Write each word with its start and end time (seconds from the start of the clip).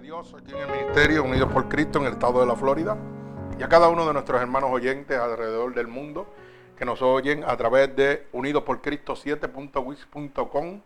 Dios 0.00 0.34
aquí 0.34 0.52
en 0.52 0.60
el 0.60 0.70
Ministerio 0.70 1.24
Unidos 1.24 1.52
por 1.52 1.68
Cristo 1.68 1.98
en 1.98 2.06
el 2.06 2.12
estado 2.12 2.40
de 2.40 2.46
la 2.46 2.56
Florida 2.56 2.96
y 3.58 3.62
a 3.62 3.68
cada 3.68 3.88
uno 3.88 4.06
de 4.06 4.14
nuestros 4.14 4.40
hermanos 4.40 4.70
oyentes 4.72 5.18
alrededor 5.18 5.74
del 5.74 5.88
mundo 5.88 6.26
que 6.78 6.86
nos 6.86 7.02
oyen 7.02 7.44
a 7.44 7.54
través 7.58 7.94
de 7.94 8.26
Unidos 8.32 8.62
por 8.62 8.80
Cristo 8.80 9.14
7.wix.com 9.14 10.80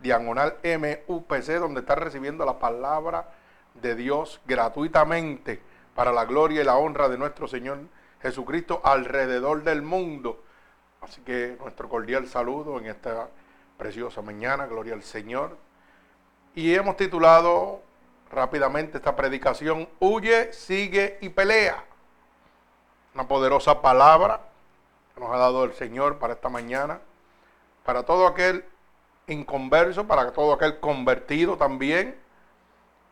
diagonal 0.00 0.56
MUPC 0.64 1.58
donde 1.58 1.80
está 1.80 1.94
recibiendo 1.94 2.46
la 2.46 2.58
palabra 2.58 3.28
de 3.74 3.94
Dios 3.94 4.40
gratuitamente 4.46 5.60
para 5.94 6.10
la 6.10 6.24
gloria 6.24 6.62
y 6.62 6.64
la 6.64 6.76
honra 6.76 7.10
de 7.10 7.18
nuestro 7.18 7.46
Señor 7.46 7.80
Jesucristo 8.22 8.80
alrededor 8.82 9.62
del 9.62 9.82
mundo. 9.82 10.42
Así 11.02 11.20
que 11.20 11.58
nuestro 11.60 11.90
cordial 11.90 12.26
saludo 12.28 12.78
en 12.78 12.86
esta 12.86 13.28
preciosa 13.76 14.22
mañana, 14.22 14.66
gloria 14.66 14.94
al 14.94 15.02
Señor. 15.02 15.58
Y 16.54 16.74
hemos 16.74 16.96
titulado 16.96 17.82
rápidamente 18.34 18.98
esta 18.98 19.16
predicación, 19.16 19.88
huye, 20.00 20.52
sigue 20.52 21.18
y 21.20 21.28
pelea. 21.28 21.84
Una 23.14 23.28
poderosa 23.28 23.80
palabra 23.80 24.40
que 25.14 25.20
nos 25.20 25.30
ha 25.30 25.38
dado 25.38 25.64
el 25.64 25.72
Señor 25.74 26.18
para 26.18 26.34
esta 26.34 26.48
mañana, 26.48 27.00
para 27.84 28.02
todo 28.02 28.26
aquel 28.26 28.64
inconverso, 29.28 30.06
para 30.06 30.32
todo 30.32 30.52
aquel 30.52 30.80
convertido 30.80 31.56
también. 31.56 32.18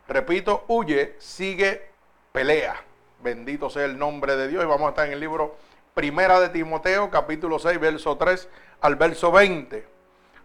Repito, 0.07 0.65
huye, 0.67 1.15
sigue, 1.19 1.89
pelea. 2.31 2.75
Bendito 3.21 3.69
sea 3.69 3.85
el 3.85 3.97
nombre 3.97 4.35
de 4.35 4.49
Dios. 4.49 4.63
Y 4.63 4.67
vamos 4.67 4.87
a 4.87 4.89
estar 4.89 5.07
en 5.07 5.13
el 5.13 5.19
libro 5.19 5.55
Primera 5.93 6.39
de 6.39 6.49
Timoteo, 6.49 7.09
capítulo 7.09 7.59
6, 7.59 7.79
verso 7.79 8.17
3 8.17 8.49
al 8.81 8.95
verso 8.97 9.31
20. 9.31 9.87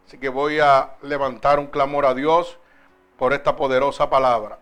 Así 0.07 0.19
que 0.19 0.29
voy 0.29 0.61
a 0.61 0.95
levantar 1.03 1.59
un 1.59 1.67
clamor 1.67 2.07
a 2.07 2.15
Dios 2.15 2.59
por 3.19 3.33
esta 3.33 3.57
poderosa 3.57 4.09
palabra. 4.09 4.59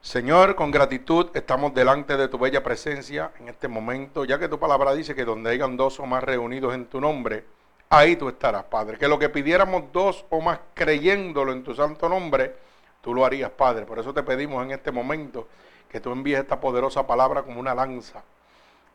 Señor, 0.00 0.54
con 0.54 0.70
gratitud 0.70 1.30
estamos 1.34 1.74
delante 1.74 2.16
de 2.16 2.28
tu 2.28 2.38
bella 2.38 2.62
presencia 2.62 3.32
en 3.40 3.48
este 3.48 3.66
momento, 3.66 4.24
ya 4.24 4.38
que 4.38 4.48
tu 4.48 4.58
palabra 4.58 4.94
dice 4.94 5.14
que 5.14 5.24
donde 5.24 5.50
hayan 5.50 5.76
dos 5.76 5.98
o 5.98 6.06
más 6.06 6.22
reunidos 6.22 6.74
en 6.74 6.86
tu 6.86 7.00
nombre, 7.00 7.44
ahí 7.90 8.16
tú 8.16 8.28
estarás, 8.28 8.64
Padre. 8.64 8.98
Que 8.98 9.08
lo 9.08 9.18
que 9.18 9.28
pidiéramos 9.28 9.84
dos 9.92 10.24
o 10.30 10.40
más 10.40 10.60
creyéndolo 10.74 11.52
en 11.52 11.64
tu 11.64 11.74
santo 11.74 12.08
nombre, 12.08 12.54
tú 13.00 13.14
lo 13.14 13.24
harías, 13.24 13.50
Padre. 13.50 13.84
Por 13.84 13.98
eso 13.98 14.14
te 14.14 14.22
pedimos 14.22 14.64
en 14.64 14.70
este 14.70 14.92
momento 14.92 15.48
que 15.90 16.00
tú 16.00 16.12
envíes 16.12 16.38
esta 16.38 16.60
poderosa 16.60 17.06
palabra 17.06 17.42
como 17.42 17.58
una 17.58 17.74
lanza, 17.74 18.22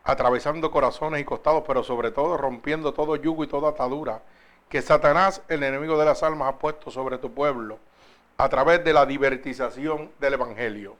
atravesando 0.03 0.71
corazones 0.71 1.21
y 1.21 1.25
costados, 1.25 1.63
pero 1.67 1.83
sobre 1.83 2.11
todo 2.11 2.37
rompiendo 2.37 2.93
todo 2.93 3.15
yugo 3.17 3.43
y 3.43 3.47
toda 3.47 3.69
atadura 3.69 4.21
que 4.69 4.81
Satanás, 4.81 5.41
el 5.49 5.63
enemigo 5.63 5.97
de 5.99 6.05
las 6.05 6.23
almas, 6.23 6.47
ha 6.47 6.57
puesto 6.57 6.89
sobre 6.89 7.17
tu 7.17 7.33
pueblo 7.33 7.77
a 8.41 8.49
través 8.49 8.83
de 8.83 8.91
la 8.91 9.05
divertización 9.05 10.09
del 10.19 10.33
Evangelio. 10.33 10.95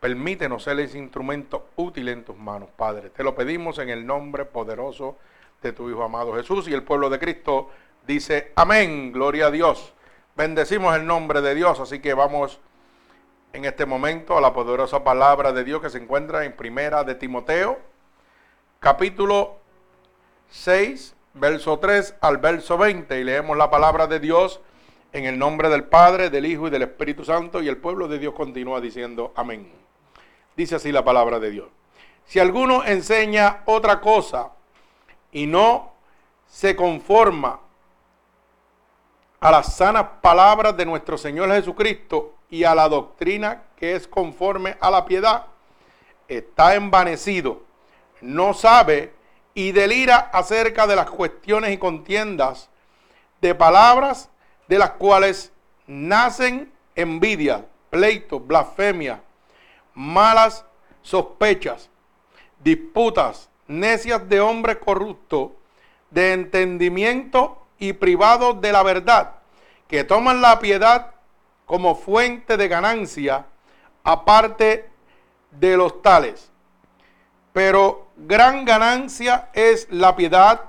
Permítenos 0.00 0.64
ser 0.64 0.78
ese 0.80 0.98
instrumento 0.98 1.68
útil 1.76 2.10
en 2.10 2.26
tus 2.26 2.36
manos, 2.36 2.68
Padre. 2.76 3.08
Te 3.08 3.24
lo 3.24 3.34
pedimos 3.34 3.78
en 3.78 3.88
el 3.88 4.04
nombre 4.04 4.44
poderoso 4.44 5.16
de 5.62 5.72
tu 5.72 5.88
Hijo 5.88 6.04
amado 6.04 6.34
Jesús 6.34 6.68
y 6.68 6.74
el 6.74 6.82
pueblo 6.82 7.08
de 7.08 7.18
Cristo 7.18 7.70
dice 8.06 8.52
amén, 8.54 9.12
gloria 9.12 9.46
a 9.46 9.50
Dios. 9.50 9.94
Bendecimos 10.36 10.94
el 10.94 11.06
nombre 11.06 11.40
de 11.40 11.54
Dios, 11.54 11.80
así 11.80 12.00
que 12.00 12.12
vamos 12.12 12.60
en 13.54 13.64
este 13.64 13.86
momento 13.86 14.36
a 14.36 14.42
la 14.42 14.52
poderosa 14.52 15.02
palabra 15.02 15.52
de 15.52 15.64
Dios 15.64 15.80
que 15.80 15.88
se 15.88 15.96
encuentra 15.96 16.44
en 16.44 16.54
Primera 16.54 17.02
de 17.02 17.14
Timoteo, 17.14 17.78
capítulo 18.78 19.56
6, 20.50 21.16
verso 21.32 21.78
3 21.78 22.16
al 22.20 22.36
verso 22.36 22.76
20 22.76 23.18
y 23.18 23.24
leemos 23.24 23.56
la 23.56 23.70
palabra 23.70 24.06
de 24.06 24.20
Dios 24.20 24.60
en 25.12 25.24
el 25.24 25.38
nombre 25.38 25.68
del 25.68 25.84
Padre, 25.84 26.30
del 26.30 26.46
Hijo 26.46 26.68
y 26.68 26.70
del 26.70 26.82
Espíritu 26.82 27.24
Santo, 27.24 27.62
y 27.62 27.68
el 27.68 27.78
pueblo 27.78 28.08
de 28.08 28.18
Dios 28.18 28.34
continúa 28.34 28.80
diciendo 28.80 29.32
amén. 29.34 29.70
Dice 30.56 30.74
así 30.74 30.92
la 30.92 31.04
palabra 31.04 31.38
de 31.38 31.50
Dios. 31.50 31.68
Si 32.26 32.38
alguno 32.38 32.84
enseña 32.84 33.62
otra 33.64 34.00
cosa 34.00 34.50
y 35.32 35.46
no 35.46 35.92
se 36.46 36.76
conforma 36.76 37.60
a 39.40 39.50
las 39.50 39.76
sanas 39.76 40.04
palabras 40.20 40.76
de 40.76 40.84
nuestro 40.84 41.16
Señor 41.16 41.50
Jesucristo 41.52 42.34
y 42.50 42.64
a 42.64 42.74
la 42.74 42.88
doctrina 42.88 43.62
que 43.76 43.94
es 43.94 44.08
conforme 44.08 44.76
a 44.80 44.90
la 44.90 45.04
piedad, 45.04 45.46
está 46.26 46.74
envanecido, 46.74 47.62
no 48.20 48.52
sabe 48.52 49.14
y 49.54 49.72
delira 49.72 50.30
acerca 50.32 50.86
de 50.86 50.96
las 50.96 51.08
cuestiones 51.08 51.72
y 51.72 51.78
contiendas 51.78 52.68
de 53.40 53.54
palabras 53.54 54.28
de 54.68 54.78
las 54.78 54.90
cuales 54.92 55.52
nacen 55.86 56.70
envidia, 56.94 57.64
pleito, 57.90 58.38
blasfemia, 58.38 59.22
malas 59.94 60.64
sospechas, 61.02 61.88
disputas, 62.62 63.48
necias 63.66 64.28
de 64.28 64.40
hombres 64.40 64.76
corruptos, 64.76 65.50
de 66.10 66.32
entendimiento 66.32 67.66
y 67.78 67.94
privados 67.94 68.60
de 68.60 68.72
la 68.72 68.82
verdad, 68.82 69.34
que 69.86 70.04
toman 70.04 70.40
la 70.40 70.58
piedad 70.58 71.12
como 71.66 71.94
fuente 71.94 72.56
de 72.56 72.68
ganancia, 72.68 73.46
aparte 74.04 74.88
de 75.50 75.76
los 75.76 76.02
tales. 76.02 76.50
Pero 77.52 78.08
gran 78.16 78.64
ganancia 78.64 79.48
es 79.52 79.86
la 79.90 80.16
piedad 80.16 80.62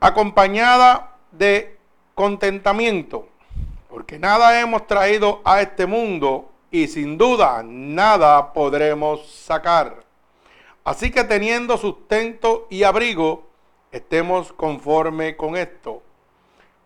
acompañada 0.00 1.16
de 1.32 1.73
contentamiento, 2.14 3.28
porque 3.88 4.18
nada 4.18 4.60
hemos 4.60 4.86
traído 4.86 5.40
a 5.44 5.60
este 5.60 5.86
mundo 5.86 6.50
y 6.70 6.88
sin 6.88 7.18
duda 7.18 7.62
nada 7.64 8.52
podremos 8.52 9.26
sacar. 9.28 10.04
Así 10.84 11.10
que 11.10 11.24
teniendo 11.24 11.76
sustento 11.78 12.66
y 12.70 12.82
abrigo, 12.82 13.46
estemos 13.90 14.52
conforme 14.52 15.36
con 15.36 15.56
esto. 15.56 16.02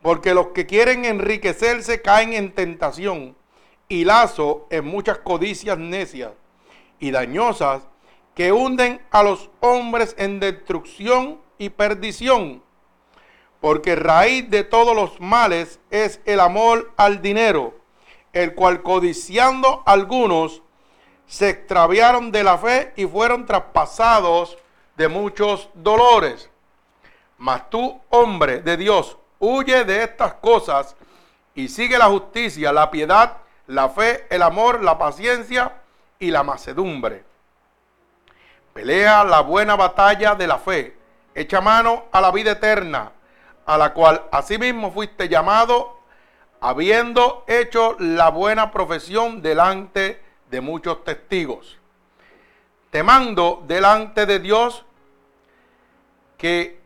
Porque 0.03 0.35
los 0.35 0.49
que 0.49 0.67
quieren 0.67 1.05
enriquecerse 1.05 2.01
caen 2.01 2.33
en 2.33 2.55
tentación 2.55 3.35
y 3.89 4.05
lazo 4.05 4.67
en 4.71 4.85
muchas 4.85 5.19
codicias 5.19 5.79
necias 5.79 6.33
y 7.01 7.11
dañosas 7.11 7.83
que 8.35 8.53
hunden 8.53 9.01
a 9.11 9.23
los 9.23 9.51
hombres 9.61 10.15
en 10.19 10.39
destrucción 10.39 11.41
y 11.59 11.71
perdición 11.71 12.63
porque 13.61 13.97
raíz 13.97 14.49
de 14.51 14.65
todos 14.65 14.95
los 14.95 15.21
males 15.21 15.81
es 15.91 16.21
el 16.25 16.41
amor 16.41 16.93
al 16.97 17.21
dinero, 17.21 17.75
el 18.33 18.55
cual 18.55 18.83
codiciando 18.83 19.83
algunos 19.85 20.63
se 21.27 21.51
extraviaron 21.51 22.31
de 22.31 22.45
la 22.45 22.57
fe 22.57 22.93
y 22.97 23.07
fueron 23.07 23.47
traspasados 23.47 24.57
de 24.97 25.09
muchos 25.09 25.69
dolores. 25.75 26.51
Mas 27.37 27.69
tú, 27.69 28.01
hombre 28.11 28.61
de 28.61 28.77
Dios, 28.77 29.19
huye 29.39 29.85
de 29.85 30.05
estas 30.05 30.35
cosas 30.35 30.97
y 31.55 31.69
sigue 31.69 31.99
la 31.99 32.07
justicia, 32.07 32.73
la 32.73 32.91
piedad, 32.91 33.39
la 33.67 33.89
fe, 33.89 34.27
el 34.31 34.43
amor, 34.43 34.83
la 34.83 34.99
paciencia 34.99 35.83
y 36.19 36.31
la 36.31 36.43
macedumbre. 36.43 37.25
Pelea 38.73 39.25
la 39.25 39.41
buena 39.41 39.75
batalla 39.75 40.37
de 40.37 40.47
la 40.47 40.59
fe, 40.59 40.97
echa 41.35 41.61
mano 41.61 42.05
a 42.13 42.21
la 42.21 42.31
vida 42.31 42.53
eterna 42.53 43.13
a 43.69 43.77
la 43.77 43.93
cual 43.93 44.23
asimismo 44.33 44.91
fuiste 44.91 45.29
llamado, 45.29 45.99
habiendo 46.59 47.45
hecho 47.47 47.97
la 47.99 48.31
buena 48.31 48.71
profesión 48.71 49.43
delante 49.43 50.23
de 50.51 50.63
muchos 50.63 51.05
testigos. 51.05 51.77
Te 52.91 53.03
mando 53.03 53.63
delante 53.67 54.25
de 54.25 54.39
Dios 54.39 54.87
que 56.39 56.81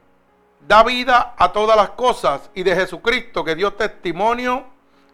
da 0.67 0.83
vida 0.83 1.37
a 1.39 1.53
todas 1.53 1.77
las 1.77 1.91
cosas 1.91 2.51
y 2.53 2.65
de 2.65 2.75
Jesucristo 2.75 3.45
que 3.45 3.55
dio 3.55 3.75
testimonio 3.75 4.65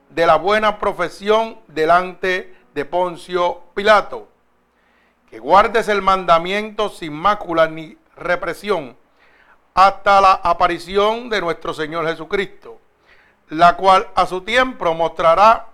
de 0.09 0.27
la 0.27 0.37
buena 0.37 0.79
profesión 0.79 1.59
delante 1.67 2.57
de 2.73 2.85
Poncio 2.87 3.61
Pilato. 3.75 4.27
Que 5.29 5.39
guardes 5.39 5.89
el 5.89 6.01
mandamiento 6.01 6.89
sin 6.89 7.13
mácula 7.13 7.69
ni 7.69 7.99
represión 8.17 8.97
hasta 9.75 10.21
la 10.21 10.33
aparición 10.33 11.29
de 11.29 11.41
nuestro 11.41 11.73
Señor 11.75 12.07
Jesucristo, 12.07 12.79
la 13.49 13.77
cual 13.77 14.09
a 14.15 14.27
su 14.27 14.43
tiempo 14.43 14.93
mostrará 14.95 15.67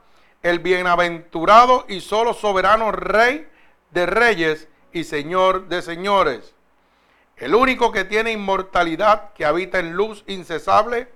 el 0.43 0.59
bienaventurado 0.59 1.87
y 1.89 2.01
solo 2.01 2.35
soberano 2.35 2.93
Rey 2.93 3.49
de 3.91 4.07
reyes 4.07 4.69
y 4.93 5.05
Señor 5.05 5.69
de 5.69 5.83
señores, 5.83 6.55
el 7.37 7.55
único 7.55 7.91
que 7.91 8.05
tiene 8.05 8.33
inmortalidad, 8.33 9.33
que 9.33 9.45
habita 9.45 9.79
en 9.79 9.95
luz 9.95 10.23
incesable, 10.27 11.09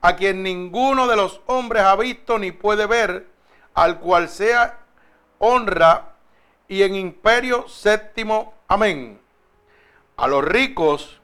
a 0.00 0.16
quien 0.16 0.42
ninguno 0.42 1.06
de 1.06 1.16
los 1.16 1.40
hombres 1.46 1.84
ha 1.84 1.94
visto 1.96 2.38
ni 2.38 2.50
puede 2.50 2.86
ver, 2.86 3.28
al 3.74 4.00
cual 4.00 4.28
sea 4.28 4.80
honra 5.38 6.14
y 6.66 6.82
en 6.82 6.96
imperio 6.96 7.68
séptimo. 7.68 8.54
Amén. 8.66 9.20
A 10.16 10.26
los 10.26 10.44
ricos 10.44 11.21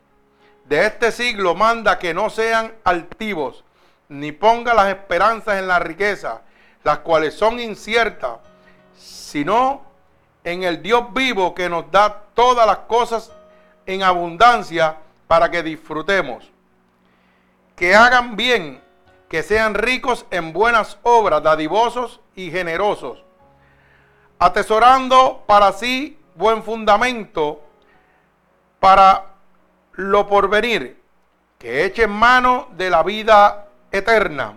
de 0.69 0.87
este 0.87 1.13
siglo 1.13 1.55
manda 1.55 1.99
que 1.99 2.13
no 2.13 2.29
sean 2.29 2.75
altivos, 2.85 3.65
ni 4.09 4.33
ponga 4.33 4.75
las 4.75 4.89
esperanzas 4.89 5.59
en 5.59 5.67
la 5.67 5.79
riqueza, 5.79 6.43
las 6.85 6.99
cuales 6.99 7.35
son 7.35 7.59
inciertas, 7.59 8.39
sino 8.97 9.83
en 10.45 10.63
el 10.63 10.83
Dios 10.83 11.13
vivo 11.13 11.55
que 11.55 11.69
nos 11.69 11.91
da 11.91 12.23
todas 12.35 12.67
las 12.67 12.79
cosas 12.81 13.33
en 13.87 14.03
abundancia 14.03 14.97
para 15.27 15.51
que 15.51 15.63
disfrutemos. 15.63 16.51
Que 17.75 17.95
hagan 17.95 18.37
bien, 18.37 18.83
que 19.29 19.43
sean 19.43 19.75
ricos 19.75 20.27
en 20.31 20.53
buenas 20.53 20.99
obras, 21.03 21.43
dadivosos 21.43 22.21
y 22.35 22.51
generosos, 22.51 23.23
atesorando 24.39 25.45
para 25.47 25.73
sí 25.73 26.19
buen 26.35 26.63
fundamento 26.63 27.63
para 28.81 29.38
lo 29.99 30.29
porvenir, 30.29 30.97
que 31.59 31.85
echen 31.85 32.11
mano 32.11 32.69
de 32.77 32.89
la 32.89 33.03
vida 33.03 33.67
eterna. 33.91 34.57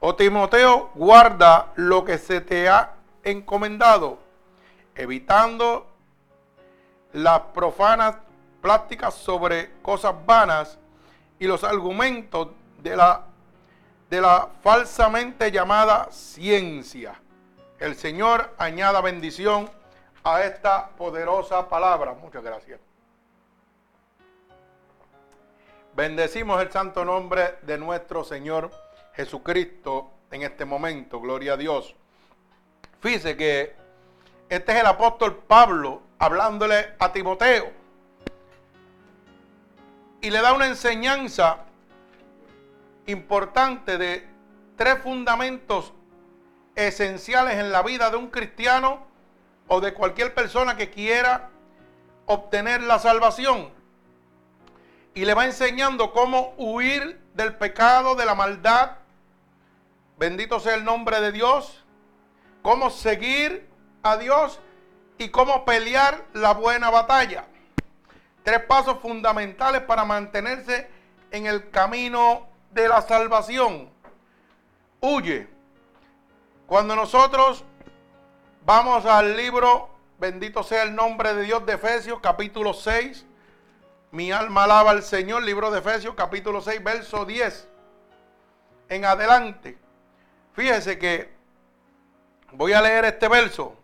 O 0.00 0.08
oh, 0.08 0.14
Timoteo, 0.16 0.90
guarda 0.96 1.68
lo 1.76 2.04
que 2.04 2.18
se 2.18 2.40
te 2.40 2.68
ha 2.68 2.94
encomendado, 3.22 4.18
evitando 4.96 5.86
las 7.12 7.40
profanas 7.54 8.16
prácticas 8.60 9.14
sobre 9.14 9.70
cosas 9.82 10.14
vanas 10.26 10.80
y 11.38 11.46
los 11.46 11.62
argumentos 11.62 12.48
de 12.82 12.96
la, 12.96 13.26
de 14.10 14.20
la 14.20 14.48
falsamente 14.64 15.52
llamada 15.52 16.08
ciencia. 16.10 17.14
El 17.78 17.94
Señor 17.94 18.52
añada 18.58 19.00
bendición 19.00 19.70
a 20.24 20.42
esta 20.42 20.88
poderosa 20.88 21.68
palabra. 21.68 22.14
Muchas 22.14 22.42
gracias. 22.42 22.89
Bendecimos 26.00 26.62
el 26.62 26.72
santo 26.72 27.04
nombre 27.04 27.58
de 27.60 27.76
nuestro 27.76 28.24
Señor 28.24 28.70
Jesucristo 29.12 30.10
en 30.30 30.44
este 30.44 30.64
momento. 30.64 31.20
Gloria 31.20 31.52
a 31.52 31.56
Dios. 31.58 31.94
Fíjese 33.02 33.36
que 33.36 33.76
este 34.48 34.72
es 34.72 34.78
el 34.78 34.86
apóstol 34.86 35.42
Pablo 35.46 36.00
hablándole 36.18 36.94
a 36.98 37.12
Timoteo. 37.12 37.70
Y 40.22 40.30
le 40.30 40.40
da 40.40 40.54
una 40.54 40.68
enseñanza 40.68 41.66
importante 43.04 43.98
de 43.98 44.26
tres 44.76 45.02
fundamentos 45.02 45.92
esenciales 46.76 47.58
en 47.58 47.72
la 47.72 47.82
vida 47.82 48.08
de 48.08 48.16
un 48.16 48.28
cristiano 48.30 49.04
o 49.68 49.82
de 49.82 49.92
cualquier 49.92 50.32
persona 50.32 50.78
que 50.78 50.88
quiera 50.88 51.50
obtener 52.24 52.80
la 52.84 52.98
salvación 52.98 53.79
y 55.14 55.24
le 55.24 55.34
va 55.34 55.44
enseñando 55.44 56.12
cómo 56.12 56.54
huir 56.56 57.20
del 57.34 57.56
pecado, 57.56 58.14
de 58.14 58.26
la 58.26 58.34
maldad. 58.34 58.96
Bendito 60.18 60.60
sea 60.60 60.74
el 60.74 60.84
nombre 60.84 61.20
de 61.20 61.32
Dios. 61.32 61.84
Cómo 62.62 62.90
seguir 62.90 63.68
a 64.02 64.16
Dios 64.16 64.60
y 65.18 65.28
cómo 65.28 65.64
pelear 65.64 66.24
la 66.32 66.52
buena 66.52 66.90
batalla. 66.90 67.46
Tres 68.42 68.60
pasos 68.64 68.98
fundamentales 69.00 69.82
para 69.82 70.04
mantenerse 70.04 70.88
en 71.30 71.46
el 71.46 71.70
camino 71.70 72.48
de 72.70 72.88
la 72.88 73.02
salvación. 73.02 73.90
Huye. 75.00 75.48
Cuando 76.66 76.94
nosotros 76.94 77.64
vamos 78.64 79.04
al 79.04 79.36
libro, 79.36 79.90
bendito 80.18 80.62
sea 80.62 80.84
el 80.84 80.94
nombre 80.94 81.34
de 81.34 81.42
Dios 81.42 81.66
de 81.66 81.74
Efesios, 81.74 82.20
capítulo 82.20 82.72
6, 82.72 83.26
mi 84.12 84.32
alma 84.32 84.64
alaba 84.64 84.90
al 84.90 85.02
Señor, 85.02 85.42
libro 85.42 85.70
de 85.70 85.78
Efesios, 85.78 86.14
capítulo 86.14 86.60
6, 86.60 86.82
verso 86.82 87.24
10. 87.24 87.68
En 88.88 89.04
adelante. 89.04 89.78
Fíjese 90.52 90.98
que 90.98 91.32
voy 92.52 92.72
a 92.72 92.82
leer 92.82 93.04
este 93.04 93.28
verso. 93.28 93.76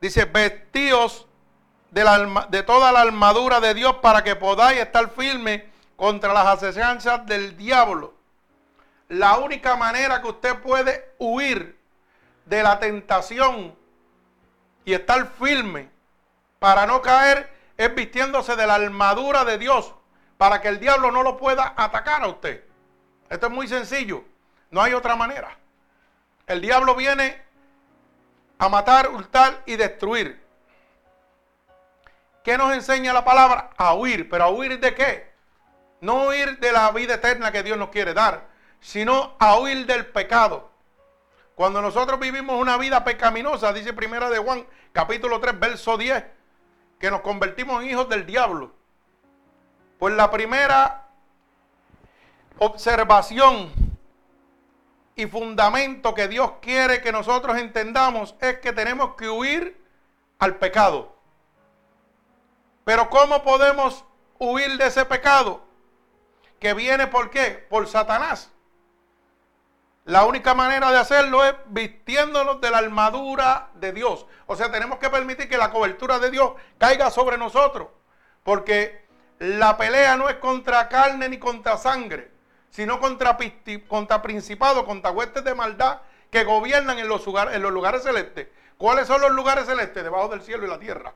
Dice, 0.00 0.24
vestíos 0.24 1.26
de, 1.90 2.04
de 2.50 2.62
toda 2.62 2.92
la 2.92 3.00
armadura 3.00 3.60
de 3.60 3.74
Dios 3.74 3.96
para 3.96 4.22
que 4.22 4.36
podáis 4.36 4.78
estar 4.78 5.10
firmes 5.10 5.64
contra 5.96 6.32
las 6.32 6.46
asechanzas 6.46 7.26
del 7.26 7.56
diablo. 7.56 8.14
La 9.08 9.38
única 9.38 9.74
manera 9.74 10.22
que 10.22 10.28
usted 10.28 10.60
puede 10.60 11.12
huir 11.18 11.76
de 12.44 12.62
la 12.62 12.78
tentación 12.78 13.74
y 14.84 14.92
estar 14.92 15.26
firme 15.26 15.88
para 16.60 16.86
no 16.86 17.02
caer 17.02 17.55
es 17.76 17.94
vistiéndose 17.94 18.56
de 18.56 18.66
la 18.66 18.74
armadura 18.74 19.44
de 19.44 19.58
Dios 19.58 19.94
para 20.36 20.60
que 20.60 20.68
el 20.68 20.80
diablo 20.80 21.10
no 21.10 21.22
lo 21.22 21.36
pueda 21.36 21.74
atacar 21.76 22.22
a 22.22 22.28
usted. 22.28 22.64
Esto 23.28 23.46
es 23.46 23.52
muy 23.52 23.68
sencillo. 23.68 24.24
No 24.70 24.82
hay 24.82 24.92
otra 24.92 25.16
manera. 25.16 25.56
El 26.46 26.60
diablo 26.60 26.94
viene 26.94 27.42
a 28.58 28.68
matar, 28.68 29.10
hurtar 29.10 29.62
y 29.66 29.76
destruir. 29.76 30.42
¿Qué 32.44 32.56
nos 32.56 32.72
enseña 32.72 33.12
la 33.12 33.24
palabra? 33.24 33.70
A 33.76 33.94
huir. 33.94 34.28
¿Pero 34.28 34.44
a 34.44 34.50
huir 34.50 34.78
de 34.78 34.94
qué? 34.94 35.32
No 36.00 36.28
huir 36.28 36.58
de 36.58 36.72
la 36.72 36.90
vida 36.92 37.14
eterna 37.14 37.50
que 37.50 37.62
Dios 37.62 37.76
nos 37.76 37.88
quiere 37.88 38.14
dar, 38.14 38.46
sino 38.80 39.34
a 39.38 39.58
huir 39.58 39.86
del 39.86 40.06
pecado. 40.06 40.70
Cuando 41.54 41.80
nosotros 41.80 42.20
vivimos 42.20 42.60
una 42.60 42.76
vida 42.76 43.02
pecaminosa, 43.02 43.72
dice 43.72 43.92
primera 43.94 44.28
de 44.28 44.38
Juan, 44.38 44.66
capítulo 44.92 45.40
3, 45.40 45.58
verso 45.58 45.96
10, 45.96 46.22
que 46.98 47.10
nos 47.10 47.20
convertimos 47.20 47.82
en 47.82 47.90
hijos 47.90 48.08
del 48.08 48.26
diablo. 48.26 48.72
Pues 49.98 50.14
la 50.14 50.30
primera 50.30 51.08
observación 52.58 53.72
y 55.14 55.26
fundamento 55.26 56.14
que 56.14 56.28
Dios 56.28 56.52
quiere 56.60 57.00
que 57.00 57.12
nosotros 57.12 57.56
entendamos 57.56 58.34
es 58.40 58.58
que 58.58 58.72
tenemos 58.72 59.14
que 59.16 59.28
huir 59.28 59.80
al 60.38 60.56
pecado. 60.56 61.14
Pero 62.84 63.10
¿cómo 63.10 63.42
podemos 63.42 64.04
huir 64.38 64.76
de 64.76 64.86
ese 64.86 65.04
pecado? 65.04 65.64
Que 66.60 66.74
viene 66.74 67.06
por 67.06 67.30
qué? 67.30 67.66
Por 67.68 67.88
Satanás. 67.88 68.50
La 70.06 70.24
única 70.24 70.54
manera 70.54 70.92
de 70.92 70.98
hacerlo 70.98 71.44
es 71.44 71.52
vistiéndonos 71.66 72.60
de 72.60 72.70
la 72.70 72.78
armadura 72.78 73.70
de 73.74 73.92
Dios. 73.92 74.24
O 74.46 74.54
sea, 74.54 74.70
tenemos 74.70 75.00
que 75.00 75.10
permitir 75.10 75.48
que 75.48 75.58
la 75.58 75.72
cobertura 75.72 76.20
de 76.20 76.30
Dios 76.30 76.52
caiga 76.78 77.10
sobre 77.10 77.36
nosotros. 77.36 77.88
Porque 78.44 79.04
la 79.40 79.76
pelea 79.76 80.16
no 80.16 80.28
es 80.28 80.36
contra 80.36 80.88
carne 80.88 81.28
ni 81.28 81.38
contra 81.38 81.76
sangre, 81.76 82.30
sino 82.70 83.00
contra, 83.00 83.36
contra 83.88 84.22
principados, 84.22 84.84
contra 84.84 85.10
huestes 85.10 85.42
de 85.42 85.56
maldad 85.56 86.02
que 86.30 86.44
gobiernan 86.44 87.00
en 87.00 87.08
los, 87.08 87.26
lugares, 87.26 87.56
en 87.56 87.62
los 87.62 87.72
lugares 87.72 88.04
celestes. 88.04 88.46
¿Cuáles 88.78 89.08
son 89.08 89.20
los 89.20 89.32
lugares 89.32 89.66
celestes? 89.66 90.04
Debajo 90.04 90.28
del 90.28 90.42
cielo 90.42 90.64
y 90.66 90.68
la 90.68 90.78
tierra. 90.78 91.14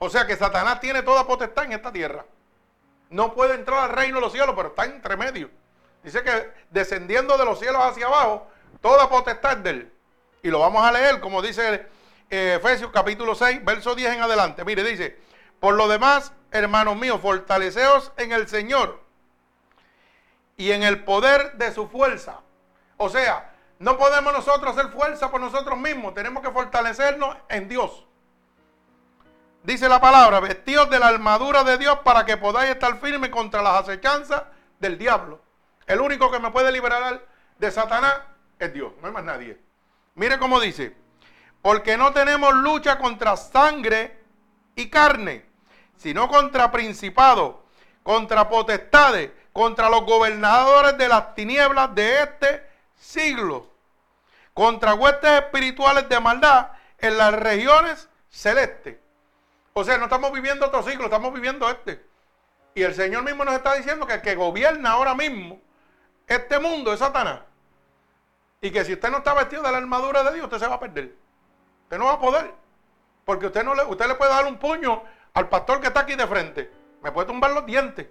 O 0.00 0.10
sea 0.10 0.26
que 0.26 0.34
Satanás 0.34 0.80
tiene 0.80 1.02
toda 1.02 1.28
potestad 1.28 1.66
en 1.66 1.74
esta 1.74 1.92
tierra. 1.92 2.24
No 3.08 3.34
puede 3.34 3.54
entrar 3.54 3.84
al 3.84 3.96
reino 3.96 4.16
de 4.16 4.22
los 4.22 4.32
cielos, 4.32 4.54
pero 4.56 4.70
está 4.70 4.84
entre 4.84 5.16
medio. 5.16 5.61
Dice 6.02 6.22
que 6.22 6.52
descendiendo 6.70 7.36
de 7.38 7.44
los 7.44 7.58
cielos 7.58 7.82
hacia 7.82 8.06
abajo, 8.06 8.48
toda 8.80 9.08
potestad 9.08 9.56
de 9.58 9.70
él. 9.70 9.92
Y 10.42 10.48
lo 10.48 10.58
vamos 10.58 10.84
a 10.84 10.90
leer, 10.90 11.20
como 11.20 11.40
dice 11.40 11.86
eh, 12.28 12.58
Efesios 12.60 12.90
capítulo 12.92 13.34
6, 13.34 13.64
verso 13.64 13.94
10 13.94 14.14
en 14.14 14.22
adelante. 14.22 14.64
Mire, 14.64 14.82
dice, 14.82 15.18
por 15.60 15.74
lo 15.74 15.86
demás, 15.86 16.32
hermanos 16.50 16.96
míos, 16.96 17.20
fortaleceos 17.20 18.10
en 18.16 18.32
el 18.32 18.48
Señor 18.48 19.00
y 20.56 20.72
en 20.72 20.82
el 20.82 21.04
poder 21.04 21.52
de 21.52 21.72
su 21.72 21.88
fuerza. 21.88 22.40
O 22.96 23.08
sea, 23.08 23.52
no 23.78 23.98
podemos 23.98 24.32
nosotros 24.32 24.76
hacer 24.76 24.90
fuerza 24.90 25.30
por 25.30 25.40
nosotros 25.40 25.76
mismos, 25.76 26.14
tenemos 26.14 26.42
que 26.42 26.50
fortalecernos 26.50 27.36
en 27.48 27.68
Dios. 27.68 28.06
Dice 29.64 29.88
la 29.88 30.00
palabra, 30.00 30.40
vestidos 30.40 30.88
de 30.88 30.98
la 30.98 31.08
armadura 31.08 31.62
de 31.62 31.78
Dios 31.78 31.98
para 32.04 32.24
que 32.24 32.36
podáis 32.36 32.70
estar 32.70 32.98
firmes 33.00 33.30
contra 33.30 33.60
las 33.60 33.82
acechanzas 33.82 34.44
del 34.80 34.98
diablo. 34.98 35.41
El 35.92 36.00
único 36.00 36.30
que 36.30 36.38
me 36.38 36.50
puede 36.50 36.72
liberar 36.72 37.20
de 37.58 37.70
Satanás 37.70 38.14
es 38.58 38.72
Dios, 38.72 38.94
no 39.02 39.08
hay 39.08 39.12
más 39.12 39.24
nadie. 39.24 39.60
Mire 40.14 40.38
cómo 40.38 40.58
dice, 40.58 40.96
porque 41.60 41.98
no 41.98 42.14
tenemos 42.14 42.54
lucha 42.54 42.96
contra 42.96 43.36
sangre 43.36 44.18
y 44.74 44.88
carne, 44.88 45.44
sino 45.98 46.28
contra 46.28 46.72
principados, 46.72 47.56
contra 48.02 48.48
potestades, 48.48 49.32
contra 49.52 49.90
los 49.90 50.06
gobernadores 50.06 50.96
de 50.96 51.08
las 51.08 51.34
tinieblas 51.34 51.94
de 51.94 52.22
este 52.22 52.66
siglo, 52.98 53.68
contra 54.54 54.94
huestes 54.94 55.30
espirituales 55.42 56.08
de 56.08 56.20
maldad 56.20 56.70
en 56.96 57.18
las 57.18 57.34
regiones 57.34 58.08
celestes. 58.30 58.96
O 59.74 59.84
sea, 59.84 59.98
no 59.98 60.04
estamos 60.04 60.32
viviendo 60.32 60.64
otro 60.64 60.82
siglo, 60.82 61.04
estamos 61.04 61.34
viviendo 61.34 61.68
este. 61.68 62.02
Y 62.74 62.82
el 62.82 62.94
Señor 62.94 63.24
mismo 63.24 63.44
nos 63.44 63.56
está 63.56 63.74
diciendo 63.74 64.06
que 64.06 64.14
el 64.14 64.22
que 64.22 64.34
gobierna 64.34 64.92
ahora 64.92 65.14
mismo 65.14 65.60
este 66.32 66.58
mundo 66.58 66.92
es 66.92 66.98
Satanás. 66.98 67.40
Y 68.60 68.70
que 68.70 68.84
si 68.84 68.92
usted 68.92 69.10
no 69.10 69.18
está 69.18 69.34
vestido 69.34 69.62
de 69.62 69.72
la 69.72 69.78
armadura 69.78 70.22
de 70.22 70.34
Dios, 70.34 70.44
usted 70.44 70.58
se 70.58 70.68
va 70.68 70.76
a 70.76 70.80
perder. 70.80 71.14
Usted 71.84 71.98
no 71.98 72.06
va 72.06 72.12
a 72.12 72.20
poder. 72.20 72.52
Porque 73.24 73.46
usted, 73.46 73.64
no 73.64 73.74
le, 73.74 73.84
usted 73.84 74.06
le 74.06 74.14
puede 74.14 74.30
dar 74.30 74.46
un 74.46 74.56
puño 74.56 75.02
al 75.34 75.48
pastor 75.48 75.80
que 75.80 75.88
está 75.88 76.00
aquí 76.00 76.14
de 76.14 76.26
frente. 76.26 76.70
Me 77.02 77.10
puede 77.10 77.26
tumbar 77.26 77.50
los 77.52 77.66
dientes. 77.66 78.06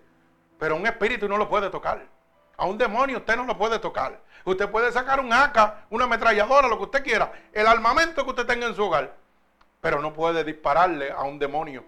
Pero 0.60 0.76
un 0.76 0.86
espíritu 0.86 1.28
no 1.28 1.38
lo 1.38 1.50
puede 1.50 1.70
tocar. 1.70 2.06
A 2.58 2.66
un 2.66 2.78
demonio 2.78 3.18
usted 3.18 3.36
no 3.36 3.46
lo 3.46 3.58
puede 3.58 3.80
tocar. 3.80 4.20
Usted 4.46 4.70
puede 4.70 4.92
sacar 4.92 5.20
un 5.20 5.32
AK, 5.32 5.88
una 5.90 6.06
ametralladora, 6.06 6.68
lo 6.68 6.78
que 6.78 6.84
usted 6.84 7.04
quiera, 7.04 7.32
el 7.54 7.68
armamento 7.68 8.24
que 8.24 8.30
usted 8.32 8.46
tenga 8.46 8.68
en 8.68 8.76
su 8.76 8.84
hogar, 8.84 9.16
pero 9.80 10.02
no 10.02 10.14
puede 10.14 10.44
dispararle 10.44 11.12
a 11.12 11.22
un 11.24 11.40
demonio. 11.40 11.84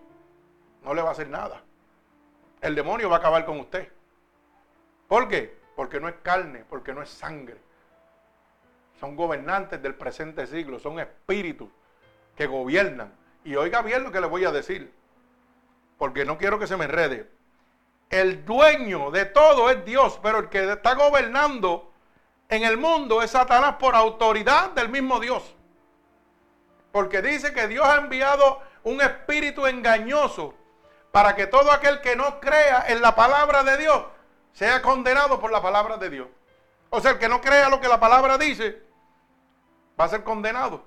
No 0.83 0.93
le 0.93 1.01
va 1.01 1.09
a 1.09 1.11
hacer 1.11 1.29
nada. 1.29 1.61
El 2.61 2.75
demonio 2.75 3.09
va 3.09 3.17
a 3.17 3.19
acabar 3.19 3.45
con 3.45 3.59
usted. 3.59 3.91
¿Por 5.07 5.27
qué? 5.27 5.62
Porque 5.75 5.99
no 5.99 6.07
es 6.07 6.15
carne, 6.21 6.63
porque 6.69 6.93
no 6.93 7.01
es 7.01 7.09
sangre. 7.09 7.57
Son 8.99 9.15
gobernantes 9.15 9.81
del 9.81 9.95
presente 9.95 10.47
siglo, 10.47 10.79
son 10.79 10.99
espíritus 10.99 11.69
que 12.35 12.47
gobiernan. 12.47 13.13
Y 13.43 13.55
oiga 13.55 13.81
bien 13.81 14.03
lo 14.03 14.11
que 14.11 14.21
le 14.21 14.27
voy 14.27 14.45
a 14.45 14.51
decir, 14.51 14.93
porque 15.97 16.25
no 16.25 16.37
quiero 16.37 16.59
que 16.59 16.67
se 16.67 16.77
me 16.77 16.85
enrede. 16.85 17.29
El 18.09 18.45
dueño 18.45 19.11
de 19.11 19.25
todo 19.25 19.69
es 19.69 19.83
Dios, 19.83 20.19
pero 20.21 20.39
el 20.39 20.49
que 20.49 20.71
está 20.71 20.93
gobernando 20.93 21.91
en 22.47 22.63
el 22.63 22.77
mundo 22.77 23.21
es 23.21 23.31
Satanás 23.31 23.75
por 23.79 23.95
autoridad 23.95 24.71
del 24.71 24.89
mismo 24.89 25.19
Dios. 25.19 25.55
Porque 26.91 27.21
dice 27.21 27.53
que 27.53 27.67
Dios 27.67 27.85
ha 27.85 27.95
enviado 27.95 28.61
un 28.83 29.01
espíritu 29.01 29.65
engañoso 29.65 30.53
para 31.11 31.35
que 31.35 31.47
todo 31.47 31.71
aquel 31.71 32.01
que 32.01 32.15
no 32.15 32.39
crea 32.39 32.85
en 32.87 33.01
la 33.01 33.15
palabra 33.15 33.63
de 33.63 33.77
Dios 33.77 34.03
sea 34.53 34.81
condenado 34.81 35.39
por 35.39 35.51
la 35.51 35.61
palabra 35.61 35.97
de 35.97 36.09
Dios. 36.09 36.27
O 36.89 37.01
sea, 37.01 37.11
el 37.11 37.19
que 37.19 37.27
no 37.27 37.41
crea 37.41 37.69
lo 37.69 37.81
que 37.81 37.87
la 37.87 37.99
palabra 37.99 38.37
dice, 38.37 38.81
va 39.99 40.05
a 40.05 40.09
ser 40.09 40.23
condenado. 40.23 40.83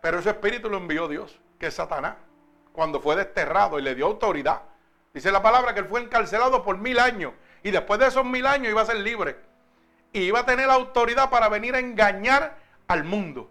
Pero 0.00 0.18
ese 0.18 0.30
espíritu 0.30 0.68
lo 0.68 0.78
envió 0.78 1.08
Dios, 1.08 1.38
que 1.58 1.66
es 1.66 1.74
Satanás, 1.74 2.16
cuando 2.72 3.00
fue 3.00 3.16
desterrado 3.16 3.78
y 3.78 3.82
le 3.82 3.94
dio 3.94 4.06
autoridad. 4.06 4.62
Dice 5.12 5.30
la 5.30 5.42
palabra 5.42 5.74
que 5.74 5.80
él 5.80 5.86
fue 5.86 6.00
encarcelado 6.00 6.62
por 6.62 6.78
mil 6.78 6.98
años 6.98 7.32
y 7.62 7.70
después 7.70 7.98
de 8.00 8.06
esos 8.06 8.24
mil 8.24 8.46
años 8.46 8.70
iba 8.70 8.82
a 8.82 8.86
ser 8.86 8.96
libre. 8.96 9.36
Y 10.12 10.20
iba 10.20 10.40
a 10.40 10.46
tener 10.46 10.70
autoridad 10.70 11.28
para 11.28 11.48
venir 11.48 11.74
a 11.74 11.78
engañar 11.78 12.56
al 12.86 13.04
mundo. 13.04 13.50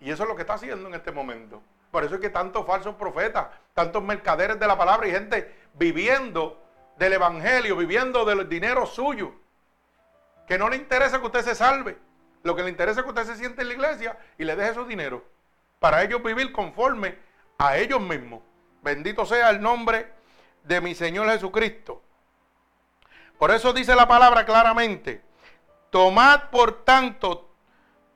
Y 0.00 0.10
eso 0.10 0.22
es 0.22 0.28
lo 0.28 0.36
que 0.36 0.42
está 0.42 0.54
haciendo 0.54 0.88
en 0.88 0.94
este 0.94 1.12
momento. 1.12 1.60
Por 1.90 2.04
eso 2.04 2.14
es 2.14 2.20
que 2.20 2.30
tantos 2.30 2.66
falsos 2.66 2.94
profetas, 2.94 3.48
tantos 3.74 4.02
mercaderes 4.02 4.58
de 4.58 4.66
la 4.66 4.78
palabra 4.78 5.08
y 5.08 5.10
gente 5.10 5.54
viviendo 5.74 6.62
del 6.98 7.12
evangelio, 7.12 7.76
viviendo 7.76 8.24
del 8.24 8.48
dinero 8.48 8.84
suyo, 8.86 9.32
que 10.46 10.58
no 10.58 10.68
le 10.68 10.76
interesa 10.76 11.20
que 11.20 11.26
usted 11.26 11.44
se 11.44 11.54
salve. 11.54 11.96
Lo 12.42 12.56
que 12.56 12.62
le 12.62 12.70
interesa 12.70 13.00
es 13.00 13.04
que 13.04 13.10
usted 13.10 13.24
se 13.24 13.36
siente 13.36 13.62
en 13.62 13.68
la 13.68 13.74
iglesia 13.74 14.18
y 14.36 14.44
le 14.44 14.56
deje 14.56 14.74
su 14.74 14.84
dinero. 14.84 15.24
Para 15.78 16.02
ellos 16.02 16.22
vivir 16.22 16.52
conforme 16.52 17.18
a 17.58 17.76
ellos 17.76 18.00
mismos. 18.00 18.42
Bendito 18.82 19.26
sea 19.26 19.50
el 19.50 19.60
nombre 19.60 20.12
de 20.64 20.80
mi 20.80 20.94
Señor 20.94 21.28
Jesucristo. 21.30 22.02
Por 23.38 23.50
eso 23.50 23.72
dice 23.72 23.94
la 23.94 24.08
palabra 24.08 24.44
claramente, 24.44 25.22
tomad 25.90 26.50
por 26.50 26.84
tanto 26.84 27.48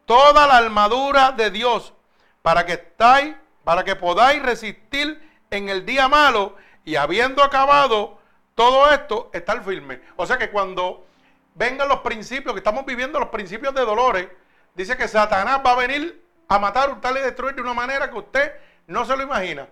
toda 0.04 0.46
la 0.46 0.56
armadura 0.56 1.32
de 1.32 1.50
Dios 1.50 1.94
para 2.42 2.66
que 2.66 2.72
estáis, 2.72 3.36
para 3.62 3.84
que 3.84 3.94
podáis 3.94 4.42
resistir 4.42 5.30
en 5.50 5.68
el 5.68 5.86
día 5.86 6.08
malo 6.08 6.56
y 6.84 6.96
habiendo 6.96 7.44
acabado 7.44 8.18
todo 8.54 8.90
esto, 8.90 9.30
estar 9.32 9.62
firme. 9.64 10.00
O 10.16 10.26
sea 10.26 10.38
que 10.38 10.50
cuando 10.50 11.06
vengan 11.54 11.88
los 11.88 12.00
principios, 12.00 12.54
que 12.54 12.58
estamos 12.58 12.84
viviendo 12.84 13.18
los 13.18 13.28
principios 13.28 13.74
de 13.74 13.82
dolores, 13.82 14.28
dice 14.74 14.96
que 14.96 15.08
Satanás 15.08 15.60
va 15.64 15.72
a 15.72 15.76
venir 15.76 16.22
a 16.48 16.58
matar, 16.58 16.90
hurtar 16.90 17.16
y 17.16 17.20
destruir 17.20 17.54
de 17.54 17.62
una 17.62 17.74
manera 17.74 18.10
que 18.10 18.18
usted 18.18 18.52
no 18.86 19.04
se 19.04 19.16
lo 19.16 19.22
imagina. 19.22 19.68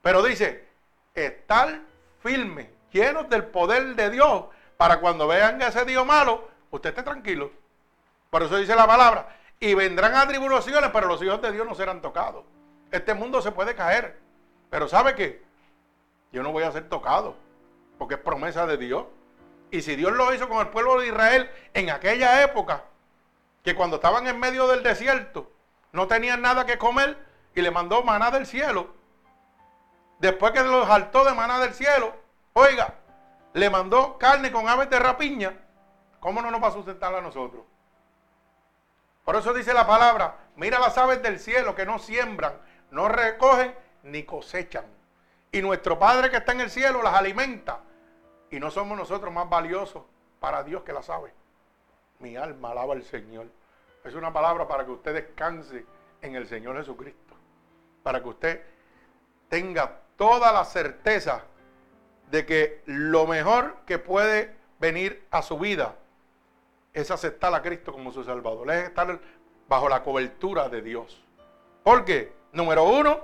Pero 0.00 0.22
dice, 0.22 0.66
estar 1.14 1.80
firme, 2.22 2.70
llenos 2.90 3.28
del 3.28 3.44
poder 3.44 3.94
de 3.94 4.10
Dios, 4.10 4.46
para 4.76 4.98
cuando 4.98 5.28
vean 5.28 5.62
ese 5.62 5.84
Dios 5.84 6.04
malo, 6.04 6.48
usted 6.70 6.90
esté 6.90 7.02
tranquilo. 7.02 7.52
Por 8.30 8.42
eso 8.42 8.56
dice 8.56 8.74
la 8.74 8.86
palabra, 8.86 9.28
y 9.60 9.74
vendrán 9.74 10.14
atribulaciones, 10.14 10.90
pero 10.92 11.06
los 11.06 11.22
hijos 11.22 11.40
de 11.40 11.52
Dios 11.52 11.66
no 11.66 11.74
serán 11.74 12.00
tocados. 12.00 12.44
Este 12.90 13.14
mundo 13.14 13.40
se 13.40 13.52
puede 13.52 13.76
caer, 13.76 14.18
pero 14.70 14.88
¿sabe 14.88 15.14
qué? 15.14 15.42
Yo 16.32 16.42
no 16.42 16.50
voy 16.50 16.64
a 16.64 16.72
ser 16.72 16.88
tocado, 16.88 17.36
porque 18.02 18.16
es 18.16 18.20
promesa 18.20 18.66
de 18.66 18.78
Dios. 18.78 19.06
Y 19.70 19.80
si 19.80 19.94
Dios 19.94 20.10
lo 20.10 20.34
hizo 20.34 20.48
con 20.48 20.58
el 20.58 20.70
pueblo 20.70 20.98
de 20.98 21.06
Israel 21.06 21.48
en 21.72 21.88
aquella 21.88 22.42
época, 22.42 22.82
que 23.62 23.76
cuando 23.76 23.94
estaban 23.94 24.26
en 24.26 24.40
medio 24.40 24.66
del 24.66 24.82
desierto, 24.82 25.52
no 25.92 26.08
tenían 26.08 26.42
nada 26.42 26.66
que 26.66 26.78
comer 26.78 27.16
y 27.54 27.62
le 27.62 27.70
mandó 27.70 28.02
maná 28.02 28.32
del 28.32 28.44
cielo. 28.44 28.88
Después 30.18 30.50
que 30.50 30.64
los 30.64 30.88
saltó 30.88 31.24
de 31.24 31.32
maná 31.32 31.60
del 31.60 31.74
cielo, 31.74 32.12
oiga, 32.54 32.92
le 33.52 33.70
mandó 33.70 34.18
carne 34.18 34.50
con 34.50 34.68
aves 34.68 34.90
de 34.90 34.98
rapiña. 34.98 35.52
¿Cómo 36.18 36.42
no 36.42 36.50
nos 36.50 36.60
va 36.60 36.68
a 36.68 36.72
sustentar 36.72 37.14
a 37.14 37.20
nosotros? 37.20 37.62
Por 39.24 39.36
eso 39.36 39.54
dice 39.54 39.72
la 39.72 39.86
palabra, 39.86 40.38
mira 40.56 40.80
las 40.80 40.98
aves 40.98 41.22
del 41.22 41.38
cielo 41.38 41.76
que 41.76 41.86
no 41.86 42.00
siembran, 42.00 42.54
no 42.90 43.08
recogen 43.08 43.72
ni 44.02 44.24
cosechan. 44.24 44.86
Y 45.52 45.60
nuestro 45.60 46.00
Padre 46.00 46.30
que 46.30 46.38
está 46.38 46.50
en 46.50 46.62
el 46.62 46.70
cielo 46.70 47.00
las 47.00 47.14
alimenta. 47.14 47.78
Y 48.52 48.60
no 48.60 48.70
somos 48.70 48.98
nosotros 48.98 49.32
más 49.32 49.48
valiosos 49.48 50.02
para 50.38 50.62
Dios 50.62 50.82
que 50.82 50.92
la 50.92 51.02
sabe. 51.02 51.32
Mi 52.20 52.36
alma 52.36 52.70
alaba 52.70 52.92
al 52.92 53.02
Señor. 53.02 53.46
Es 54.04 54.14
una 54.14 54.30
palabra 54.30 54.68
para 54.68 54.84
que 54.84 54.90
usted 54.90 55.14
descanse 55.14 55.86
en 56.20 56.36
el 56.36 56.46
Señor 56.46 56.76
Jesucristo. 56.76 57.34
Para 58.02 58.22
que 58.22 58.28
usted 58.28 58.62
tenga 59.48 60.00
toda 60.16 60.52
la 60.52 60.66
certeza 60.66 61.44
de 62.30 62.44
que 62.44 62.82
lo 62.84 63.26
mejor 63.26 63.76
que 63.86 63.98
puede 63.98 64.54
venir 64.78 65.26
a 65.30 65.40
su 65.40 65.58
vida 65.58 65.96
es 66.92 67.10
aceptar 67.10 67.54
a 67.54 67.62
Cristo 67.62 67.90
como 67.90 68.12
su 68.12 68.22
Salvador. 68.22 68.70
Es 68.70 68.88
estar 68.88 69.18
bajo 69.66 69.88
la 69.88 70.02
cobertura 70.02 70.68
de 70.68 70.82
Dios. 70.82 71.24
¿Por 71.82 72.04
qué? 72.04 72.34
Número 72.52 72.84
uno, 72.84 73.18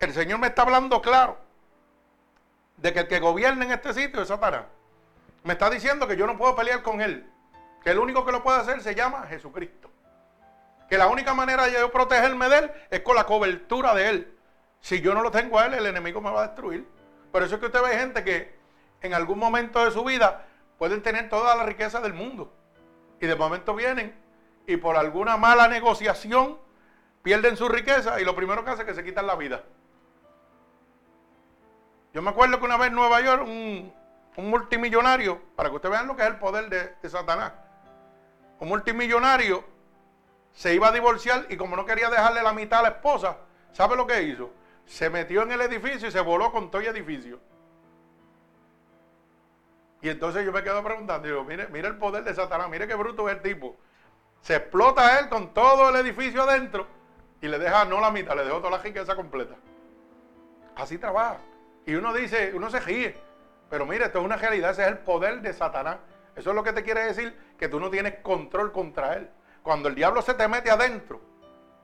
el 0.00 0.12
Señor 0.12 0.40
me 0.40 0.48
está 0.48 0.62
hablando 0.62 1.00
claro 1.00 1.49
de 2.80 2.92
que 2.92 3.00
el 3.00 3.08
que 3.08 3.20
gobierna 3.20 3.64
en 3.64 3.72
este 3.72 3.92
sitio 3.94 4.22
es 4.22 4.28
Satanás. 4.28 4.64
Me 5.44 5.54
está 5.54 5.70
diciendo 5.70 6.06
que 6.06 6.16
yo 6.16 6.26
no 6.26 6.36
puedo 6.36 6.54
pelear 6.54 6.82
con 6.82 7.00
él. 7.00 7.30
Que 7.82 7.90
el 7.90 7.98
único 7.98 8.24
que 8.24 8.32
lo 8.32 8.42
puede 8.42 8.58
hacer 8.58 8.82
se 8.82 8.94
llama 8.94 9.26
Jesucristo. 9.28 9.90
Que 10.88 10.98
la 10.98 11.06
única 11.06 11.34
manera 11.34 11.64
de 11.66 11.72
yo 11.72 11.90
protegerme 11.90 12.48
de 12.48 12.58
él 12.58 12.72
es 12.90 13.00
con 13.00 13.16
la 13.16 13.24
cobertura 13.24 13.94
de 13.94 14.08
él. 14.08 14.38
Si 14.80 15.00
yo 15.00 15.14
no 15.14 15.22
lo 15.22 15.30
tengo 15.30 15.58
a 15.58 15.66
él, 15.66 15.74
el 15.74 15.86
enemigo 15.86 16.20
me 16.20 16.30
va 16.30 16.44
a 16.44 16.46
destruir. 16.48 16.86
Por 17.30 17.42
eso 17.42 17.54
es 17.54 17.60
que 17.60 17.66
usted 17.66 17.82
ve 17.82 17.96
gente 17.96 18.24
que 18.24 18.54
en 19.02 19.14
algún 19.14 19.38
momento 19.38 19.84
de 19.84 19.90
su 19.90 20.04
vida 20.04 20.46
pueden 20.78 21.02
tener 21.02 21.28
toda 21.28 21.54
la 21.56 21.64
riqueza 21.64 22.00
del 22.00 22.12
mundo. 22.12 22.52
Y 23.20 23.26
de 23.26 23.36
momento 23.36 23.74
vienen 23.74 24.14
y 24.66 24.76
por 24.76 24.96
alguna 24.96 25.36
mala 25.36 25.68
negociación 25.68 26.58
pierden 27.22 27.56
su 27.56 27.68
riqueza 27.68 28.20
y 28.20 28.24
lo 28.24 28.34
primero 28.34 28.64
que 28.64 28.70
hacen 28.70 28.88
es 28.88 28.94
que 28.94 29.00
se 29.00 29.04
quitan 29.04 29.26
la 29.26 29.36
vida. 29.36 29.64
Yo 32.12 32.22
me 32.22 32.30
acuerdo 32.30 32.58
que 32.58 32.64
una 32.64 32.76
vez 32.76 32.88
en 32.88 32.94
Nueva 32.94 33.20
York, 33.20 33.42
un, 33.42 33.92
multimillonario, 34.36 35.40
para 35.54 35.68
que 35.68 35.76
ustedes 35.76 35.92
vean 35.92 36.06
lo 36.06 36.16
que 36.16 36.22
es 36.22 36.28
el 36.28 36.38
poder 36.38 36.68
de, 36.68 37.08
Satanás, 37.08 37.52
un 38.58 38.68
multimillonario 38.68 39.64
se 40.52 40.74
iba 40.74 40.88
a 40.88 40.92
divorciar 40.92 41.46
y 41.50 41.56
como 41.56 41.76
no 41.76 41.84
quería 41.84 42.10
dejarle 42.10 42.42
la 42.42 42.52
mitad 42.52 42.80
a 42.80 42.82
la 42.82 42.88
esposa, 42.88 43.36
¿sabe 43.72 43.96
lo 43.96 44.06
que 44.06 44.22
hizo? 44.22 44.50
Se 44.86 45.08
metió 45.08 45.42
en 45.42 45.52
el 45.52 45.60
edificio 45.60 46.08
y 46.08 46.10
se 46.10 46.20
voló 46.20 46.50
con 46.50 46.70
todo 46.70 46.82
el 46.82 46.88
edificio. 46.88 47.38
Y 50.02 50.08
entonces 50.08 50.44
yo 50.44 50.52
me 50.52 50.62
quedo 50.62 50.82
preguntando, 50.82 51.28
digo, 51.28 51.44
mire, 51.44 51.68
mire 51.68 51.88
el 51.88 51.98
poder 51.98 52.24
de 52.24 52.34
Satanás, 52.34 52.68
mire 52.70 52.88
qué 52.88 52.94
bruto 52.94 53.28
es 53.28 53.36
el 53.36 53.42
tipo. 53.42 53.76
Se 54.40 54.56
explota 54.56 55.18
él 55.18 55.28
con 55.28 55.52
todo 55.52 55.90
el 55.90 55.96
edificio 55.96 56.42
adentro 56.42 56.86
y 57.42 57.48
le 57.48 57.58
deja 57.58 57.84
no 57.84 58.00
la 58.00 58.10
mitad, 58.10 58.34
le 58.34 58.44
dejó 58.44 58.58
toda 58.58 58.70
la 58.70 58.78
riqueza 58.78 59.14
completa. 59.14 59.54
Así 60.74 60.96
trabaja. 60.96 61.38
Y 61.90 61.96
uno 61.96 62.12
dice, 62.12 62.52
uno 62.54 62.70
se 62.70 62.78
ríe. 62.78 63.16
Pero 63.68 63.84
mire, 63.84 64.04
esto 64.04 64.20
es 64.20 64.24
una 64.24 64.36
realidad, 64.36 64.70
ese 64.70 64.82
es 64.82 64.88
el 64.90 64.98
poder 64.98 65.42
de 65.42 65.52
Satanás. 65.52 65.96
Eso 66.36 66.50
es 66.50 66.54
lo 66.54 66.62
que 66.62 66.72
te 66.72 66.84
quiere 66.84 67.04
decir, 67.04 67.36
que 67.58 67.68
tú 67.68 67.80
no 67.80 67.90
tienes 67.90 68.20
control 68.20 68.70
contra 68.70 69.14
él. 69.14 69.28
Cuando 69.64 69.88
el 69.88 69.96
diablo 69.96 70.22
se 70.22 70.34
te 70.34 70.46
mete 70.46 70.70
adentro, 70.70 71.20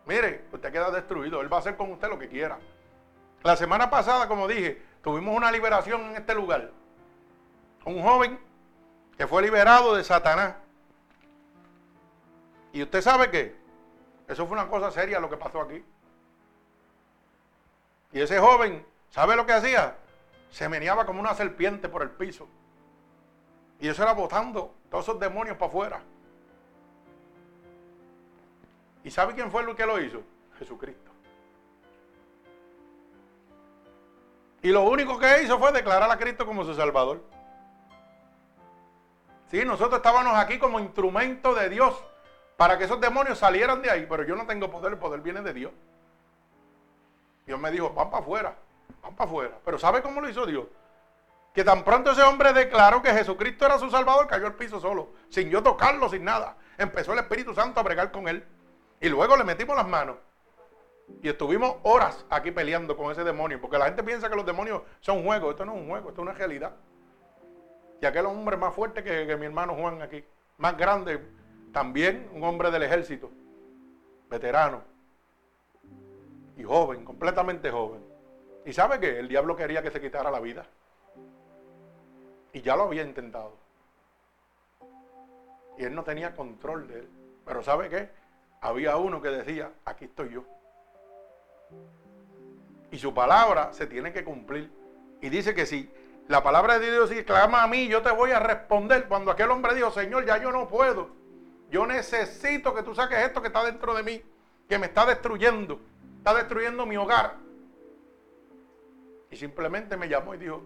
mire, 0.07 0.45
usted 0.53 0.71
queda 0.71 0.93
destruido. 0.93 1.41
Él 1.41 1.53
va 1.53 1.57
a 1.57 1.59
hacer 1.59 1.77
con 1.77 1.91
usted 1.91 2.09
lo 2.09 2.21
que 2.21 2.29
quiera. 2.29 2.57
La 3.43 3.57
semana 3.57 3.91
pasada, 3.91 4.29
como 4.29 4.47
dije, 4.47 4.81
tuvimos 5.03 5.37
una 5.37 5.51
liberación 5.51 6.03
en 6.03 6.15
este 6.15 6.37
lugar. 6.37 6.71
Un 7.85 8.01
joven 8.01 8.39
que 9.19 9.27
fue 9.27 9.43
liberado 9.43 9.97
de 9.97 10.05
Satanás. 10.05 10.55
Y 12.73 12.81
usted 12.81 13.03
sabe 13.03 13.29
que 13.33 13.57
eso 14.29 14.47
fue 14.47 14.57
una 14.57 14.69
cosa 14.69 14.93
seria 14.93 15.19
lo 15.19 15.29
que 15.29 15.37
pasó 15.37 15.63
aquí. 15.63 15.85
Y 18.13 18.21
ese 18.21 18.39
joven 18.39 18.87
¿Sabe 19.11 19.37
lo 19.37 19.47
que 19.47 19.53
hacía? 19.53 19.97
Se 20.51 20.69
meneaba 20.69 21.07
como 21.07 21.21
una 21.21 21.35
serpiente 21.35 21.89
por 21.89 22.03
el 22.03 22.11
piso. 22.11 22.49
Y 23.81 23.89
eso 23.89 24.03
era 24.03 24.13
botando 24.13 24.75
todos 24.91 25.05
esos 25.05 25.21
demonios 25.21 25.57
para 25.57 25.69
afuera. 25.69 26.01
¿Y 29.05 29.11
sabe 29.11 29.35
quién 29.35 29.51
fue 29.51 29.63
el 29.63 29.75
que 29.77 29.87
lo 29.87 30.01
hizo? 30.01 30.23
Jesucristo. 30.59 31.11
Y 34.63 34.71
lo 34.71 34.83
único 34.83 35.19
que 35.19 35.43
hizo 35.43 35.59
fue 35.59 35.71
declarar 35.71 36.11
a 36.11 36.19
Cristo 36.19 36.45
como 36.45 36.65
su 36.65 36.75
Salvador. 36.75 37.23
Sí, 39.51 39.65
nosotros 39.65 39.99
estábamos 39.99 40.37
aquí 40.37 40.59
como 40.59 40.81
instrumento 40.81 41.55
de 41.55 41.69
Dios 41.69 42.03
para 42.57 42.77
que 42.77 42.85
esos 42.85 43.01
demonios 43.01 43.39
salieran 43.39 43.81
de 43.81 43.91
ahí, 43.91 44.07
pero 44.09 44.25
yo 44.25 44.35
no 44.35 44.47
tengo 44.47 44.71
poder, 44.71 44.95
el 44.95 44.99
poder 44.99 45.21
viene 45.21 45.41
de 45.43 45.53
Dios. 45.53 45.73
Dios 47.47 47.61
me 47.61 47.71
dijo, 47.71 47.91
van 47.91 48.11
para 48.11 48.23
afuera, 48.25 48.57
para 49.15 49.31
afuera. 49.31 49.59
Pero 49.65 49.79
¿sabe 49.79 50.03
cómo 50.03 50.21
lo 50.21 50.29
hizo 50.29 50.47
Dios? 50.47 50.67
Que 51.55 51.65
tan 51.65 51.85
pronto 51.85 52.11
ese 52.11 52.23
hombre 52.23 52.53
declaró 52.53 53.01
que 53.03 53.13
Jesucristo 53.13 53.65
era 53.65 53.79
su 53.79 53.91
Salvador, 53.91 54.27
cayó 54.27 54.47
al 54.47 54.55
piso 54.55 54.81
solo, 54.81 55.11
sin 55.29 55.49
yo 55.49 55.63
tocarlo, 55.63 56.09
sin 56.09 56.25
nada. 56.25 56.57
Empezó 56.77 57.13
el 57.13 57.21
Espíritu 57.21 57.55
Santo 57.55 57.81
a 57.81 57.83
bregar 57.83 58.11
con 58.11 58.29
él. 58.29 58.45
Y 59.01 59.09
luego 59.09 59.37
le 59.37 59.45
metimos 59.45 59.77
las 59.77 59.89
manos. 59.89 60.17
Y 61.23 61.29
estuvimos 61.29 61.77
horas 61.83 62.27
aquí 62.29 62.51
peleando 62.51 62.97
con 62.97 63.13
ese 63.13 63.25
demonio, 63.25 63.61
porque 63.61 63.79
la 63.79 63.87
gente 63.87 64.03
piensa 64.03 64.29
que 64.29 64.37
los 64.37 64.45
demonios 64.45 64.83
son 65.01 65.25
juegos. 65.25 65.51
Esto 65.51 65.65
no 65.65 65.75
es 65.75 65.81
un 65.81 65.89
juego, 65.89 66.09
esto 66.09 66.21
es 66.21 66.29
una 66.29 66.37
realidad. 66.37 66.75
Y 68.03 68.07
aquel 68.07 68.27
hombre 68.27 68.57
más 68.57 68.75
fuerte 68.75 69.03
que 69.03 69.37
mi 69.37 69.47
hermano 69.47 69.75
Juan 69.75 70.03
aquí, 70.03 70.23
más 70.59 70.77
grande, 70.77 71.21
también 71.73 72.29
un 72.33 72.43
hombre 72.45 72.71
del 72.71 72.83
ejército, 72.83 73.31
veterano 74.29 74.83
y 76.57 76.65
joven, 76.65 77.05
completamente 77.05 77.71
joven. 77.71 78.03
¿Y 78.67 78.73
sabe 78.73 78.99
qué? 78.99 79.21
El 79.21 79.29
diablo 79.29 79.55
quería 79.55 79.81
que 79.81 79.93
se 79.93 80.01
quitara 80.01 80.29
la 80.29 80.41
vida. 80.41 80.67
Y 82.53 82.61
ya 82.63 82.75
lo 82.75 82.83
había 82.83 83.03
intentado. 83.03 83.57
Y 85.79 85.85
él 85.85 85.95
no 85.95 86.03
tenía 86.03 86.35
control 86.35 86.89
de 86.89 86.99
él. 86.99 87.09
Pero 87.45 87.63
¿sabe 87.63 87.89
qué? 87.89 88.11
Había 88.61 88.97
uno 88.97 89.23
que 89.23 89.29
decía, 89.29 89.71
aquí 89.85 90.07
estoy 90.07 90.31
yo. 90.31 90.45
Y 92.91 92.99
su 92.99 93.15
palabra 93.15 93.73
se 93.73 93.87
tiene 93.87 94.13
que 94.13 94.25
cumplir. 94.25 94.69
Y 95.21 95.29
dice 95.29 95.55
que 95.55 95.65
si 95.65 95.89
la 96.27 96.43
palabra 96.43 96.81
de 96.81 96.91
Dios 96.91 97.13
clama 97.25 97.63
a 97.63 97.69
mí, 97.69 97.87
yo 97.87 98.03
te 98.03 98.11
voy 98.11 98.33
a 98.33 98.41
responder. 98.41 99.07
Cuando 99.07 99.31
aquel 99.31 99.51
hombre 99.53 99.77
dijo, 99.77 99.93
Señor, 99.93 100.27
ya 100.27 100.39
yo 100.39 100.51
no 100.51 100.67
puedo. 100.67 101.11
Yo 101.71 101.87
necesito 101.87 102.75
que 102.75 102.83
tú 102.83 102.97
saques 102.97 103.19
esto 103.19 103.41
que 103.41 103.47
está 103.47 103.65
dentro 103.65 103.95
de 103.95 104.03
mí, 104.03 104.21
que 104.69 104.77
me 104.77 104.87
está 104.87 105.07
destruyendo. 105.07 105.79
Está 106.19 106.35
destruyendo 106.35 106.85
mi 106.85 106.97
hogar. 106.97 107.46
Simplemente 109.37 109.97
me 109.97 110.09
llamó 110.09 110.35
y 110.35 110.39
dijo, 110.39 110.63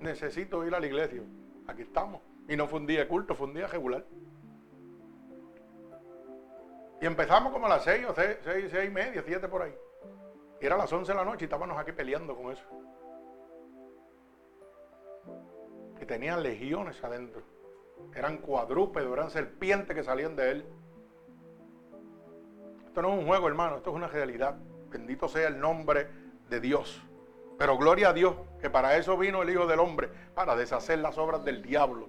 necesito 0.00 0.64
ir 0.66 0.74
a 0.74 0.80
la 0.80 0.86
iglesia. 0.86 1.22
Aquí 1.66 1.82
estamos. 1.82 2.20
Y 2.48 2.56
no 2.56 2.66
fue 2.66 2.80
un 2.80 2.86
día 2.86 3.00
de 3.00 3.08
culto, 3.08 3.34
fue 3.34 3.46
un 3.46 3.54
día 3.54 3.66
regular. 3.66 4.04
Y 7.00 7.06
empezamos 7.06 7.52
como 7.52 7.66
a 7.66 7.68
las 7.68 7.84
seis 7.84 8.06
o 8.08 8.14
seis, 8.14 8.36
seis, 8.42 8.68
seis 8.70 8.88
y 8.88 8.92
media, 8.92 9.22
siete 9.26 9.48
por 9.48 9.62
ahí. 9.62 9.74
Y 10.60 10.66
era 10.66 10.76
las 10.76 10.92
once 10.92 11.12
de 11.12 11.18
la 11.18 11.24
noche 11.24 11.44
y 11.44 11.44
estábamos 11.44 11.76
aquí 11.76 11.92
peleando 11.92 12.36
con 12.36 12.52
eso. 12.52 12.64
Y 16.00 16.06
tenían 16.06 16.42
legiones 16.42 17.02
adentro. 17.02 17.42
Eran 18.14 18.38
cuadrúpedos, 18.38 19.12
eran 19.12 19.30
serpientes 19.30 19.94
que 19.94 20.02
salían 20.02 20.36
de 20.36 20.50
él. 20.50 20.66
Esto 22.86 23.02
no 23.02 23.12
es 23.12 23.18
un 23.18 23.26
juego, 23.26 23.48
hermano, 23.48 23.76
esto 23.76 23.90
es 23.90 23.96
una 23.96 24.06
realidad. 24.06 24.56
Bendito 24.88 25.28
sea 25.28 25.48
el 25.48 25.58
nombre 25.58 26.08
de 26.48 26.60
Dios. 26.60 27.02
Pero 27.58 27.78
gloria 27.78 28.08
a 28.08 28.12
Dios, 28.12 28.34
que 28.60 28.70
para 28.70 28.96
eso 28.96 29.16
vino 29.16 29.42
el 29.42 29.50
Hijo 29.50 29.66
del 29.66 29.80
Hombre, 29.80 30.10
para 30.34 30.56
deshacer 30.56 30.98
las 30.98 31.18
obras 31.18 31.44
del 31.44 31.62
diablo. 31.62 32.08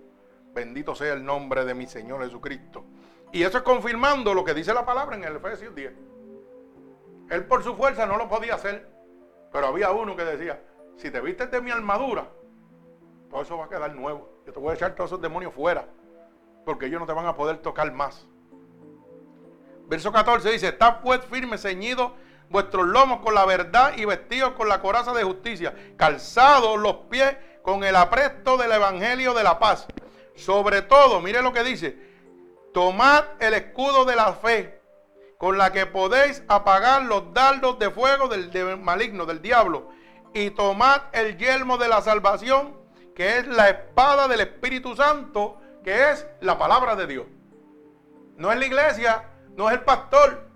Bendito 0.53 0.95
sea 0.95 1.13
el 1.13 1.23
nombre 1.23 1.65
de 1.65 1.73
mi 1.73 1.85
Señor 1.85 2.23
Jesucristo. 2.23 2.83
Y 3.31 3.43
eso 3.43 3.57
es 3.57 3.63
confirmando 3.63 4.33
lo 4.33 4.43
que 4.43 4.53
dice 4.53 4.73
la 4.73 4.85
palabra 4.85 5.15
en 5.15 5.23
el 5.23 5.35
Efesios 5.35 5.75
10. 5.75 5.93
Él 7.29 7.45
por 7.45 7.63
su 7.63 7.75
fuerza 7.75 8.05
no 8.05 8.17
lo 8.17 8.29
podía 8.29 8.55
hacer. 8.55 8.89
Pero 9.51 9.67
había 9.67 9.91
uno 9.91 10.15
que 10.15 10.23
decía, 10.23 10.61
si 10.95 11.11
te 11.11 11.21
vistes 11.21 11.51
de 11.51 11.61
mi 11.61 11.71
armadura, 11.71 12.29
todo 13.29 13.41
eso 13.41 13.57
va 13.57 13.65
a 13.65 13.69
quedar 13.69 13.93
nuevo. 13.95 14.41
Yo 14.45 14.53
te 14.53 14.59
voy 14.59 14.71
a 14.71 14.73
echar 14.75 14.95
todos 14.95 15.09
esos 15.09 15.21
demonios 15.21 15.53
fuera. 15.53 15.87
Porque 16.65 16.85
ellos 16.87 16.99
no 16.99 17.05
te 17.05 17.13
van 17.13 17.25
a 17.25 17.35
poder 17.35 17.57
tocar 17.57 17.91
más. 17.91 18.27
Verso 19.87 20.11
14 20.11 20.51
dice, 20.51 20.69
está 20.69 21.01
pues 21.01 21.23
firme, 21.25 21.57
ceñido 21.57 22.13
vuestros 22.49 22.85
lomos 22.87 23.21
con 23.21 23.33
la 23.33 23.45
verdad 23.45 23.93
y 23.97 24.05
vestidos 24.05 24.53
con 24.53 24.69
la 24.69 24.81
coraza 24.81 25.13
de 25.13 25.23
justicia, 25.23 25.73
calzados 25.97 26.79
los 26.79 26.95
pies 27.09 27.35
con 27.61 27.83
el 27.83 27.95
apresto 27.95 28.57
del 28.57 28.71
evangelio 28.71 29.33
de 29.33 29.43
la 29.43 29.59
paz. 29.59 29.87
Sobre 30.35 30.81
todo, 30.81 31.21
mire 31.21 31.41
lo 31.41 31.53
que 31.53 31.63
dice, 31.63 31.97
tomad 32.73 33.23
el 33.39 33.53
escudo 33.53 34.05
de 34.05 34.15
la 34.15 34.33
fe, 34.33 34.81
con 35.37 35.57
la 35.57 35.71
que 35.71 35.85
podéis 35.85 36.43
apagar 36.47 37.03
los 37.03 37.33
dardos 37.33 37.79
de 37.79 37.89
fuego 37.89 38.27
del, 38.27 38.77
maligno, 38.77 39.25
del 39.25 39.41
diablo, 39.41 39.89
y 40.33 40.51
tomad 40.51 41.03
el 41.13 41.37
yelmo 41.37 41.77
de 41.77 41.87
la 41.87 42.01
salvación, 42.01 42.77
que 43.15 43.37
es 43.37 43.47
la 43.47 43.69
espada 43.69 44.27
del 44.27 44.41
Espíritu 44.41 44.95
Santo, 44.95 45.57
que 45.83 46.11
es 46.11 46.27
la 46.41 46.57
palabra 46.57 46.95
de 46.95 47.07
Dios. 47.07 47.25
No 48.35 48.51
es 48.51 48.59
la 48.59 48.65
iglesia, 48.65 49.29
no 49.55 49.69
es 49.69 49.75
el 49.75 49.83
pastor, 49.83 50.49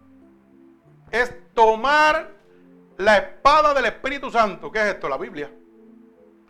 es 1.11 1.33
tomar 1.59 2.31
la 2.95 3.17
espada 3.17 3.73
del 3.73 3.83
Espíritu 3.87 4.31
Santo. 4.31 4.71
¿Qué 4.71 4.79
es 4.79 4.85
esto? 4.93 5.09
La 5.09 5.17
Biblia. 5.17 5.51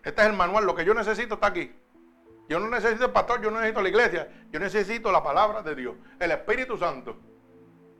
Este 0.04 0.22
es 0.22 0.28
el 0.28 0.34
manual. 0.34 0.64
Lo 0.64 0.72
que 0.72 0.84
yo 0.84 0.94
necesito 0.94 1.34
está 1.34 1.48
aquí. 1.48 1.74
Yo 2.48 2.60
no 2.60 2.68
necesito 2.68 3.06
el 3.06 3.10
pastor, 3.10 3.42
yo 3.42 3.50
no 3.50 3.56
necesito 3.56 3.82
la 3.82 3.88
iglesia. 3.88 4.28
Yo 4.52 4.60
necesito 4.60 5.10
la 5.10 5.20
palabra 5.20 5.62
de 5.62 5.74
Dios, 5.74 5.96
el 6.20 6.30
Espíritu 6.30 6.78
Santo. 6.78 7.16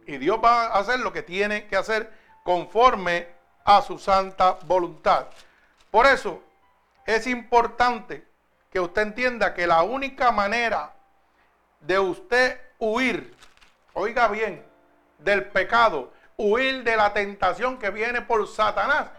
Y 0.07 0.18
Dios 0.18 0.38
va 0.42 0.66
a 0.66 0.79
hacer 0.79 1.01
lo 1.01 1.12
que 1.12 1.23
tiene 1.23 1.66
que 1.66 1.77
hacer 1.77 2.12
conforme 2.44 3.27
a 3.64 3.83
su 3.83 3.99
santa 3.99 4.59
voluntad. 4.66 5.27
Por 5.90 6.07
eso 6.07 6.40
es 7.07 7.27
importante 7.27 8.25
que 8.70 8.79
usted 8.79 9.03
entienda 9.03 9.53
que 9.53 9.66
la 9.66 9.83
única 9.83 10.31
manera 10.31 10.92
de 11.81 11.99
usted 11.99 12.61
huir, 12.79 13.35
oiga 13.94 14.29
bien, 14.29 14.64
del 15.18 15.46
pecado 15.46 16.12
huir 16.40 16.83
de 16.83 16.96
la 16.96 17.12
tentación 17.12 17.79
que 17.79 17.90
viene 17.90 18.22
por 18.22 18.48
Satanás, 18.48 19.11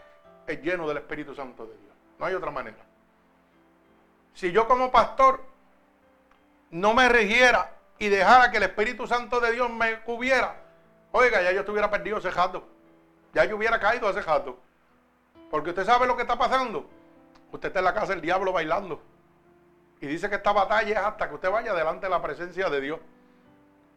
es 0.48 0.62
lleno 0.62 0.88
del 0.88 0.98
Espíritu 0.98 1.36
Santo 1.36 1.66
de 1.66 1.78
Dios. 1.78 1.96
No 2.18 2.26
hay 2.26 2.34
otra 2.34 2.50
manera. 2.50 2.84
Si 4.34 4.52
yo 4.52 4.68
como 4.68 4.92
pastor 4.92 5.44
no 6.72 6.94
me 6.94 7.08
rigiera 7.10 7.76
y 8.00 8.10
dejara 8.10 8.50
que 8.50 8.58
el 8.58 8.64
Espíritu 8.64 9.06
Santo 9.06 9.40
de 9.40 9.52
Dios 9.52 9.70
me 9.70 10.00
cubiera, 10.02 10.56
oiga, 11.12 11.42
ya 11.44 11.52
yo 11.52 11.60
estuviera 11.60 11.92
perdido 11.92 12.18
ese 12.18 12.32
jato. 12.32 12.68
Ya 13.34 13.46
yo 13.46 13.56
hubiera 13.56 13.80
caído 13.80 14.10
ese 14.10 14.24
jato. 14.24 14.58
Porque 15.52 15.70
usted 15.70 15.86
sabe 15.86 16.08
lo 16.08 16.16
que 16.16 16.24
está 16.24 16.38
pasando. 16.38 16.90
Usted 17.52 17.68
está 17.68 17.80
en 17.80 17.86
la 17.86 17.94
casa 17.94 18.14
del 18.14 18.22
diablo 18.22 18.52
bailando. 18.52 19.02
Y 20.00 20.08
dice 20.08 20.28
que 20.28 20.36
esta 20.36 20.54
batalla 20.54 21.00
es 21.00 21.06
hasta 21.06 21.30
que 21.30 21.36
usted 21.36 21.52
vaya 21.52 21.74
delante 21.74 22.08
de 22.08 22.10
la 22.10 22.22
presencia 22.22 22.70
de 22.70 22.82
Dios. 22.82 23.00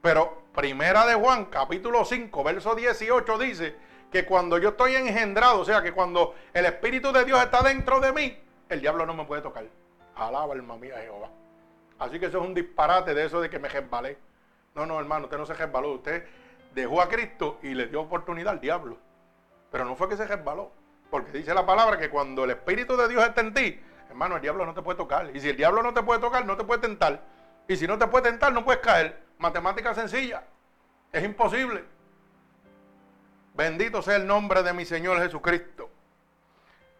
Pero 0.04 0.42
Primera 0.54 1.06
de 1.06 1.14
Juan, 1.14 1.46
capítulo 1.46 2.04
5, 2.04 2.44
verso 2.44 2.74
18 2.74 3.38
dice 3.38 3.74
que 4.12 4.26
cuando 4.26 4.58
yo 4.58 4.68
estoy 4.68 4.96
engendrado, 4.96 5.60
o 5.60 5.64
sea, 5.64 5.80
que 5.80 5.92
cuando 5.92 6.34
el 6.52 6.66
Espíritu 6.66 7.10
de 7.10 7.24
Dios 7.24 7.42
está 7.42 7.62
dentro 7.62 8.00
de 8.00 8.12
mí, 8.12 8.38
el 8.68 8.82
diablo 8.82 9.06
no 9.06 9.14
me 9.14 9.24
puede 9.24 9.40
tocar. 9.40 9.64
Alaba 10.14 10.52
alma 10.52 10.76
mía 10.76 10.96
Jehová. 11.00 11.30
Así 11.98 12.20
que 12.20 12.26
eso 12.26 12.36
es 12.36 12.44
un 12.44 12.52
disparate 12.52 13.14
de 13.14 13.24
eso 13.24 13.40
de 13.40 13.48
que 13.48 13.58
me 13.58 13.70
resbalé. 13.70 14.18
No, 14.74 14.84
no, 14.84 15.00
hermano, 15.00 15.24
usted 15.24 15.38
no 15.38 15.46
se 15.46 15.54
resbaló. 15.54 15.92
Usted 15.92 16.26
dejó 16.74 17.00
a 17.00 17.08
Cristo 17.08 17.58
y 17.62 17.72
le 17.72 17.86
dio 17.86 18.02
oportunidad 18.02 18.52
al 18.52 18.60
diablo. 18.60 18.98
Pero 19.72 19.86
no 19.86 19.96
fue 19.96 20.10
que 20.10 20.18
se 20.18 20.26
resbaló. 20.26 20.70
Porque 21.10 21.32
dice 21.32 21.54
la 21.54 21.64
palabra 21.64 21.96
que 21.96 22.10
cuando 22.10 22.44
el 22.44 22.50
Espíritu 22.50 22.94
de 22.98 23.08
Dios 23.08 23.24
está 23.24 23.40
en 23.40 23.54
ti, 23.54 23.80
hermano, 24.10 24.36
el 24.36 24.42
diablo 24.42 24.66
no 24.66 24.74
te 24.74 24.82
puede 24.82 24.98
tocar. 24.98 25.34
Y 25.34 25.40
si 25.40 25.48
el 25.48 25.56
diablo 25.56 25.82
no 25.82 25.94
te 25.94 26.02
puede 26.02 26.20
tocar, 26.20 26.44
no 26.44 26.58
te 26.58 26.64
puede 26.64 26.82
tentar. 26.82 27.22
Y 27.66 27.76
si 27.76 27.86
no 27.86 27.98
te 27.98 28.06
puede 28.06 28.30
tentar, 28.30 28.52
no 28.52 28.66
puedes 28.66 28.82
caer. 28.82 29.23
Matemática 29.38 29.94
sencilla. 29.94 30.44
Es 31.12 31.24
imposible. 31.24 31.84
Bendito 33.54 34.02
sea 34.02 34.16
el 34.16 34.26
nombre 34.26 34.62
de 34.62 34.72
mi 34.72 34.84
Señor 34.84 35.20
Jesucristo. 35.20 35.88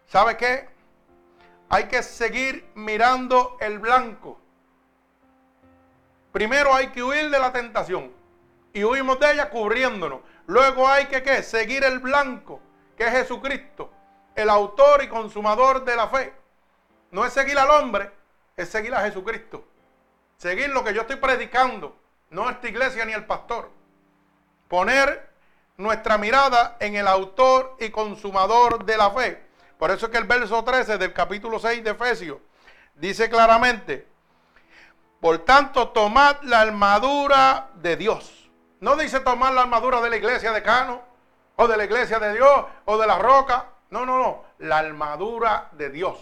¿Sabe 0.07 0.37
qué? 0.37 0.69
Hay 1.69 1.85
que 1.85 2.03
seguir 2.03 2.71
mirando 2.75 3.57
el 3.61 3.79
blanco. 3.79 4.41
Primero 6.31 6.75
hay 6.75 6.89
que 6.89 7.03
huir 7.03 7.31
de 7.31 7.39
la 7.39 7.53
tentación. 7.53 8.13
Y 8.73 8.85
huimos 8.85 9.19
de 9.21 9.33
ella 9.33 9.51
cubriéndonos. 9.51 10.21
Luego 10.47 10.87
hay 10.87 11.07
que 11.07 11.23
¿qué? 11.23 11.43
seguir 11.43 11.85
el 11.85 12.01
blanco, 12.01 12.61
que 12.97 13.05
es 13.05 13.11
Jesucristo, 13.11 13.91
el 14.35 14.51
autor 14.51 15.03
y 15.03 15.09
consumador 15.09 15.85
de 15.85 15.97
la 15.97 16.09
fe. 16.09 16.35
No 17.11 17.25
es 17.25 17.33
seguir 17.33 17.59
al 17.59 17.71
hombre, 17.71 18.11
es 18.57 18.69
seguir 18.69 18.95
a 18.95 19.03
Jesucristo. 19.03 19.65
Seguir 20.37 20.71
lo 20.71 20.85
que 20.85 20.93
yo 20.93 21.03
estoy 21.03 21.17
predicando 21.17 21.97
no 22.35 22.51
esta 22.51 22.69
iglesia 22.69 23.05
ni 23.05 23.13
el 23.13 23.25
pastor. 23.25 23.71
Poner 24.67 25.31
nuestra 25.77 26.19
mirada 26.19 26.77
en 26.81 26.97
el 26.97 27.07
autor 27.07 27.77
y 27.79 27.91
consumador 27.91 28.85
de 28.85 28.97
la 28.97 29.11
fe. 29.13 29.41
Por 29.79 29.93
eso 29.93 30.07
es 30.07 30.13
que 30.13 30.19
el 30.19 30.25
verso 30.25 30.63
13 30.65 30.99
del 30.99 31.13
capítulo 31.13 31.61
6 31.61 31.85
de 31.85 31.91
Efesios 31.91 32.39
dice 32.97 33.31
claramente, 33.31 34.09
por 35.21 35.39
tanto, 35.39 35.89
tomad 35.91 36.43
la 36.43 36.61
armadura 36.61 37.69
de 37.77 37.97
Dios. 37.97 38.51
No 38.81 38.97
dice 38.97 39.21
tomar 39.21 39.55
la 39.55 39.63
armadura 39.63 40.01
de 40.01 40.11
la 40.11 40.17
iglesia 40.17 40.53
de 40.53 40.63
Cano, 40.63 41.03
o 41.57 41.69
de 41.69 41.77
la 41.77 41.85
iglesia 41.85 42.19
de 42.19 42.35
Dios, 42.35 42.67
o 42.85 42.99
de 42.99 43.07
la 43.07 43.19
roca. 43.19 43.67
No, 43.91 44.05
no, 44.05 44.19
no. 44.19 44.45
La 44.59 44.79
armadura 44.79 45.69
de 45.73 45.89
Dios. 45.89 46.19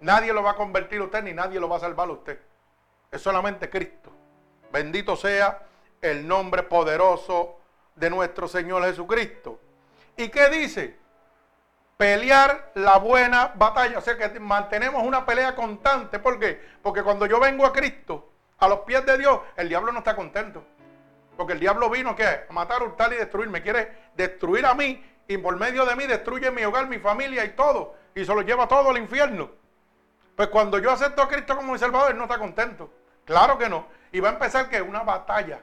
Nadie 0.00 0.32
lo 0.32 0.42
va 0.42 0.50
a 0.50 0.56
convertir 0.56 1.00
a 1.00 1.04
usted, 1.04 1.22
ni 1.22 1.32
nadie 1.32 1.60
lo 1.60 1.68
va 1.68 1.76
a 1.76 1.80
salvar 1.80 2.08
a 2.08 2.12
usted. 2.12 2.40
es 3.10 3.22
solamente 3.22 3.70
Cristo. 3.70 4.15
Bendito 4.76 5.16
sea 5.16 5.62
el 6.02 6.28
nombre 6.28 6.62
poderoso 6.62 7.58
de 7.94 8.10
nuestro 8.10 8.46
Señor 8.46 8.84
Jesucristo. 8.84 9.58
¿Y 10.18 10.28
qué 10.28 10.50
dice? 10.50 10.98
Pelear 11.96 12.72
la 12.74 12.98
buena 12.98 13.52
batalla. 13.54 13.96
O 13.96 14.02
sea 14.02 14.18
que 14.18 14.38
mantenemos 14.38 15.02
una 15.02 15.24
pelea 15.24 15.54
constante. 15.54 16.18
¿Por 16.18 16.38
qué? 16.38 16.60
Porque 16.82 17.02
cuando 17.02 17.24
yo 17.24 17.40
vengo 17.40 17.64
a 17.64 17.72
Cristo, 17.72 18.30
a 18.58 18.68
los 18.68 18.80
pies 18.80 19.06
de 19.06 19.16
Dios, 19.16 19.40
el 19.56 19.70
diablo 19.70 19.92
no 19.92 20.00
está 20.00 20.14
contento. 20.14 20.62
Porque 21.38 21.54
el 21.54 21.60
diablo 21.60 21.88
vino 21.88 22.14
¿qué? 22.14 22.44
a 22.46 22.52
matar, 22.52 22.82
hurtar 22.82 23.10
y 23.14 23.16
destruir. 23.16 23.48
Me 23.48 23.62
quiere 23.62 24.10
destruir 24.14 24.66
a 24.66 24.74
mí 24.74 25.02
y 25.26 25.38
por 25.38 25.56
medio 25.56 25.86
de 25.86 25.96
mí 25.96 26.06
destruye 26.06 26.50
mi 26.50 26.62
hogar, 26.66 26.86
mi 26.86 26.98
familia 26.98 27.46
y 27.46 27.56
todo. 27.56 27.94
Y 28.14 28.26
se 28.26 28.34
lo 28.34 28.42
lleva 28.42 28.68
todo 28.68 28.90
al 28.90 28.98
infierno. 28.98 29.52
Pues 30.36 30.48
cuando 30.48 30.78
yo 30.78 30.90
acepto 30.90 31.22
a 31.22 31.28
Cristo 31.28 31.56
como 31.56 31.72
mi 31.72 31.78
Salvador, 31.78 32.10
él 32.10 32.18
no 32.18 32.24
está 32.24 32.38
contento. 32.38 32.90
Claro 33.26 33.58
que 33.58 33.68
no. 33.68 33.86
Y 34.12 34.20
va 34.20 34.30
a 34.30 34.32
empezar 34.32 34.70
que 34.70 34.80
una 34.80 35.02
batalla. 35.02 35.60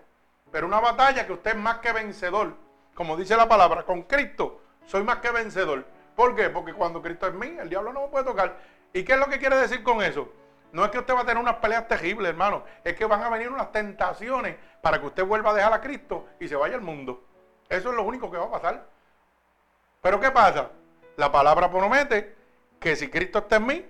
Pero 0.51 0.67
una 0.67 0.79
batalla 0.79 1.25
que 1.25 1.33
usted 1.33 1.51
es 1.51 1.57
más 1.57 1.79
que 1.79 1.91
vencedor. 1.91 2.55
Como 2.93 3.17
dice 3.17 3.35
la 3.35 3.47
palabra, 3.49 3.83
con 3.83 4.03
Cristo 4.03 4.61
soy 4.85 5.01
más 5.01 5.17
que 5.17 5.31
vencedor. 5.31 5.85
¿Por 6.15 6.35
qué? 6.35 6.49
Porque 6.49 6.73
cuando 6.73 7.01
Cristo 7.01 7.25
es 7.25 7.33
mí, 7.33 7.57
el 7.59 7.69
diablo 7.69 7.91
no 7.91 8.01
me 8.01 8.07
puede 8.09 8.25
tocar. 8.25 8.59
¿Y 8.93 9.03
qué 9.03 9.13
es 9.13 9.19
lo 9.19 9.27
que 9.27 9.39
quiere 9.39 9.57
decir 9.57 9.81
con 9.81 10.03
eso? 10.03 10.31
No 10.71 10.85
es 10.85 10.91
que 10.91 10.99
usted 10.99 11.15
va 11.15 11.21
a 11.21 11.25
tener 11.25 11.41
unas 11.41 11.55
peleas 11.55 11.87
terribles, 11.87 12.29
hermano. 12.29 12.63
Es 12.83 12.95
que 12.95 13.05
van 13.05 13.23
a 13.23 13.29
venir 13.29 13.49
unas 13.49 13.71
tentaciones 13.71 14.55
para 14.81 14.99
que 14.99 15.07
usted 15.07 15.25
vuelva 15.25 15.51
a 15.51 15.53
dejar 15.53 15.73
a 15.73 15.81
Cristo 15.81 16.27
y 16.39 16.47
se 16.47 16.55
vaya 16.55 16.75
al 16.75 16.81
mundo. 16.81 17.23
Eso 17.69 17.89
es 17.89 17.95
lo 17.95 18.03
único 18.03 18.29
que 18.29 18.37
va 18.37 18.45
a 18.45 18.51
pasar. 18.51 18.85
Pero 20.01 20.19
¿qué 20.19 20.29
pasa? 20.31 20.69
La 21.15 21.31
palabra 21.31 21.71
promete 21.71 22.35
que 22.79 22.95
si 22.95 23.09
Cristo 23.09 23.39
está 23.39 23.55
en 23.55 23.65
mí, 23.65 23.85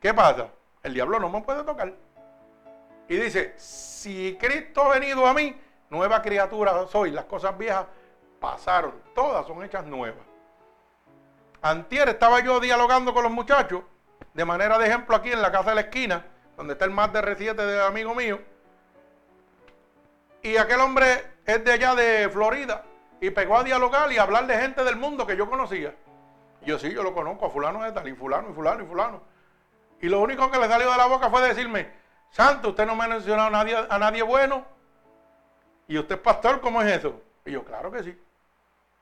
¿qué 0.00 0.14
pasa? 0.14 0.48
El 0.82 0.94
diablo 0.94 1.20
no 1.20 1.28
me 1.28 1.42
puede 1.42 1.62
tocar. 1.64 1.92
Y 3.08 3.16
dice, 3.16 3.54
si 3.58 4.36
Cristo 4.40 4.82
ha 4.82 4.98
venido 4.98 5.26
a 5.26 5.34
mí, 5.34 5.58
nueva 5.90 6.22
criatura 6.22 6.86
soy. 6.86 7.10
Las 7.10 7.24
cosas 7.26 7.56
viejas 7.56 7.86
pasaron. 8.40 8.94
Todas 9.14 9.46
son 9.46 9.62
hechas 9.62 9.84
nuevas. 9.84 10.24
Antier 11.62 12.08
estaba 12.08 12.40
yo 12.40 12.60
dialogando 12.60 13.14
con 13.14 13.22
los 13.22 13.32
muchachos, 13.32 13.82
de 14.32 14.44
manera 14.44 14.78
de 14.78 14.86
ejemplo 14.86 15.16
aquí 15.16 15.32
en 15.32 15.40
la 15.40 15.50
casa 15.50 15.70
de 15.70 15.76
la 15.76 15.80
esquina, 15.82 16.26
donde 16.56 16.74
está 16.74 16.84
el 16.84 16.90
más 16.90 17.12
de 17.12 17.20
R7 17.20 17.54
de 17.54 17.82
amigo 17.82 18.14
mío. 18.14 18.40
Y 20.42 20.56
aquel 20.58 20.80
hombre 20.80 21.24
es 21.46 21.64
de 21.64 21.72
allá 21.72 21.94
de 21.94 22.28
Florida 22.28 22.84
y 23.20 23.30
pegó 23.30 23.56
a 23.56 23.64
dialogar 23.64 24.12
y 24.12 24.18
a 24.18 24.22
hablar 24.22 24.46
de 24.46 24.58
gente 24.58 24.84
del 24.84 24.96
mundo 24.96 25.26
que 25.26 25.36
yo 25.36 25.48
conocía. 25.48 25.94
yo 26.66 26.78
sí, 26.78 26.92
yo 26.92 27.02
lo 27.02 27.14
conozco, 27.14 27.46
a 27.46 27.50
fulano 27.50 27.82
de 27.82 27.92
tal, 27.92 28.06
y 28.08 28.14
fulano, 28.14 28.50
y 28.50 28.52
fulano, 28.52 28.84
y 28.84 28.86
fulano. 28.86 29.22
Y 30.00 30.08
lo 30.08 30.20
único 30.20 30.50
que 30.50 30.58
le 30.58 30.68
salió 30.68 30.90
de 30.90 30.96
la 30.98 31.06
boca 31.06 31.30
fue 31.30 31.40
decirme, 31.40 31.88
Santo, 32.34 32.70
usted 32.70 32.84
no 32.84 32.96
me 32.96 33.04
ha 33.04 33.06
mencionado 33.06 33.46
a 33.46 33.50
nadie, 33.50 33.76
a 33.88 33.96
nadie 33.96 34.20
bueno. 34.24 34.64
¿Y 35.86 35.96
usted 35.96 36.16
es 36.16 36.20
pastor? 36.20 36.60
¿Cómo 36.60 36.82
es 36.82 36.98
eso? 36.98 37.22
Y 37.44 37.52
yo, 37.52 37.64
claro 37.64 37.92
que 37.92 38.02
sí. 38.02 38.20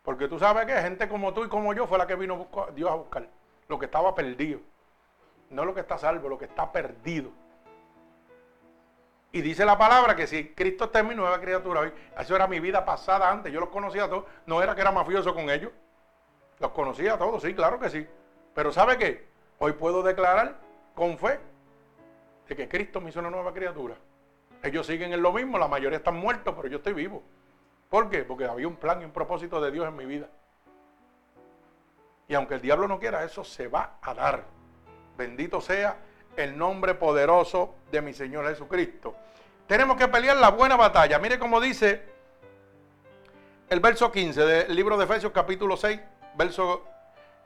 Porque 0.03 0.29
tú 0.29 0.39
sabes 0.39 0.67
que 0.67 0.75
gente 0.83 1.09
como 1.09 1.33
tú 1.33 1.43
y 1.43 1.49
como 1.49 1.73
yo 1.73 1.87
fue 1.87 1.97
la 1.97 2.07
que 2.07 2.15
vino 2.15 2.47
Dios 2.75 2.91
a 2.91 2.95
buscar. 2.95 3.27
Lo 3.69 3.79
que 3.79 3.87
estaba 3.87 4.15
perdido. 4.15 4.61
No 5.49 5.65
lo 5.65 5.73
que 5.73 5.81
está 5.81 5.97
salvo, 5.97 6.29
lo 6.29 6.37
que 6.37 6.45
está 6.45 6.71
perdido. 6.71 7.31
Y 9.33 9.41
dice 9.41 9.65
la 9.65 9.79
palabra 9.79 10.15
que 10.15 10.27
si 10.27 10.49
Cristo 10.49 10.85
está 10.85 10.99
en 10.99 11.09
mi 11.09 11.15
nueva 11.15 11.41
criatura 11.41 11.91
eso 12.19 12.37
era 12.37 12.47
mi 12.47 12.61
vida 12.61 12.85
pasada 12.85 13.31
antes, 13.31 13.51
yo 13.51 13.61
los 13.61 13.71
conocía 13.71 14.05
a 14.05 14.09
todos, 14.11 14.25
no 14.45 14.63
era 14.63 14.75
que 14.75 14.83
era 14.83 14.93
mafioso 14.93 15.35
con 15.35 15.49
ellos, 15.49 15.73
los 16.59 16.71
conocía 16.73 17.15
a 17.15 17.19
todos, 17.19 17.41
sí, 17.41 17.55
claro 17.55 17.81
que 17.81 17.89
sí. 17.89 18.07
Pero 18.55 18.73
¿sabe 18.73 18.99
qué? 18.99 19.27
Hoy 19.59 19.73
puedo 19.73 20.03
declarar 20.03 20.57
con 20.95 21.17
fe 21.17 21.41
de 22.49 22.57
que 22.57 22.69
Cristo 22.69 23.01
me 23.01 23.11
hizo 23.11 23.21
una 23.21 23.31
nueva 23.31 23.53
criatura. 23.53 23.97
Ellos 24.63 24.87
siguen 24.87 25.13
en 25.13 25.23
lo 25.23 25.33
mismo, 25.33 25.59
la 25.59 25.69
mayoría 25.69 25.99
están 25.99 26.17
muertos, 26.17 26.55
pero 26.57 26.69
yo 26.69 26.77
estoy 26.79 26.93
vivo. 26.93 27.23
¿Por 27.89 28.09
qué? 28.09 28.25
Porque 28.25 28.45
había 28.45 28.69
un 28.69 28.77
plan 28.77 29.03
y 29.03 29.05
un 29.05 29.11
propósito 29.11 29.61
de 29.61 29.71
Dios 29.71 29.87
en 29.87 29.97
mi 29.97 30.07
vida. 30.07 30.29
Y 32.29 32.35
aunque 32.35 32.55
el 32.55 32.63
diablo 32.63 32.89
no 32.89 32.99
quiera, 32.99 33.25
eso 33.25 33.45
se 33.45 33.69
va 33.69 33.99
a 34.01 34.15
dar. 34.15 34.45
Bendito 35.17 35.61
sea 35.61 35.97
el 36.37 36.57
nombre 36.57 36.95
poderoso 36.95 37.75
de 37.91 38.01
mi 38.01 38.15
Señor 38.15 38.49
Jesucristo. 38.49 39.15
Tenemos 39.67 39.97
que 39.97 40.09
pelear 40.09 40.37
la 40.37 40.51
buena 40.51 40.77
batalla. 40.77 41.19
Mire 41.19 41.39
cómo 41.39 41.61
dice 41.61 42.03
el 43.69 43.81
verso 43.81 44.13
15 44.13 44.45
del 44.45 44.77
libro 44.77 44.97
de 44.97 45.05
Efesios 45.05 45.33
capítulo 45.33 45.77
6, 45.77 46.01
verso, 46.35 46.85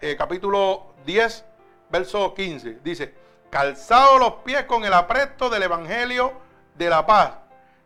eh, 0.01 0.17
capítulo 0.17 0.95
10, 1.05 1.45
verso 1.91 2.35
15. 2.35 2.81
Dice, 2.83 3.15
calzado 3.51 4.19
los 4.19 4.33
pies 4.45 4.65
con 4.65 4.85
el 4.85 4.93
apresto 4.93 5.49
del 5.51 5.63
Evangelio 5.63 6.33
de 6.75 6.91
la 6.91 7.07
paz. 7.07 7.33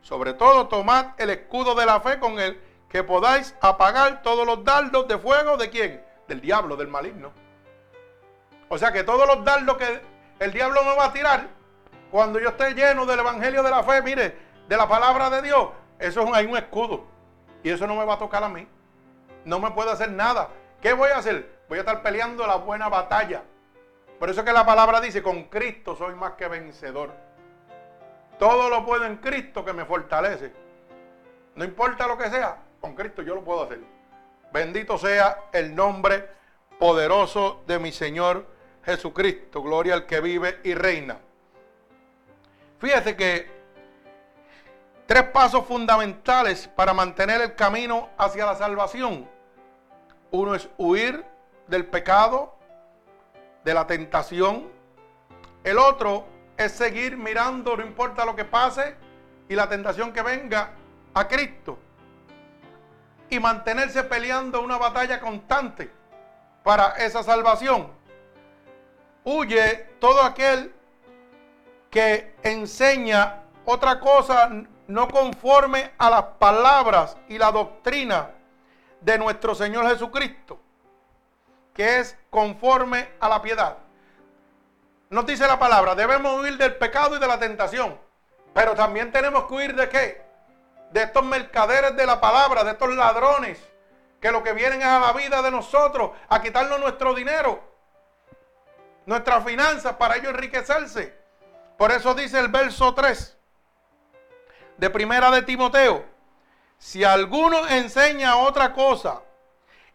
Sobre 0.03 0.35
todo 0.35 0.69
tomad 0.69 1.09
el 1.19 1.31
escudo 1.31 1.75
de 1.75 1.87
la 1.87 2.01
fe 2.01 2.19
con 2.19 2.39
el 2.39 2.61
que 2.89 3.05
podáis 3.05 3.55
apagar 3.61 4.23
todos 4.23 4.47
los 4.47 4.65
dardos 4.65 5.07
de 5.07 5.19
fuego 5.19 5.57
de 5.57 5.71
quién? 5.71 6.05
Del 6.27 6.41
diablo, 6.41 6.77
del 6.77 6.89
maligno. 6.89 7.33
O 8.69 8.79
sea 8.79 8.93
que 8.93 9.05
todos 9.05 9.27
los 9.27 9.45
dardos 9.45 9.77
que 9.77 10.01
el 10.39 10.53
diablo 10.53 10.83
me 10.85 10.97
va 10.97 11.07
a 11.07 11.13
tirar, 11.13 11.49
cuando 12.11 12.41
yo 12.41 12.49
esté 12.49 12.75
lleno 12.75 13.07
del 13.07 13.21
evangelio 13.21 13.63
de 13.63 13.71
la 13.71 13.83
fe, 13.85 14.03
mire, 14.03 14.37
de 14.69 14.77
la 14.77 14.89
palabra 14.89 15.31
de 15.31 15.43
Dios, 15.43 15.69
eso 15.99 16.21
es 16.21 16.27
un, 16.27 16.49
un 16.49 16.57
escudo. 16.57 17.05
Y 17.63 17.71
eso 17.71 17.87
no 17.87 17.95
me 17.95 18.05
va 18.05 18.15
a 18.15 18.19
tocar 18.19 18.43
a 18.43 18.49
mí. 18.49 18.67
No 19.45 19.61
me 19.61 19.71
puede 19.71 19.91
hacer 19.91 20.11
nada. 20.11 20.49
¿Qué 20.81 20.93
voy 20.93 21.11
a 21.11 21.19
hacer? 21.19 21.61
Voy 21.69 21.79
a 21.79 21.83
estar 21.83 22.03
peleando 22.03 22.47
la 22.47 22.57
buena 22.57 22.89
batalla. 22.89 23.43
Por 24.21 24.29
eso 24.29 24.45
que 24.45 24.53
la 24.53 24.67
palabra 24.67 25.01
dice, 25.01 25.23
con 25.23 25.45
Cristo 25.45 25.97
soy 25.97 26.15
más 26.15 26.33
que 26.33 26.47
vencedor. 26.47 27.11
Todo 28.39 28.69
lo 28.69 28.85
puedo 28.85 29.07
en 29.07 29.17
Cristo 29.17 29.65
que 29.65 29.73
me 29.73 29.87
fortalece. 29.87 30.53
No 31.55 31.65
importa 31.65 32.07
lo 32.07 32.19
que 32.19 32.29
sea, 32.29 32.59
con 32.83 32.95
Cristo 32.95 33.23
yo 33.23 33.35
lo 33.35 33.43
puedo 33.43 33.63
hacer. 33.63 33.81
Bendito 34.53 34.99
sea 34.99 35.45
el 35.53 35.75
nombre 35.75 36.29
poderoso 36.79 37.63
de 37.67 37.79
mi 37.79 37.93
Señor 37.93 38.45
Jesucristo, 38.85 39.63
gloria 39.63 39.95
al 39.95 40.05
que 40.05 40.21
vive 40.21 40.61
y 40.65 40.75
reina. 40.75 41.17
Fíjese 42.79 43.17
que 43.17 43.51
tres 45.07 45.23
pasos 45.25 45.65
fundamentales 45.65 46.69
para 46.69 46.93
mantener 46.93 47.41
el 47.41 47.55
camino 47.55 48.11
hacia 48.19 48.45
la 48.45 48.55
salvación. 48.55 49.27
Uno 50.31 50.55
es 50.55 50.69
huir 50.77 51.25
del 51.69 51.87
pecado, 51.87 52.60
de 53.65 53.75
la 53.75 53.87
tentación. 53.87 54.69
El 55.65 55.79
otro 55.79 56.27
es 56.57 56.73
seguir 56.73 57.17
mirando, 57.17 57.77
no 57.77 57.85
importa 57.85 58.25
lo 58.25 58.35
que 58.37 58.45
pase 58.45 58.97
y 59.49 59.55
la 59.55 59.69
tentación 59.69 60.13
que 60.13 60.23
venga, 60.23 60.73
a 61.15 61.27
Cristo. 61.27 61.79
Y 63.29 63.39
mantenerse 63.39 64.03
peleando 64.05 64.61
una 64.61 64.77
batalla 64.77 65.21
constante 65.21 65.91
para 66.63 66.91
esa 66.97 67.23
salvación 67.23 68.01
huye 69.25 69.87
todo 69.99 70.23
aquel 70.23 70.75
que 71.91 72.35
enseña 72.43 73.43
otra 73.65 74.01
cosa 74.01 74.51
no 74.87 75.09
conforme 75.09 75.93
a 75.99 76.11
las 76.11 76.23
palabras 76.39 77.17
y 77.29 77.39
la 77.39 77.53
doctrina 77.53 78.31
de 79.01 79.19
nuestro 79.19 79.55
Señor 79.55 79.89
Jesucristo, 79.89 80.61
que 81.75 82.01
es 82.01 82.17
conforme 82.31 83.09
a 83.21 83.29
la 83.29 83.43
piedad. 83.43 83.79
Nos 85.09 85.27
dice 85.27 85.47
la 85.47 85.59
palabra, 85.59 85.95
debemos 85.95 86.41
huir 86.41 86.57
del 86.57 86.77
pecado 86.77 87.17
y 87.17 87.19
de 87.21 87.27
la 87.27 87.39
tentación, 87.39 87.99
pero 88.55 88.75
también 88.75 89.11
tenemos 89.11 89.45
que 89.47 89.55
huir 89.55 89.75
de 89.75 89.89
qué? 89.89 90.23
De 90.93 91.03
estos 91.03 91.25
mercaderes 91.25 91.97
de 91.97 92.07
la 92.07 92.21
palabra, 92.21 92.65
de 92.65 92.73
estos 92.73 92.95
ladrones, 92.95 93.59
que 94.21 94.31
lo 94.31 94.43
que 94.43 94.53
vienen 94.53 94.81
es 94.83 94.87
a 94.87 95.01
la 95.01 95.13
vida 95.13 95.43
de 95.43 95.51
nosotros, 95.51 96.11
a 96.29 96.41
quitarnos 96.41 96.79
nuestro 96.79 97.15
dinero, 97.15 97.61
nuestras 99.07 99.45
finanzas 99.45 99.95
para 99.95 100.17
ellos 100.17 100.31
enriquecerse. 100.35 101.19
Por 101.77 101.91
eso 101.91 102.15
dice 102.15 102.39
el 102.39 102.49
verso 102.49 102.95
3 102.95 103.39
de 104.77 104.91
primera 104.91 105.31
de 105.31 105.43
Timoteo, 105.43 106.05
si 106.79 107.05
alguno 107.05 107.67
enseña 107.69 108.37
otra 108.37 108.73
cosa 108.73 109.23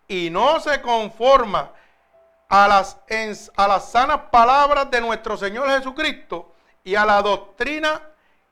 y 0.07 0.29
no 0.29 0.59
se 0.59 0.81
conforma 0.81 1.71
a 2.49 2.67
las, 2.67 3.01
a 3.55 3.67
las 3.67 3.91
sanas 3.91 4.21
palabras 4.31 4.89
de 4.91 5.01
nuestro 5.01 5.37
Señor 5.37 5.67
Jesucristo 5.69 6.53
y 6.83 6.95
a 6.95 7.05
la 7.05 7.21
doctrina 7.21 8.01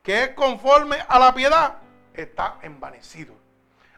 que 0.02 0.24
es 0.24 0.30
conforme 0.30 0.98
a 1.08 1.20
la 1.20 1.34
piedad, 1.34 1.76
está 2.14 2.58
envanecido. 2.62 3.34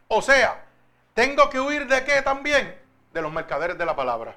O 0.08 0.22
sea, 0.22 0.65
tengo 1.13 1.50
que 1.50 1.60
huir 1.60 1.88
de 1.88 2.04
qué 2.04 2.22
también? 2.22 2.80
De 3.12 3.22
los 3.22 3.32
mercaderes 3.32 3.78
de 3.78 3.86
la 3.86 3.96
palabra 3.96 4.36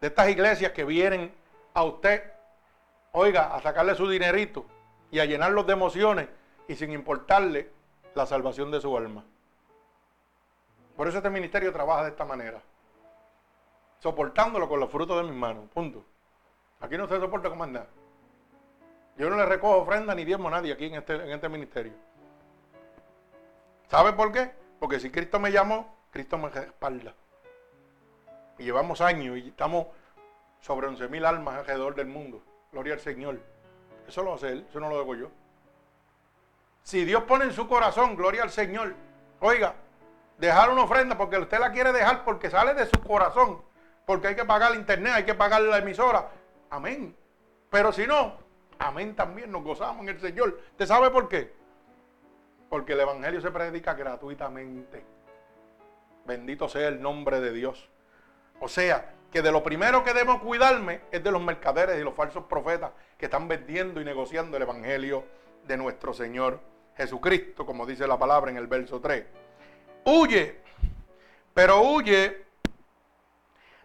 de 0.00 0.06
estas 0.06 0.28
iglesias 0.28 0.72
que 0.72 0.84
vienen 0.84 1.32
a 1.74 1.82
usted, 1.84 2.22
oiga, 3.12 3.54
a 3.54 3.62
sacarle 3.62 3.94
su 3.94 4.08
dinerito 4.08 4.64
y 5.10 5.18
a 5.18 5.24
llenarlos 5.24 5.66
de 5.66 5.72
emociones 5.72 6.28
y 6.68 6.76
sin 6.76 6.92
importarle 6.92 7.70
la 8.14 8.26
salvación 8.26 8.70
de 8.70 8.80
su 8.80 8.96
alma. 8.96 9.24
Por 10.98 11.06
eso 11.06 11.18
este 11.18 11.30
ministerio 11.30 11.72
trabaja 11.72 12.02
de 12.02 12.10
esta 12.10 12.24
manera, 12.24 12.60
soportándolo 14.00 14.68
con 14.68 14.80
los 14.80 14.90
frutos 14.90 15.16
de 15.18 15.30
mis 15.30 15.40
manos, 15.40 15.70
punto. 15.70 16.04
Aquí 16.80 16.98
no 16.98 17.06
se 17.06 17.20
soporta 17.20 17.48
como. 17.48 17.64
Yo 19.16 19.30
no 19.30 19.36
le 19.36 19.46
recojo 19.46 19.76
ofrenda 19.76 20.12
ni 20.16 20.24
diezmo 20.24 20.48
a 20.48 20.50
nadie 20.50 20.72
aquí 20.72 20.86
en 20.86 20.96
este, 20.96 21.14
en 21.14 21.30
este 21.30 21.48
ministerio. 21.48 21.92
¿Sabe 23.86 24.12
por 24.12 24.32
qué? 24.32 24.50
Porque 24.80 24.98
si 24.98 25.08
Cristo 25.08 25.38
me 25.38 25.52
llamó, 25.52 25.94
Cristo 26.10 26.36
me 26.36 26.48
respalda. 26.48 27.14
Y 28.58 28.64
llevamos 28.64 29.00
años 29.00 29.38
y 29.38 29.50
estamos 29.50 29.86
sobre 30.60 30.88
11 30.88 31.06
mil 31.06 31.24
almas 31.24 31.58
alrededor 31.58 31.94
del 31.94 32.08
mundo. 32.08 32.42
Gloria 32.72 32.94
al 32.94 33.00
Señor. 33.00 33.38
Eso 34.08 34.24
lo 34.24 34.34
hace 34.34 34.48
Él, 34.48 34.66
eso 34.68 34.80
no 34.80 34.88
lo 34.88 34.98
hago 34.98 35.14
yo. 35.14 35.30
Si 36.82 37.04
Dios 37.04 37.22
pone 37.22 37.44
en 37.44 37.52
su 37.52 37.68
corazón, 37.68 38.16
gloria 38.16 38.42
al 38.42 38.50
Señor, 38.50 38.96
oiga, 39.38 39.76
dejar 40.38 40.70
una 40.70 40.84
ofrenda 40.84 41.18
porque 41.18 41.38
usted 41.38 41.58
la 41.58 41.72
quiere 41.72 41.92
dejar 41.92 42.24
porque 42.24 42.48
sale 42.48 42.74
de 42.74 42.86
su 42.86 43.00
corazón, 43.02 43.60
porque 44.06 44.28
hay 44.28 44.36
que 44.36 44.44
pagar 44.44 44.72
el 44.72 44.78
internet, 44.78 45.12
hay 45.16 45.24
que 45.24 45.34
pagar 45.34 45.60
la 45.60 45.78
emisora. 45.78 46.30
Amén. 46.70 47.14
Pero 47.70 47.92
si 47.92 48.06
no, 48.06 48.34
amén 48.78 49.14
también, 49.14 49.50
nos 49.50 49.62
gozamos 49.62 50.02
en 50.02 50.10
el 50.10 50.20
Señor. 50.20 50.58
¿Usted 50.70 50.86
sabe 50.86 51.10
por 51.10 51.28
qué? 51.28 51.52
Porque 52.70 52.92
el 52.92 53.00
Evangelio 53.00 53.40
se 53.40 53.50
predica 53.50 53.94
gratuitamente. 53.94 55.04
Bendito 56.24 56.68
sea 56.68 56.88
el 56.88 57.02
nombre 57.02 57.40
de 57.40 57.52
Dios. 57.52 57.88
O 58.60 58.68
sea, 58.68 59.14
que 59.32 59.42
de 59.42 59.52
lo 59.52 59.62
primero 59.62 60.04
que 60.04 60.14
debo 60.14 60.40
cuidarme 60.40 61.00
es 61.10 61.22
de 61.22 61.30
los 61.30 61.42
mercaderes 61.42 61.98
y 61.98 62.04
los 62.04 62.14
falsos 62.14 62.44
profetas 62.44 62.92
que 63.16 63.26
están 63.26 63.48
vendiendo 63.48 64.00
y 64.00 64.04
negociando 64.04 64.56
el 64.56 64.62
Evangelio 64.62 65.24
de 65.66 65.76
nuestro 65.76 66.14
Señor 66.14 66.60
Jesucristo, 66.96 67.66
como 67.66 67.86
dice 67.86 68.06
la 68.06 68.18
palabra 68.18 68.50
en 68.50 68.56
el 68.56 68.66
verso 68.66 69.00
3. 69.00 69.24
Huye, 70.10 70.58
pero 71.52 71.82
huye 71.82 72.46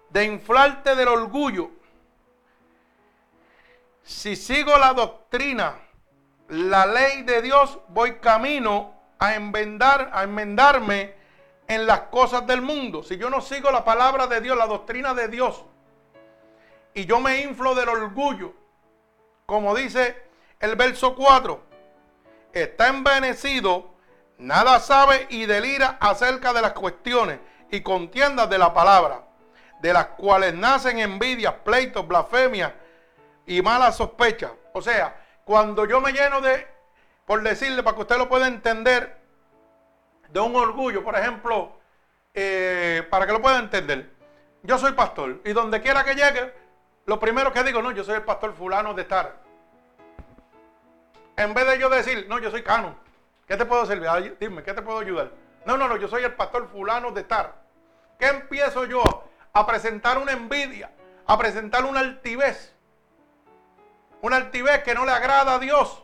de 0.09 0.23
inflarte 0.23 0.95
del 0.95 1.09
orgullo. 1.09 1.71
Si 4.03 4.37
sigo 4.37 4.77
la 4.77 4.93
doctrina, 4.93 5.75
la 6.47 6.85
ley 6.85 7.23
de 7.23 7.41
Dios, 7.41 7.77
voy 7.89 8.19
camino 8.19 8.93
a 9.19 9.35
enmendar, 9.35 10.11
a 10.13 10.23
enmendarme 10.23 11.13
en 11.67 11.85
las 11.85 12.01
cosas 12.03 12.47
del 12.47 12.61
mundo. 12.61 13.03
Si 13.03 13.17
yo 13.17 13.29
no 13.29 13.41
sigo 13.41 13.69
la 13.69 13.83
palabra 13.83 14.25
de 14.27 14.39
Dios, 14.39 14.57
la 14.57 14.67
doctrina 14.67 15.13
de 15.13 15.27
Dios, 15.27 15.65
y 16.93 17.05
yo 17.05 17.19
me 17.19 17.41
inflo 17.41 17.75
del 17.75 17.89
orgullo, 17.89 18.53
como 19.45 19.75
dice 19.75 20.15
el 20.61 20.77
verso 20.77 21.15
4, 21.15 21.61
está 22.53 22.87
envanecido, 22.87 23.92
nada 24.43 24.79
sabe 24.79 25.25
y 25.29 25.45
delira 25.45 25.97
acerca 26.01 26.51
de 26.51 26.61
las 26.61 26.73
cuestiones 26.73 27.39
y 27.71 27.81
contiendas 27.81 28.49
de 28.49 28.57
la 28.57 28.73
palabra, 28.73 29.21
de 29.81 29.93
las 29.93 30.07
cuales 30.07 30.53
nacen 30.53 30.99
envidias, 30.99 31.53
pleitos, 31.63 32.05
blasfemias 32.07 32.73
y 33.45 33.61
malas 33.61 33.95
sospechas. 33.95 34.51
O 34.73 34.81
sea, 34.81 35.15
cuando 35.45 35.85
yo 35.85 36.01
me 36.01 36.11
lleno 36.11 36.41
de, 36.41 36.67
por 37.25 37.41
decirle, 37.41 37.83
para 37.83 37.95
que 37.95 38.01
usted 38.01 38.17
lo 38.17 38.27
pueda 38.27 38.47
entender, 38.47 39.17
de 40.29 40.39
un 40.39 40.55
orgullo, 40.55 41.03
por 41.03 41.15
ejemplo, 41.15 41.79
eh, 42.33 43.07
para 43.09 43.25
que 43.25 43.31
lo 43.31 43.41
pueda 43.41 43.59
entender, 43.59 44.11
yo 44.61 44.77
soy 44.77 44.91
pastor 44.91 45.41
y 45.45 45.53
donde 45.53 45.81
quiera 45.81 46.03
que 46.03 46.15
llegue, 46.15 46.53
lo 47.05 47.19
primero 47.19 47.53
que 47.53 47.63
digo, 47.63 47.81
no, 47.81 47.91
yo 47.91 48.03
soy 48.03 48.15
el 48.15 48.23
pastor 48.23 48.53
fulano 48.53 48.93
de 48.93 49.03
estar. 49.03 49.41
En 51.37 51.53
vez 51.53 51.65
de 51.65 51.79
yo 51.79 51.89
decir, 51.89 52.25
no, 52.29 52.39
yo 52.39 52.51
soy 52.51 52.61
cano, 52.61 53.02
¿qué 53.47 53.57
te 53.57 53.65
puedo 53.65 53.85
servir? 53.85 54.37
Dime, 54.39 54.63
¿qué 54.63 54.73
te 54.73 54.81
puedo 54.81 54.99
ayudar? 54.99 55.31
No, 55.65 55.77
no, 55.77 55.87
no, 55.87 55.97
yo 55.97 56.07
soy 56.07 56.23
el 56.23 56.33
pastor 56.33 56.67
fulano 56.67 57.11
de 57.11 57.21
estar. 57.21 57.55
¿Qué 58.19 58.27
empiezo 58.27 58.85
yo? 58.85 59.03
A 59.53 59.65
presentar 59.65 60.17
una 60.17 60.31
envidia, 60.31 60.91
a 61.25 61.37
presentar 61.37 61.85
una 61.85 61.99
altivez. 61.99 62.73
Una 64.21 64.37
altivez 64.37 64.83
que 64.83 64.93
no 64.95 65.05
le 65.05 65.11
agrada 65.11 65.55
a 65.55 65.59
Dios. 65.59 66.03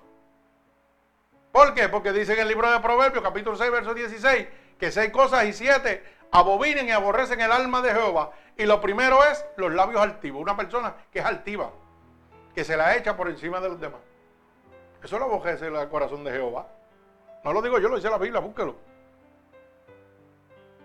¿Por 1.51 1.73
qué? 1.73 1.89
Porque 1.89 2.11
dice 2.11 2.33
en 2.33 2.39
el 2.39 2.47
libro 2.47 2.71
de 2.71 2.79
Proverbios, 2.79 3.23
capítulo 3.23 3.55
6, 3.55 3.71
verso 3.71 3.93
16, 3.93 4.47
que 4.77 4.91
seis 4.91 5.11
cosas 5.11 5.45
y 5.45 5.53
siete 5.53 6.03
abobinen 6.31 6.87
y 6.87 6.91
aborrecen 6.91 7.41
el 7.41 7.51
alma 7.51 7.81
de 7.81 7.93
Jehová. 7.93 8.31
Y 8.57 8.65
lo 8.65 8.81
primero 8.81 9.23
es 9.23 9.43
los 9.57 9.73
labios 9.73 10.01
altivos. 10.01 10.41
Una 10.41 10.55
persona 10.55 10.95
que 11.11 11.19
es 11.19 11.25
altiva, 11.25 11.71
que 12.53 12.63
se 12.63 12.77
la 12.77 12.95
echa 12.95 13.17
por 13.17 13.29
encima 13.29 13.59
de 13.59 13.69
los 13.69 13.79
demás. 13.79 14.01
Eso 15.03 15.17
lo 15.17 15.25
aborrece 15.25 15.67
el 15.67 15.89
corazón 15.89 16.23
de 16.23 16.31
Jehová. 16.31 16.67
No 17.43 17.53
lo 17.53 17.61
digo 17.61 17.79
yo, 17.79 17.89
lo 17.89 17.95
dice 17.95 18.09
la 18.09 18.17
Biblia, 18.17 18.39
búsquelo. 18.39 18.75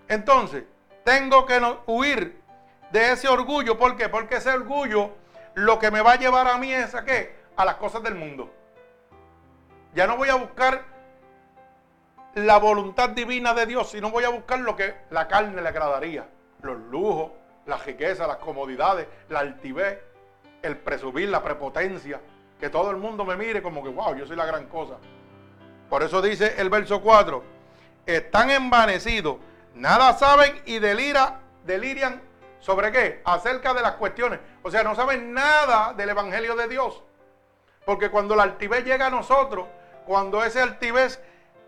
Entonces, 0.08 0.64
tengo 1.02 1.46
que 1.46 1.60
huir 1.86 2.40
de 2.90 3.12
ese 3.12 3.28
orgullo. 3.28 3.78
¿Por 3.78 3.96
qué? 3.96 4.08
Porque 4.08 4.36
ese 4.36 4.50
orgullo 4.50 5.10
lo 5.54 5.78
que 5.78 5.90
me 5.90 6.00
va 6.00 6.12
a 6.12 6.18
llevar 6.18 6.48
a 6.48 6.58
mí 6.58 6.72
es 6.72 6.94
a 6.94 7.04
qué? 7.04 7.34
A 7.56 7.64
las 7.64 7.76
cosas 7.76 8.02
del 8.02 8.14
mundo. 8.14 8.50
Ya 9.94 10.06
no 10.06 10.16
voy 10.16 10.28
a 10.28 10.34
buscar 10.34 10.82
la 12.34 12.58
voluntad 12.58 13.10
divina 13.10 13.54
de 13.54 13.66
Dios, 13.66 13.90
sino 13.90 14.10
voy 14.10 14.24
a 14.24 14.28
buscar 14.28 14.58
lo 14.58 14.74
que 14.74 14.94
la 15.10 15.28
carne 15.28 15.62
le 15.62 15.68
agradaría. 15.68 16.28
Los 16.62 16.78
lujos, 16.90 17.30
la 17.66 17.76
riqueza, 17.76 18.26
las 18.26 18.38
comodidades, 18.38 19.06
la 19.28 19.40
altivez, 19.40 20.00
el 20.62 20.76
presumir, 20.78 21.28
la 21.28 21.42
prepotencia. 21.42 22.20
Que 22.58 22.70
todo 22.70 22.90
el 22.90 22.96
mundo 22.96 23.24
me 23.24 23.36
mire 23.36 23.62
como 23.62 23.82
que, 23.82 23.88
wow, 23.88 24.16
yo 24.16 24.26
soy 24.26 24.36
la 24.36 24.46
gran 24.46 24.66
cosa. 24.66 24.96
Por 25.88 26.02
eso 26.02 26.22
dice 26.22 26.54
el 26.58 26.70
verso 26.70 27.00
4, 27.00 27.42
están 28.06 28.50
envanecidos, 28.50 29.36
nada 29.74 30.12
saben 30.14 30.60
y 30.66 30.78
delirian 30.78 32.22
sobre 32.60 32.90
qué? 32.92 33.20
Acerca 33.24 33.74
de 33.74 33.82
las 33.82 33.92
cuestiones. 33.92 34.40
O 34.62 34.70
sea, 34.70 34.82
no 34.82 34.94
saben 34.94 35.32
nada 35.34 35.92
del 35.92 36.08
Evangelio 36.08 36.56
de 36.56 36.66
Dios. 36.66 37.02
Porque 37.84 38.10
cuando 38.10 38.34
la 38.34 38.44
altivez 38.44 38.84
llega 38.84 39.08
a 39.08 39.10
nosotros, 39.10 39.66
cuando 40.06 40.42
ese 40.42 40.60
altivez 40.60 41.20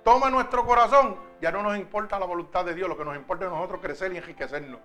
toma 0.03 0.31
nuestro 0.31 0.65
corazón, 0.65 1.19
ya 1.41 1.53
no 1.53 1.63
nos 1.63 1.77
importa 1.77 2.19
la 2.19 2.27
voluntad 2.27 2.65
de 2.65 2.75
Dios, 2.75 2.89
lo 2.89 2.97
que 2.97 3.05
nos 3.05 3.17
importa 3.17 3.45
es 3.45 3.51
nosotros 3.51 3.81
crecer 3.83 4.13
y 4.13 4.17
enriquecernos. 4.17 4.81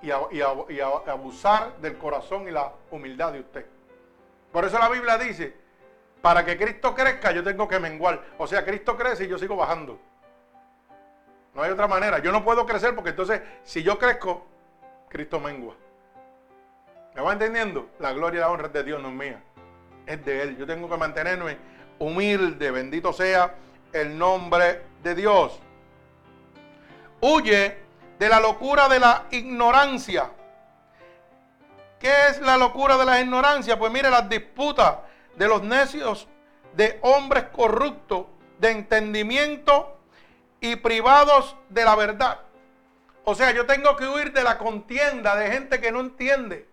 Y, 0.00 0.10
abusar 0.10 1.76
del 1.78 1.98
corazón 1.98 2.48
y 2.48 2.50
la 2.50 2.72
humildad 2.90 3.32
de 3.32 3.40
usted. 3.40 3.66
Por 4.52 4.64
eso 4.64 4.78
la 4.78 4.88
Biblia 4.88 5.18
dice, 5.18 5.56
para 6.22 6.44
que 6.44 6.56
Cristo 6.56 6.94
crezca 6.94 7.32
yo 7.32 7.42
tengo 7.44 7.68
que 7.68 7.78
menguar. 7.78 8.22
O 8.38 8.46
sea, 8.46 8.64
Cristo 8.64 8.96
crece 8.96 9.24
y 9.24 9.28
yo 9.28 9.38
sigo 9.38 9.56
bajando. 9.56 9.98
No 11.54 11.62
hay 11.62 11.70
otra 11.70 11.88
manera. 11.88 12.18
Yo 12.18 12.32
no 12.32 12.44
puedo 12.44 12.66
crecer 12.66 12.94
porque 12.94 13.10
entonces 13.10 13.42
si 13.64 13.82
yo 13.82 13.98
crezco, 13.98 14.46
Cristo 15.08 15.40
mengua. 15.40 15.74
¿Me 17.14 17.22
va 17.22 17.32
entendiendo? 17.32 17.90
La 17.98 18.12
gloria 18.12 18.38
y 18.38 18.40
la 18.40 18.50
honra 18.50 18.66
es 18.66 18.72
de 18.72 18.84
Dios, 18.84 19.02
no 19.02 19.08
es 19.08 19.14
mía. 19.14 19.42
Es 20.06 20.24
de 20.24 20.42
Él. 20.42 20.56
Yo 20.56 20.66
tengo 20.66 20.88
que 20.88 20.96
mantenerme 20.96 21.56
humilde, 21.98 22.70
bendito 22.70 23.12
sea 23.12 23.54
el 23.92 24.16
nombre 24.16 24.82
de 25.02 25.14
Dios. 25.14 25.58
Huye 27.20 27.76
de 28.18 28.28
la 28.28 28.40
locura 28.40 28.88
de 28.88 29.00
la 29.00 29.24
ignorancia. 29.30 30.30
¿Qué 31.98 32.28
es 32.28 32.40
la 32.40 32.56
locura 32.56 32.96
de 32.96 33.04
la 33.04 33.20
ignorancia? 33.20 33.78
Pues 33.78 33.90
mire 33.90 34.10
las 34.10 34.28
disputas 34.28 34.98
de 35.38 35.48
los 35.48 35.62
necios, 35.62 36.28
de 36.74 36.98
hombres 37.02 37.44
corruptos, 37.52 38.26
de 38.58 38.72
entendimiento 38.72 39.96
y 40.60 40.76
privados 40.76 41.56
de 41.68 41.84
la 41.84 41.94
verdad. 41.94 42.40
O 43.24 43.34
sea, 43.34 43.52
yo 43.52 43.64
tengo 43.64 43.96
que 43.96 44.08
huir 44.08 44.32
de 44.32 44.42
la 44.42 44.58
contienda 44.58 45.36
de 45.36 45.50
gente 45.50 45.80
que 45.80 45.92
no 45.92 46.00
entiende. 46.00 46.68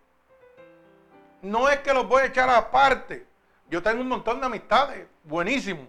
No 1.41 1.69
es 1.69 1.80
que 1.82 1.93
los 1.93 2.08
voy 2.08 2.23
a 2.23 2.25
echar 2.25 2.49
aparte. 2.49 3.28
Yo 3.69 3.84
tengo 3.84 4.01
un 4.01 4.08
montón 4.08 4.39
de 4.39 4.47
amistades, 4.47 5.06
buenísimo. 5.23 5.88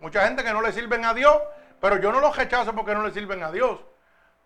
Mucha 0.00 0.26
gente 0.26 0.44
que 0.44 0.52
no 0.52 0.60
le 0.60 0.72
sirven 0.72 1.04
a 1.04 1.14
Dios, 1.14 1.36
pero 1.80 1.98
yo 1.98 2.12
no 2.12 2.20
los 2.20 2.36
rechazo 2.36 2.74
porque 2.74 2.94
no 2.94 3.06
le 3.06 3.12
sirven 3.12 3.42
a 3.42 3.50
Dios. 3.50 3.80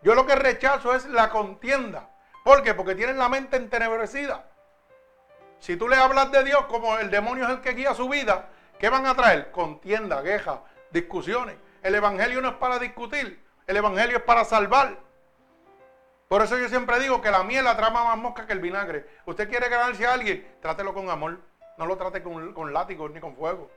Yo 0.03 0.15
lo 0.15 0.27
que 0.27 0.37
rechazo 0.37 0.95
es 0.95 1.07
la 1.07 1.31
contienda. 1.31 2.11
¿Por 2.45 2.63
qué? 2.63 2.75
Porque 2.75 2.95
tienen 2.95 3.19
la 3.19 3.29
mente 3.29 3.57
entenebrecida. 3.57 4.45
Si 5.65 5.79
tú 5.79 5.89
le 5.89 5.97
hablas 5.97 6.31
de 6.31 6.45
Dios 6.45 6.67
como 6.67 6.99
el 6.99 7.11
demonio 7.11 7.45
es 7.45 7.51
el 7.51 7.63
que 7.63 7.73
guía 7.73 7.95
su 7.95 8.07
vida, 8.07 8.51
¿qué 8.79 8.91
van 8.91 9.07
a 9.07 9.15
traer? 9.15 9.51
Contienda, 9.51 10.23
quejas, 10.23 10.59
discusiones. 10.91 11.57
El 11.83 11.95
Evangelio 11.95 12.43
no 12.43 12.49
es 12.49 12.55
para 12.57 12.79
discutir, 12.79 13.43
el 13.67 13.75
Evangelio 13.75 14.19
es 14.19 14.23
para 14.25 14.45
salvar. 14.45 14.99
Por 16.29 16.43
eso 16.43 16.59
yo 16.59 16.69
siempre 16.69 17.01
digo 17.01 17.23
que 17.23 17.31
la 17.31 17.45
miel 17.45 17.67
atrama 17.67 18.05
más 18.05 18.19
mosca 18.19 18.47
que 18.47 18.53
el 18.53 18.59
vinagre. 18.59 19.07
Usted 19.25 19.49
quiere 19.49 19.71
ganarse 19.71 20.07
a 20.07 20.13
alguien, 20.13 20.47
trátelo 20.61 20.93
con 20.93 21.09
amor. 21.09 21.41
No 21.79 21.87
lo 21.87 21.97
trate 21.97 22.23
con, 22.23 22.53
con 22.53 22.75
látigos 22.75 23.11
ni 23.13 23.21
con 23.21 23.35
fuego. 23.35 23.71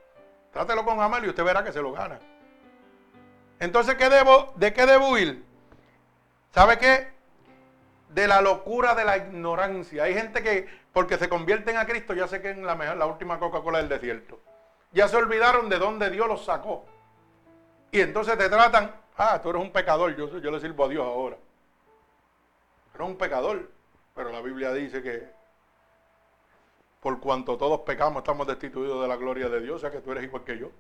Trátelo 0.52 0.84
con 0.84 1.00
amor 1.00 1.24
y 1.24 1.30
usted 1.30 1.46
verá 1.46 1.64
que 1.64 1.72
se 1.72 1.82
lo 1.82 1.94
gana. 1.94 2.20
Entonces, 3.62 3.96
¿qué 3.96 4.10
debo, 4.10 4.52
¿de 4.58 4.74
qué 4.74 4.86
debo 4.86 5.12
huir? 5.12 5.42
¿Sabe 6.54 6.80
qué? 6.80 7.14
De 8.10 8.28
la 8.28 8.42
locura 8.42 8.94
de 8.94 9.06
la 9.06 9.16
ignorancia. 9.16 10.04
Hay 10.04 10.16
gente 10.16 10.44
que, 10.44 10.68
porque 10.98 11.20
se 11.20 11.30
convierten 11.30 11.78
a 11.78 11.86
Cristo, 11.86 12.16
ya 12.16 12.28
sé 12.28 12.42
que 12.42 12.50
es 12.50 12.58
la, 12.58 12.74
mejor, 12.74 12.98
la 12.98 13.06
última 13.06 13.38
Coca-Cola 13.38 13.78
del 13.78 13.88
desierto. 13.88 14.40
Ya 14.92 15.08
se 15.08 15.16
olvidaron 15.16 15.70
de 15.70 15.78
dónde 15.78 16.10
Dios 16.10 16.28
los 16.28 16.44
sacó. 16.44 16.86
Y 17.92 18.02
entonces 18.02 18.36
te 18.36 18.50
tratan, 18.50 18.96
ah, 19.16 19.40
tú 19.40 19.52
eres 19.52 19.62
un 19.62 19.72
pecador, 19.72 20.16
yo, 20.16 20.40
yo 20.40 20.50
le 20.50 20.60
sirvo 20.60 20.86
a 20.86 20.88
Dios 20.88 21.06
ahora. 21.06 21.38
Eres 22.96 23.08
un 23.08 23.16
pecador. 23.16 23.70
Pero 24.16 24.32
la 24.32 24.42
Biblia 24.42 24.74
dice 24.74 25.04
que 25.04 25.30
por 27.00 27.20
cuanto 27.20 27.60
todos 27.60 27.82
pecamos, 27.82 28.22
estamos 28.24 28.48
destituidos 28.48 29.00
de 29.00 29.08
la 29.08 29.18
gloria 29.18 29.50
de 29.50 29.62
Dios, 29.62 29.76
o 29.76 29.80
sea 29.80 29.92
que 29.92 30.02
tú 30.02 30.14
eres 30.14 30.24
igual 30.24 30.44
que 30.46 30.58
yo. 30.58 30.72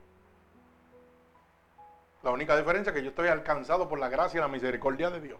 La 2.23 2.31
única 2.31 2.57
diferencia 2.57 2.89
es 2.89 2.95
que 2.95 3.03
yo 3.03 3.09
estoy 3.09 3.27
alcanzado 3.27 3.87
por 3.87 3.99
la 3.99 4.09
gracia 4.09 4.39
y 4.39 4.41
la 4.41 4.47
misericordia 4.47 5.11
de 5.11 5.21
Dios. 5.21 5.39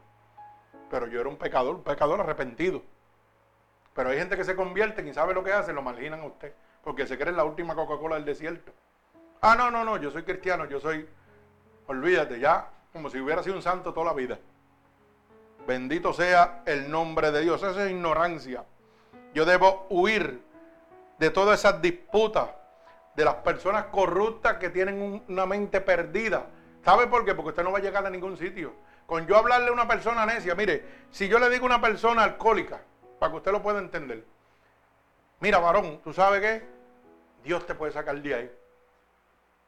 Pero 0.92 1.08
yo 1.08 1.20
era 1.20 1.30
un 1.30 1.38
pecador, 1.38 1.78
un 1.78 1.84
pecador 1.84 2.22
arrepentido. 2.22 2.84
Pero 3.98 4.12
hay 4.12 4.20
gente 4.20 4.38
que 4.38 4.44
se 4.44 4.56
convierte 4.56 5.02
y 5.02 5.12
sabe 5.12 5.34
lo 5.34 5.44
que 5.44 5.52
hace, 5.52 5.74
lo 5.74 5.82
marginan 5.82 6.20
a 6.20 6.26
usted. 6.26 6.54
Porque 6.84 7.08
se 7.08 7.18
cree 7.18 7.34
la 7.34 7.44
última 7.44 7.74
Coca-Cola 7.74 8.14
del 8.18 8.26
desierto. 8.26 8.72
Ah, 9.42 9.56
no, 9.56 9.72
no, 9.72 9.84
no, 9.84 9.98
yo 9.98 10.12
soy 10.12 10.22
cristiano, 10.22 10.66
yo 10.66 10.80
soy, 10.80 11.10
olvídate, 11.88 12.40
ya, 12.40 12.70
como 12.94 13.10
si 13.10 13.20
hubiera 13.20 13.42
sido 13.42 13.56
un 13.56 13.64
santo 13.64 13.96
toda 13.96 14.06
la 14.06 14.14
vida. 14.14 14.38
Bendito 15.66 16.14
sea 16.14 16.62
el 16.68 16.92
nombre 16.92 17.32
de 17.32 17.42
Dios. 17.42 17.64
Esa 17.64 17.86
es 17.86 17.92
ignorancia. 17.92 18.66
Yo 19.34 19.46
debo 19.46 19.88
huir 19.90 20.44
de 21.18 21.32
todas 21.32 21.60
esas 21.60 21.82
disputas, 21.82 22.50
de 23.16 23.26
las 23.26 23.36
personas 23.38 23.86
corruptas 23.86 24.58
que 24.58 24.70
tienen 24.70 25.24
una 25.28 25.48
mente 25.48 25.82
perdida. 25.82 26.46
¿Sabe 26.86 27.08
por 27.08 27.26
qué? 27.26 27.34
Porque 27.34 27.50
usted 27.50 27.64
no 27.64 27.72
va 27.72 27.80
a 27.80 27.82
llegar 27.82 28.06
a 28.06 28.12
ningún 28.12 28.38
sitio. 28.38 28.74
Con 29.08 29.26
yo 29.26 29.36
hablarle 29.36 29.70
a 29.70 29.74
una 29.74 29.88
persona 29.88 30.24
necia, 30.24 30.54
mire, 30.54 30.86
si 31.10 31.28
yo 31.28 31.40
le 31.40 31.50
digo 31.50 31.64
a 31.64 31.70
una 31.70 31.82
persona 31.82 32.24
alcohólica, 32.24 32.80
para 33.20 33.32
que 33.32 33.38
usted 33.38 33.52
lo 33.52 33.62
pueda 33.62 33.80
entender, 33.80 34.24
mira, 35.40 35.60
varón, 35.60 36.02
¿tú 36.04 36.14
sabes 36.14 36.42
qué? 36.42 36.68
Dios 37.44 37.66
te 37.66 37.76
puede 37.76 37.92
sacar 37.92 38.22
de 38.22 38.36
ahí. 38.36 38.52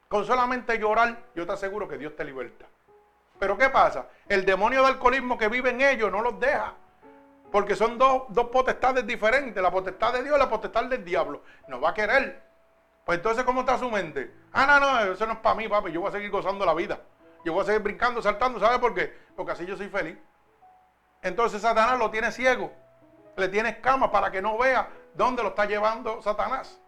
Con 0.08 0.26
solamente 0.26 0.78
llorar, 0.80 1.18
yo 1.36 1.46
te 1.46 1.54
aseguro 1.54 1.88
que 1.88 1.98
Dios 1.98 2.16
te 2.16 2.24
liberta. 2.24 2.66
Pero 3.40 3.58
¿qué 3.58 3.70
pasa? 3.70 4.08
El 4.28 4.44
demonio 4.44 4.82
de 4.82 4.88
alcoholismo 4.88 5.38
que 5.38 5.48
vive 5.48 5.70
en 5.70 5.82
ellos 5.82 6.12
no 6.12 6.22
los 6.22 6.40
deja. 6.40 6.74
Porque 7.52 7.76
son 7.76 7.98
dos, 7.98 8.28
potestades 8.52 9.08
diferentes, 9.08 9.62
la 9.62 9.72
potestad 9.72 10.14
de 10.14 10.24
Dios 10.24 10.36
y 10.36 10.40
la 10.40 10.50
potestad 10.50 10.86
del 10.86 11.04
diablo. 11.04 11.44
No 11.68 11.80
va 11.80 11.92
a 11.92 11.94
querer. 11.94 12.44
Pues 13.06 13.18
entonces, 13.18 13.44
¿cómo 13.44 13.62
está 13.62 13.78
su 13.78 13.90
mente? 13.90 14.32
Ah, 14.52 14.66
no, 14.68 14.80
no, 14.80 15.14
eso 15.14 15.26
no 15.26 15.34
es 15.34 15.40
para 15.40 15.56
mí, 15.56 15.68
papi. 15.68 15.92
Yo 15.92 16.02
voy 16.02 16.10
a 16.10 16.12
seguir 16.12 16.30
gozando 16.30 16.66
la 16.66 16.74
vida. 16.74 17.00
Yo 17.46 17.54
voy 17.54 17.64
a 17.64 17.66
seguir 17.66 17.82
brincando, 17.82 18.22
saltando. 18.22 18.60
¿Sabe 18.60 18.78
por 18.78 18.94
qué? 18.94 19.16
Porque 19.36 19.54
así 19.54 19.66
yo 19.66 19.78
soy 19.78 19.90
feliz. 19.90 20.18
Entonces 21.22 21.62
Satanás 21.62 21.98
lo 21.98 22.12
tiene 22.12 22.32
ciego. 22.32 22.72
Le 23.39 23.47
tiene 23.47 23.69
escamas 23.69 24.10
para 24.10 24.30
que 24.32 24.41
no 24.41 24.58
vea 24.58 24.89
dónde 25.13 25.41
lo 25.41 25.49
está 25.49 25.65
llevando 25.65 26.21
Satanás. 26.21 26.80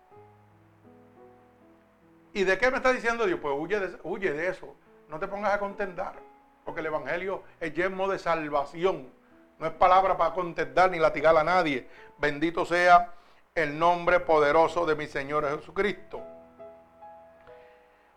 ¿Y 2.34 2.44
de 2.44 2.58
qué 2.58 2.70
me 2.70 2.78
está 2.78 2.94
diciendo 2.94 3.26
Dios? 3.26 3.40
Pues 3.42 3.56
huye 3.58 3.80
de, 3.80 4.00
huye 4.04 4.32
de 4.32 4.48
eso. 4.48 4.76
No 5.10 5.20
te 5.20 5.28
pongas 5.28 5.54
a 5.54 5.60
contendar. 5.60 6.16
Porque 6.64 6.82
el 6.82 6.88
Evangelio 6.88 7.44
es 7.60 7.74
yermo 7.74 8.08
de 8.08 8.20
salvación. 8.20 9.12
No 9.60 9.68
es 9.68 9.74
palabra 9.74 10.18
para 10.18 10.34
contestar 10.34 10.92
ni 10.92 11.00
latigar 11.00 11.36
a 11.36 11.44
nadie. 11.44 11.88
Bendito 12.18 12.66
sea 12.66 13.14
el 13.54 13.78
nombre 13.78 14.20
poderoso 14.20 14.86
de 14.86 14.96
mi 14.96 15.08
Señor 15.08 15.48
Jesucristo. 15.50 16.22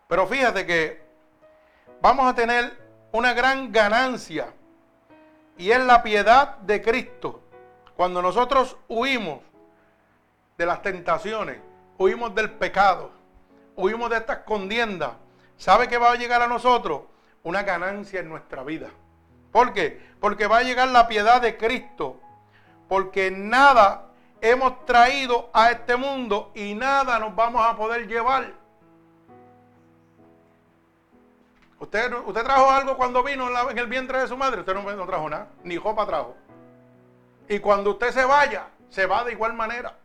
Pero 0.07 0.27
fíjate 0.27 0.65
que 0.65 1.03
vamos 2.01 2.27
a 2.27 2.35
tener 2.35 2.71
una 3.11 3.33
gran 3.33 3.71
ganancia 3.71 4.47
y 5.57 5.71
es 5.71 5.79
la 5.79 6.03
piedad 6.03 6.57
de 6.57 6.81
Cristo. 6.81 7.41
Cuando 7.95 8.21
nosotros 8.21 8.75
huimos 8.87 9.39
de 10.57 10.65
las 10.65 10.81
tentaciones, 10.81 11.59
huimos 11.97 12.35
del 12.35 12.51
pecado, 12.51 13.11
huimos 13.75 14.09
de 14.09 14.17
estas 14.17 14.39
contiendas, 14.39 15.11
¿sabe 15.57 15.87
qué 15.87 15.97
va 15.97 16.11
a 16.11 16.15
llegar 16.15 16.41
a 16.41 16.47
nosotros? 16.47 17.03
Una 17.43 17.63
ganancia 17.63 18.19
en 18.19 18.29
nuestra 18.29 18.63
vida. 18.63 18.89
¿Por 19.51 19.71
qué? 19.71 20.01
Porque 20.19 20.47
va 20.47 20.57
a 20.57 20.63
llegar 20.63 20.89
la 20.89 21.07
piedad 21.07 21.41
de 21.41 21.57
Cristo. 21.57 22.19
Porque 22.89 23.31
nada 23.31 24.07
hemos 24.41 24.85
traído 24.85 25.49
a 25.53 25.71
este 25.71 25.95
mundo 25.95 26.51
y 26.53 26.73
nada 26.75 27.17
nos 27.19 27.33
vamos 27.35 27.65
a 27.65 27.77
poder 27.77 28.07
llevar. 28.07 28.53
¿Usted, 31.79 32.11
usted 32.25 32.43
trajo 32.43 32.69
algo 32.69 32.97
cuando 32.97 33.23
vino 33.23 33.47
en 33.69 33.77
el 33.77 33.87
vientre 33.87 34.19
de 34.19 34.27
su 34.27 34.35
madre? 34.35 34.61
Usted 34.61 34.73
no, 34.73 34.81
no 34.81 35.05
trajo 35.05 35.29
nada, 35.29 35.47
ni 35.63 35.77
jopa 35.77 36.05
trajo. 36.05 36.35
Y 37.47 37.59
cuando 37.59 37.91
usted 37.91 38.11
se 38.11 38.25
vaya, 38.25 38.67
se 38.89 39.05
va 39.05 39.23
de 39.23 39.33
igual 39.33 39.53
manera. 39.53 39.97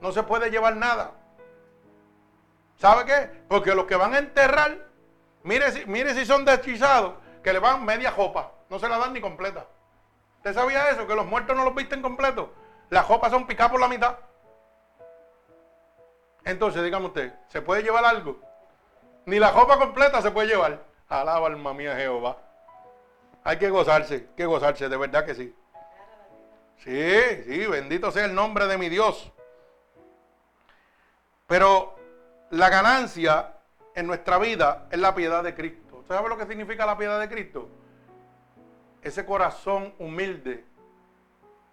No 0.00 0.12
se 0.12 0.22
puede 0.22 0.50
llevar 0.50 0.76
nada. 0.76 1.12
¿Sabe 2.76 3.04
qué? 3.04 3.42
Porque 3.48 3.74
los 3.74 3.84
que 3.84 3.96
van 3.96 4.14
a 4.14 4.18
enterrar, 4.18 4.86
mire, 5.42 5.66
mire 5.86 6.14
si 6.14 6.24
son 6.24 6.44
deschizados, 6.44 7.14
que 7.42 7.52
le 7.52 7.58
van 7.58 7.84
media 7.84 8.10
jopa, 8.10 8.52
no 8.70 8.78
se 8.78 8.88
la 8.88 8.98
dan 8.98 9.12
ni 9.12 9.20
completa. 9.20 9.66
¿Usted 10.36 10.54
sabía 10.54 10.88
eso? 10.88 11.06
Que 11.06 11.14
los 11.14 11.26
muertos 11.26 11.54
no 11.54 11.64
los 11.64 11.74
visten 11.74 12.00
completos. 12.00 12.48
Las 12.88 13.04
jopas 13.04 13.30
son 13.30 13.46
picadas 13.46 13.70
por 13.70 13.80
la 13.80 13.88
mitad. 13.88 14.16
Entonces, 16.44 16.82
dígame 16.82 17.06
usted, 17.06 17.34
¿se 17.48 17.60
puede 17.60 17.82
llevar 17.82 18.04
algo? 18.04 18.40
Ni 19.26 19.38
la 19.38 19.48
jopa 19.48 19.78
completa 19.78 20.22
se 20.22 20.30
puede 20.30 20.48
llevar. 20.48 20.82
Alaba 21.08 21.48
alma 21.48 21.74
mía 21.74 21.94
Jehová. 21.96 22.38
Hay 23.44 23.58
que 23.58 23.68
gozarse, 23.68 24.28
que 24.36 24.46
gozarse, 24.46 24.88
de 24.88 24.96
verdad 24.96 25.26
que 25.26 25.34
sí. 25.34 25.54
Sí, 26.84 27.44
sí, 27.44 27.66
bendito 27.66 28.10
sea 28.10 28.24
el 28.24 28.34
nombre 28.34 28.66
de 28.66 28.78
mi 28.78 28.88
Dios. 28.88 29.30
Pero 31.46 31.94
la 32.50 32.70
ganancia 32.70 33.54
en 33.94 34.06
nuestra 34.06 34.38
vida 34.38 34.86
es 34.90 34.98
la 34.98 35.14
piedad 35.14 35.42
de 35.42 35.54
Cristo. 35.54 35.98
¿Usted 35.98 36.14
sabe 36.14 36.28
lo 36.28 36.38
que 36.38 36.46
significa 36.46 36.86
la 36.86 36.96
piedad 36.96 37.20
de 37.20 37.28
Cristo? 37.28 37.68
Ese 39.02 39.26
corazón 39.26 39.94
humilde 39.98 40.64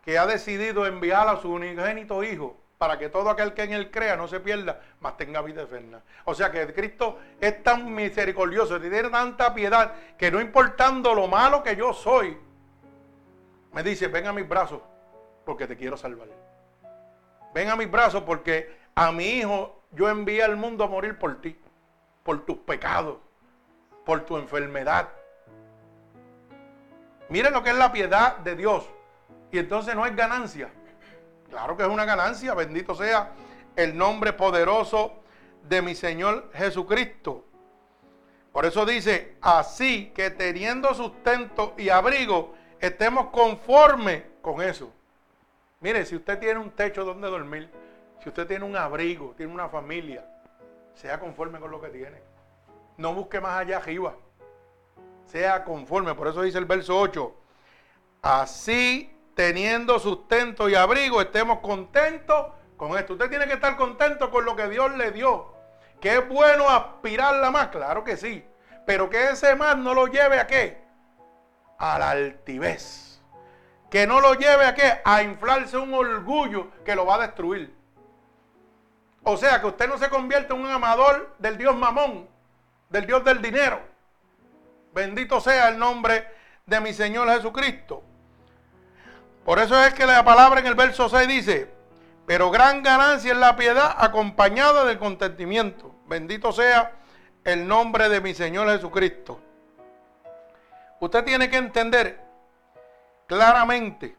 que 0.03 0.17
ha 0.17 0.25
decidido 0.25 0.85
enviar 0.85 1.27
a 1.27 1.41
su 1.41 1.51
unigénito 1.51 2.23
Hijo 2.23 2.57
para 2.77 2.99
que 2.99 3.09
todo 3.09 3.29
aquel 3.29 3.53
que 3.53 3.63
en 3.63 3.73
él 3.73 3.91
crea 3.91 4.15
no 4.15 4.27
se 4.27 4.39
pierda, 4.39 4.81
mas 4.99 5.17
tenga 5.17 5.41
vida 5.41 5.63
eterna. 5.63 6.01
O 6.25 6.35
sea 6.35 6.51
que 6.51 6.73
Cristo 6.73 7.19
es 7.39 7.63
tan 7.63 7.93
misericordioso, 7.93 8.79
tiene 8.79 9.09
tanta 9.09 9.53
piedad, 9.53 9.93
que 10.17 10.29
no 10.31 10.39
importando 10.39 11.13
lo 11.15 11.27
malo 11.27 11.63
que 11.63 11.75
yo 11.75 11.93
soy, 11.93 12.37
me 13.73 13.83
dice, 13.83 14.07
ven 14.07 14.27
a 14.27 14.33
mis 14.33 14.47
brazos, 14.47 14.81
porque 15.47 15.65
te 15.65 15.75
quiero 15.75 15.97
salvar. 15.97 16.27
Ven 17.55 17.69
a 17.69 17.75
mis 17.75 17.89
brazos 17.89 18.21
porque 18.21 18.77
a 18.93 19.11
mi 19.11 19.25
hijo 19.25 19.81
yo 19.91 20.07
envié 20.07 20.43
al 20.43 20.57
mundo 20.57 20.83
a 20.83 20.87
morir 20.87 21.17
por 21.17 21.41
ti, 21.41 21.59
por 22.23 22.45
tus 22.45 22.57
pecados 22.57 23.17
por 24.07 24.21
tu 24.21 24.37
enfermedad. 24.37 25.09
Miren 27.27 27.51
lo 27.51 27.61
que 27.61 27.71
es 27.71 27.75
la 27.75 27.91
piedad 27.91 28.37
de 28.37 28.55
Dios. 28.55 28.85
Y 29.51 29.59
entonces 29.59 29.93
no 29.95 30.05
es 30.05 30.15
ganancia. 30.15 30.69
Claro 31.49 31.75
que 31.75 31.83
es 31.83 31.89
una 31.89 32.05
ganancia. 32.05 32.53
Bendito 32.53 32.95
sea 32.95 33.33
el 33.75 33.97
nombre 33.97 34.31
poderoso 34.31 35.11
de 35.63 35.81
mi 35.81 35.93
Señor 35.93 36.49
Jesucristo. 36.53 37.43
Por 38.53 38.65
eso 38.65 38.85
dice, 38.85 39.35
así 39.41 40.13
que 40.15 40.29
teniendo 40.29 40.93
sustento 40.93 41.73
y 41.77 41.89
abrigo, 41.89 42.55
estemos 42.79 43.27
conformes 43.27 44.23
con 44.41 44.61
eso. 44.61 44.93
Mire, 45.79 46.05
si 46.05 46.15
usted 46.15 46.39
tiene 46.39 46.59
un 46.59 46.71
techo 46.71 47.05
donde 47.05 47.29
dormir, 47.29 47.69
si 48.23 48.29
usted 48.29 48.47
tiene 48.47 48.65
un 48.65 48.75
abrigo, 48.75 49.33
tiene 49.37 49.53
una 49.53 49.69
familia, 49.69 50.25
sea 50.95 51.19
conforme 51.19 51.59
con 51.59 51.69
lo 51.69 51.79
que 51.79 51.89
tiene. 51.89 52.21
No 52.97 53.13
busque 53.13 53.39
más 53.39 53.59
allá 53.59 53.77
arriba. 53.77 54.15
Sea 55.25 55.63
conforme. 55.63 56.15
Por 56.15 56.27
eso 56.27 56.41
dice 56.41 56.57
el 56.57 56.65
verso 56.65 56.99
8. 56.99 57.35
Así 58.23 59.13
teniendo 59.35 59.99
sustento 59.99 60.67
y 60.67 60.73
abrigo, 60.73 61.21
estemos 61.21 61.59
contentos 61.59 62.47
con 62.75 62.97
esto. 62.97 63.13
Usted 63.13 63.29
tiene 63.29 63.45
que 63.45 63.53
estar 63.53 63.77
contento 63.77 64.31
con 64.31 64.45
lo 64.45 64.55
que 64.55 64.67
Dios 64.67 64.95
le 64.97 65.11
dio. 65.11 65.53
Que 66.01 66.17
es 66.17 66.27
bueno 66.27 66.69
aspirarla 66.69 67.51
más, 67.51 67.67
claro 67.67 68.03
que 68.03 68.17
sí. 68.17 68.43
Pero 68.87 69.09
que 69.09 69.29
ese 69.29 69.55
más 69.55 69.77
no 69.77 69.93
lo 69.93 70.07
lleve 70.07 70.39
a 70.39 70.47
qué? 70.47 70.81
A 71.77 71.99
la 71.99 72.11
altivez. 72.11 73.06
Que 73.89 74.05
no 74.05 74.19
lo 74.19 74.33
lleve 74.33 74.65
a 74.65 74.75
qué? 74.75 74.99
A 75.03 75.23
inflarse 75.23 75.77
un 75.77 75.93
orgullo 75.93 76.71
que 76.83 76.95
lo 76.95 77.05
va 77.05 77.15
a 77.15 77.27
destruir. 77.27 77.73
O 79.23 79.37
sea, 79.37 79.59
que 79.59 79.67
usted 79.67 79.87
no 79.87 79.97
se 79.97 80.09
convierte 80.09 80.53
en 80.53 80.61
un 80.61 80.69
amador 80.69 81.35
del 81.37 81.57
Dios 81.57 81.75
mamón, 81.75 82.27
del 82.89 83.05
Dios 83.05 83.23
del 83.23 83.41
dinero. 83.41 83.81
Bendito 84.93 85.39
sea 85.39 85.69
el 85.69 85.77
nombre 85.77 86.27
de 86.65 86.79
mi 86.79 86.93
Señor 86.93 87.29
Jesucristo. 87.29 88.03
Por 89.45 89.59
eso 89.59 89.81
es 89.83 89.93
que 89.93 90.05
la 90.05 90.23
palabra 90.23 90.59
en 90.59 90.67
el 90.67 90.75
verso 90.75 91.07
6 91.07 91.27
dice, 91.27 91.71
pero 92.25 92.51
gran 92.51 92.83
ganancia 92.83 93.31
es 93.31 93.37
la 93.37 93.55
piedad 93.55 93.95
acompañada 93.97 94.83
del 94.83 94.97
contentimiento. 94.99 95.95
Bendito 96.07 96.51
sea 96.51 96.91
el 97.45 97.65
nombre 97.65 98.09
de 98.09 98.19
mi 98.19 98.33
Señor 98.33 98.67
Jesucristo. 98.69 99.39
Usted 100.99 101.23
tiene 101.23 101.49
que 101.49 101.57
entender 101.57 102.26
claramente 103.27 104.15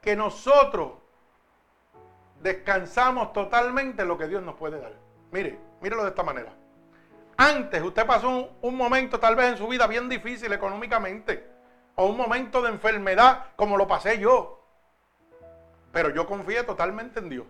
que 0.00 0.14
nosotros 0.16 0.92
descansamos 2.40 3.32
totalmente 3.32 4.02
en 4.02 4.08
lo 4.08 4.16
que 4.16 4.28
Dios 4.28 4.42
nos 4.42 4.54
puede 4.54 4.80
dar. 4.80 4.92
Mire, 5.32 5.58
mírelo 5.80 6.04
de 6.04 6.10
esta 6.10 6.22
manera. 6.22 6.52
Antes 7.36 7.82
usted 7.82 8.06
pasó 8.06 8.50
un, 8.62 8.76
momento 8.76 9.18
tal 9.20 9.36
vez 9.36 9.52
en 9.52 9.58
su 9.58 9.68
vida 9.68 9.86
bien 9.86 10.08
difícil 10.08 10.52
económicamente, 10.52 11.50
o 11.96 12.06
un 12.06 12.16
momento 12.16 12.62
de 12.62 12.70
enfermedad 12.70 13.46
como 13.56 13.76
lo 13.76 13.86
pasé 13.86 14.18
yo. 14.18 14.64
Pero 15.92 16.10
yo 16.10 16.26
confié 16.26 16.62
totalmente 16.62 17.18
en 17.18 17.28
Dios. 17.28 17.46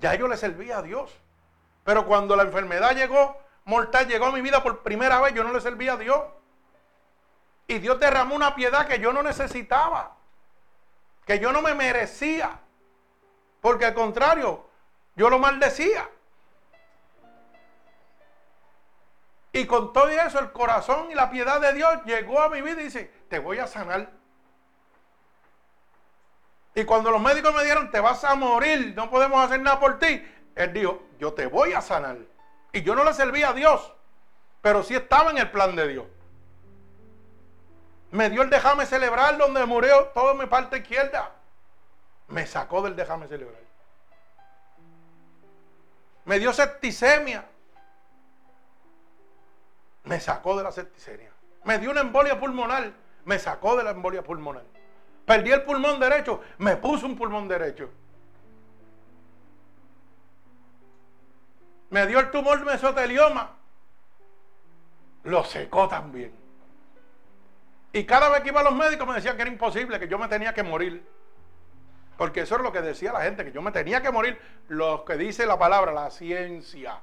Ya 0.00 0.14
yo 0.14 0.28
le 0.28 0.36
servía 0.36 0.78
a 0.78 0.82
Dios. 0.82 1.16
Pero 1.84 2.06
cuando 2.06 2.34
la 2.34 2.42
enfermedad 2.42 2.94
llegó, 2.94 3.38
mortal, 3.64 4.08
llegó 4.08 4.26
a 4.26 4.32
mi 4.32 4.40
vida 4.40 4.62
por 4.62 4.82
primera 4.82 5.20
vez, 5.20 5.32
yo 5.34 5.44
no 5.44 5.52
le 5.52 5.60
servía 5.60 5.92
a 5.92 5.96
Dios. 5.96 6.20
Y 7.66 7.78
Dios 7.78 7.98
derramó 7.98 8.34
una 8.34 8.54
piedad 8.54 8.86
que 8.86 8.98
yo 9.00 9.12
no 9.12 9.22
necesitaba, 9.22 10.16
que 11.24 11.38
yo 11.38 11.52
no 11.52 11.62
me 11.62 11.74
merecía. 11.74 12.60
Porque 13.60 13.86
al 13.86 13.94
contrario, 13.94 14.64
yo 15.16 15.28
lo 15.28 15.38
maldecía. 15.38 16.08
Y 19.52 19.66
con 19.66 19.92
todo 19.92 20.08
eso, 20.08 20.38
el 20.38 20.52
corazón 20.52 21.10
y 21.10 21.14
la 21.14 21.30
piedad 21.30 21.60
de 21.60 21.72
Dios 21.72 22.04
llegó 22.04 22.42
a 22.42 22.50
mi 22.50 22.60
vida 22.60 22.80
y 22.80 22.84
dice, 22.84 23.10
te 23.28 23.38
voy 23.38 23.58
a 23.58 23.66
sanar. 23.66 24.10
Y 26.74 26.84
cuando 26.84 27.10
los 27.10 27.22
médicos 27.22 27.54
me 27.54 27.64
dieron, 27.64 27.90
te 27.90 27.98
vas 28.00 28.22
a 28.22 28.34
morir, 28.34 28.92
no 28.94 29.08
podemos 29.08 29.42
hacer 29.42 29.60
nada 29.60 29.80
por 29.80 29.98
ti, 29.98 30.22
él 30.54 30.72
dijo, 30.74 31.02
yo 31.18 31.32
te 31.32 31.46
voy 31.46 31.72
a 31.72 31.80
sanar. 31.80 32.18
Y 32.70 32.82
yo 32.82 32.94
no 32.94 33.02
le 33.02 33.14
servía 33.14 33.48
a 33.48 33.52
Dios, 33.54 33.94
pero 34.60 34.82
sí 34.82 34.94
estaba 34.94 35.30
en 35.30 35.38
el 35.38 35.50
plan 35.50 35.74
de 35.74 35.88
Dios. 35.88 36.06
Me 38.10 38.30
dio 38.30 38.42
el 38.42 38.50
déjame 38.50 38.86
celebrar 38.86 39.36
donde 39.36 39.64
murió 39.66 40.06
toda 40.14 40.34
mi 40.34 40.46
parte 40.46 40.78
izquierda. 40.78 41.32
Me 42.28 42.46
sacó 42.46 42.82
del 42.82 42.96
déjame 42.96 43.28
celebrar. 43.28 43.60
Me 46.24 46.38
dio 46.38 46.52
septicemia. 46.52 47.44
Me 50.04 50.20
sacó 50.20 50.56
de 50.56 50.62
la 50.62 50.72
septicemia. 50.72 51.30
Me 51.64 51.78
dio 51.78 51.90
una 51.90 52.00
embolia 52.00 52.38
pulmonar. 52.38 52.92
Me 53.24 53.38
sacó 53.38 53.76
de 53.76 53.82
la 53.84 53.90
embolia 53.90 54.22
pulmonar. 54.22 54.64
Perdí 55.26 55.50
el 55.50 55.64
pulmón 55.64 55.98
derecho, 55.98 56.40
me 56.58 56.76
puso 56.76 57.04
un 57.04 57.16
pulmón 57.16 57.48
derecho. 57.48 57.90
Me 61.90 62.06
dio 62.06 62.20
el 62.20 62.30
tumor 62.30 62.64
mesotelioma, 62.64 63.50
lo 65.24 65.44
secó 65.44 65.88
también. 65.88 66.32
Y 67.96 68.04
cada 68.04 68.28
vez 68.28 68.42
que 68.42 68.50
iba 68.50 68.60
a 68.60 68.64
los 68.64 68.74
médicos 68.74 69.08
me 69.08 69.14
decían 69.14 69.36
que 69.36 69.42
era 69.42 69.50
imposible, 69.50 69.98
que 69.98 70.06
yo 70.06 70.18
me 70.18 70.28
tenía 70.28 70.52
que 70.52 70.62
morir. 70.62 71.02
Porque 72.18 72.42
eso 72.42 72.56
es 72.56 72.60
lo 72.60 72.70
que 72.70 72.82
decía 72.82 73.10
la 73.10 73.22
gente, 73.22 73.42
que 73.42 73.52
yo 73.52 73.62
me 73.62 73.72
tenía 73.72 74.02
que 74.02 74.10
morir. 74.10 74.38
Lo 74.68 75.06
que 75.06 75.16
dice 75.16 75.46
la 75.46 75.58
palabra, 75.58 75.92
la 75.92 76.10
ciencia. 76.10 77.00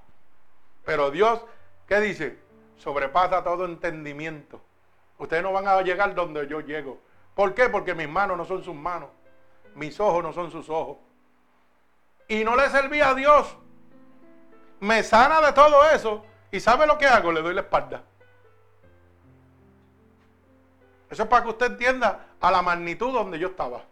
Pero 0.85 1.09
Dios, 1.09 1.41
¿qué 1.87 1.99
dice? 1.99 2.37
Sobrepasa 2.77 3.43
todo 3.43 3.65
entendimiento. 3.65 4.61
Ustedes 5.17 5.41
no 5.41 5.51
van 5.51 5.67
a 5.67 5.81
llegar 5.81 6.13
donde 6.13 6.47
yo 6.47 6.59
llego. 6.59 6.99
¿Por 7.33 7.55
qué? 7.55 7.69
Porque 7.69 7.95
mis 7.95 8.07
manos 8.07 8.37
no 8.37 8.45
son 8.45 8.63
sus 8.63 8.75
manos. 8.75 9.09
Mis 9.73 9.99
ojos 9.99 10.21
no 10.21 10.31
son 10.31 10.51
sus 10.51 10.69
ojos. 10.69 10.97
Y 12.27 12.43
no 12.43 12.55
le 12.55 12.69
servía 12.69 13.09
a 13.09 13.15
Dios. 13.15 13.57
Me 14.79 15.01
sana 15.01 15.41
de 15.41 15.53
todo 15.53 15.89
eso. 15.89 16.23
¿Y 16.51 16.59
sabe 16.59 16.85
lo 16.85 16.99
que 16.99 17.07
hago? 17.07 17.31
Le 17.31 17.41
doy 17.41 17.55
la 17.55 17.61
espalda. 17.61 18.03
Eso 21.13 21.23
es 21.23 21.29
para 21.29 21.43
que 21.43 21.49
usted 21.49 21.67
entienda 21.67 22.25
a 22.41 22.49
la 22.49 22.63
magnitud 22.63 23.13
donde 23.13 23.37
yo 23.37 23.49
estaba. 23.49 23.83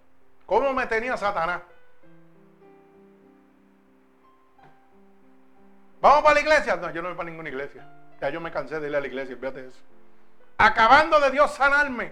¿Cómo 0.47 0.73
me 0.73 0.87
tenía 0.87 1.15
Satanás? 1.15 1.61
¿Vamos 6.01 6.23
para 6.23 6.33
la 6.33 6.41
iglesia? 6.41 6.77
No, 6.77 6.89
yo 6.89 7.03
no 7.03 7.09
voy 7.09 7.17
para 7.17 7.29
ninguna 7.29 7.49
iglesia. 7.49 7.87
Ya 8.19 8.29
yo 8.29 8.41
me 8.41 8.51
cansé 8.51 8.79
de 8.79 8.89
ir 8.89 8.95
a 8.95 8.99
la 8.99 9.05
iglesia, 9.05 9.37
fíjate 9.37 9.67
eso. 9.67 9.77
Acabando 10.57 11.19
de 11.19 11.29
Dios 11.29 11.51
sanarme 11.51 12.11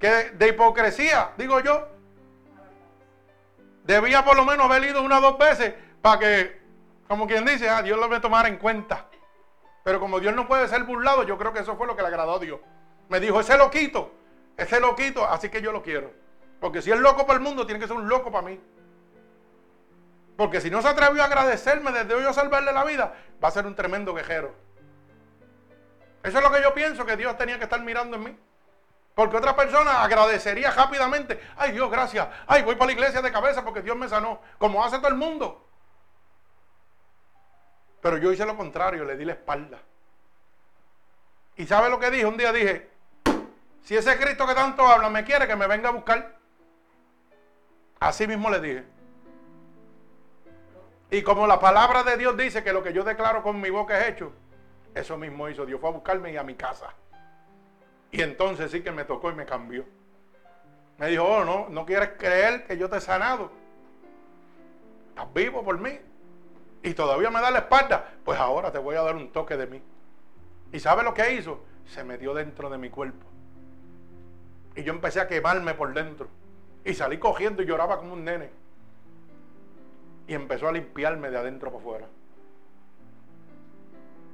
que 0.00 0.30
de 0.30 0.48
hipocresía, 0.48 1.32
digo 1.36 1.60
yo, 1.60 1.86
debía 3.84 4.24
por 4.24 4.34
lo 4.34 4.46
menos 4.46 4.64
haber 4.64 4.82
ido 4.84 5.02
una 5.02 5.18
o 5.18 5.20
dos 5.20 5.38
veces 5.38 5.74
para 6.00 6.18
que, 6.20 6.62
como 7.06 7.26
quien 7.26 7.44
dice, 7.44 7.68
ah, 7.68 7.82
Dios 7.82 8.00
lo 8.00 8.08
me 8.08 8.18
tomara 8.18 8.48
en 8.48 8.56
cuenta. 8.56 9.08
Pero 9.84 10.00
como 10.00 10.20
Dios 10.20 10.34
no 10.34 10.48
puede 10.48 10.68
ser 10.68 10.84
burlado, 10.84 11.22
yo 11.24 11.36
creo 11.36 11.52
que 11.52 11.60
eso 11.60 11.76
fue 11.76 11.86
lo 11.86 11.94
que 11.94 12.00
le 12.00 12.08
agradó 12.08 12.36
a 12.36 12.38
Dios. 12.38 12.60
Me 13.10 13.18
dijo, 13.18 13.40
ese 13.40 13.58
loquito, 13.58 14.12
ese 14.56 14.80
loquito, 14.80 15.26
así 15.26 15.48
que 15.48 15.60
yo 15.60 15.72
lo 15.72 15.82
quiero. 15.82 16.12
Porque 16.60 16.80
si 16.80 16.92
es 16.92 16.98
loco 16.98 17.26
para 17.26 17.38
el 17.38 17.44
mundo, 17.44 17.66
tiene 17.66 17.80
que 17.80 17.88
ser 17.88 17.96
un 17.96 18.08
loco 18.08 18.30
para 18.30 18.46
mí. 18.46 18.60
Porque 20.36 20.60
si 20.60 20.70
no 20.70 20.80
se 20.80 20.88
atrevió 20.88 21.20
a 21.20 21.26
agradecerme 21.26 21.90
desde 21.90 22.14
hoy 22.14 22.24
a 22.24 22.32
salvarle 22.32 22.72
la 22.72 22.84
vida, 22.84 23.12
va 23.42 23.48
a 23.48 23.50
ser 23.50 23.66
un 23.66 23.74
tremendo 23.74 24.14
quejero. 24.14 24.54
Eso 26.22 26.38
es 26.38 26.44
lo 26.44 26.52
que 26.52 26.62
yo 26.62 26.72
pienso 26.72 27.04
que 27.04 27.16
Dios 27.16 27.36
tenía 27.36 27.58
que 27.58 27.64
estar 27.64 27.80
mirando 27.80 28.16
en 28.16 28.22
mí. 28.22 28.38
Porque 29.16 29.36
otra 29.36 29.56
persona 29.56 30.04
agradecería 30.04 30.70
rápidamente. 30.70 31.40
Ay 31.56 31.72
Dios, 31.72 31.90
gracias. 31.90 32.28
Ay, 32.46 32.62
voy 32.62 32.76
para 32.76 32.86
la 32.86 32.92
iglesia 32.92 33.20
de 33.20 33.32
cabeza 33.32 33.64
porque 33.64 33.82
Dios 33.82 33.96
me 33.96 34.08
sanó. 34.08 34.40
Como 34.56 34.84
hace 34.84 34.98
todo 34.98 35.08
el 35.08 35.16
mundo. 35.16 35.66
Pero 38.00 38.18
yo 38.18 38.32
hice 38.32 38.46
lo 38.46 38.56
contrario, 38.56 39.04
le 39.04 39.16
di 39.16 39.24
la 39.24 39.32
espalda. 39.32 39.78
¿Y 41.56 41.66
sabe 41.66 41.90
lo 41.90 41.98
que 41.98 42.10
dije? 42.10 42.24
Un 42.24 42.36
día 42.36 42.52
dije, 42.52 42.88
si 43.82 43.96
ese 43.96 44.18
Cristo 44.18 44.46
que 44.46 44.54
tanto 44.54 44.86
habla 44.86 45.08
me 45.08 45.24
quiere 45.24 45.46
que 45.46 45.56
me 45.56 45.66
venga 45.66 45.88
a 45.88 45.92
buscar. 45.92 46.36
Así 47.98 48.26
mismo 48.26 48.50
le 48.50 48.60
dije. 48.60 48.84
Y 51.10 51.22
como 51.22 51.46
la 51.46 51.58
palabra 51.58 52.02
de 52.02 52.16
Dios 52.16 52.36
dice 52.36 52.62
que 52.62 52.72
lo 52.72 52.82
que 52.82 52.92
yo 52.92 53.02
declaro 53.02 53.42
con 53.42 53.60
mi 53.60 53.68
boca 53.68 54.00
es 54.00 54.08
hecho, 54.08 54.32
eso 54.94 55.16
mismo 55.16 55.48
hizo. 55.48 55.66
Dios 55.66 55.80
fue 55.80 55.90
a 55.90 55.92
buscarme 55.92 56.32
y 56.32 56.36
a 56.36 56.42
mi 56.42 56.54
casa. 56.54 56.94
Y 58.12 58.22
entonces 58.22 58.70
sí 58.70 58.82
que 58.82 58.92
me 58.92 59.04
tocó 59.04 59.30
y 59.30 59.34
me 59.34 59.44
cambió. 59.44 59.84
Me 60.98 61.08
dijo, 61.08 61.24
oh, 61.24 61.44
no, 61.44 61.68
no 61.68 61.86
quieres 61.86 62.10
creer 62.18 62.66
que 62.66 62.76
yo 62.76 62.88
te 62.88 62.98
he 62.98 63.00
sanado. 63.00 63.50
Estás 65.10 65.32
vivo 65.32 65.64
por 65.64 65.78
mí. 65.78 65.98
Y 66.82 66.94
todavía 66.94 67.30
me 67.30 67.40
da 67.40 67.50
la 67.50 67.60
espalda. 67.60 68.12
Pues 68.24 68.38
ahora 68.38 68.70
te 68.70 68.78
voy 68.78 68.96
a 68.96 69.02
dar 69.02 69.16
un 69.16 69.32
toque 69.32 69.56
de 69.56 69.66
mí. 69.66 69.82
¿Y 70.72 70.80
sabe 70.80 71.02
lo 71.02 71.14
que 71.14 71.34
hizo? 71.34 71.64
Se 71.86 72.04
metió 72.04 72.34
dentro 72.34 72.70
de 72.70 72.78
mi 72.78 72.90
cuerpo. 72.90 73.29
Y 74.80 74.82
yo 74.82 74.94
empecé 74.94 75.20
a 75.20 75.28
quemarme 75.28 75.74
por 75.74 75.92
dentro. 75.92 76.26
Y 76.86 76.94
salí 76.94 77.18
cogiendo 77.18 77.62
y 77.62 77.66
lloraba 77.66 77.98
como 77.98 78.14
un 78.14 78.24
nene. 78.24 78.50
Y 80.26 80.32
empezó 80.32 80.68
a 80.68 80.72
limpiarme 80.72 81.30
de 81.30 81.36
adentro 81.36 81.70
para 81.70 81.80
afuera. 81.82 82.06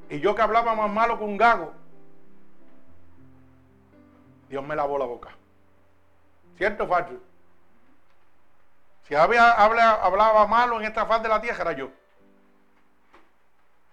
Y 0.09 0.20
yo 0.20 0.36
que 0.36 0.42
hablaba 0.42 0.72
más 0.76 0.88
malo 0.88 1.18
que 1.18 1.24
un 1.24 1.36
gago, 1.36 1.72
Dios 4.49 4.64
me 4.64 4.76
lavó 4.76 4.99
la 4.99 5.07
boca. 5.07 5.30
¿Cierto 6.57 6.84
o 6.84 6.86
falso? 6.86 7.14
Si 9.09 9.16
había, 9.16 9.51
hablaba 9.51 10.47
malo 10.47 10.78
en 10.78 10.86
esta 10.86 11.07
faz 11.07 11.24
de 11.24 11.28
la 11.28 11.40
tierra, 11.40 11.62
era 11.62 11.72
yo. 11.72 11.90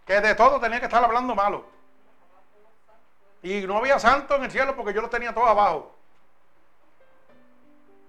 Que 0.05 0.21
de 0.21 0.35
todo 0.35 0.59
tenía 0.59 0.79
que 0.79 0.85
estar 0.85 1.03
hablando 1.03 1.33
malo. 1.33 1.65
Y 3.41 3.61
no 3.61 3.77
había 3.77 3.97
santo 3.97 4.35
en 4.35 4.43
el 4.43 4.51
cielo 4.51 4.75
porque 4.75 4.93
yo 4.93 5.01
lo 5.01 5.09
tenía 5.09 5.33
todo 5.33 5.47
abajo. 5.47 6.02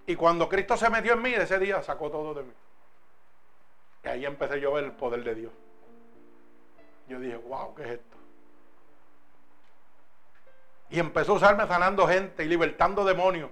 Y 0.06 0.16
cuando 0.16 0.48
Cristo 0.48 0.76
se 0.76 0.90
metió 0.90 1.14
en 1.14 1.22
mí, 1.22 1.32
ese 1.32 1.58
día 1.58 1.82
sacó 1.82 2.10
todo 2.10 2.34
de 2.34 2.42
mí. 2.42 2.52
Y 4.04 4.08
ahí 4.08 4.26
empecé 4.26 4.60
yo 4.60 4.70
a 4.70 4.74
ver 4.74 4.84
el 4.84 4.92
poder 4.92 5.24
de 5.24 5.34
Dios. 5.34 5.52
Yo 7.08 7.18
dije, 7.18 7.36
wow, 7.36 7.74
¿qué 7.74 7.82
es 7.82 7.90
esto? 7.90 8.16
Y 10.90 10.98
empezó 10.98 11.32
a 11.32 11.36
usarme 11.36 11.66
sanando 11.66 12.06
gente 12.06 12.44
y 12.44 12.48
libertando 12.48 13.04
demonios. 13.04 13.50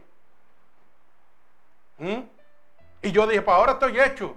¿Mm? 1.99 2.21
Y 3.03 3.13
yo 3.13 3.27
dije, 3.27 3.43
pues 3.43 3.57
ahora 3.57 3.73
estoy 3.73 3.99
hecho. 3.99 4.37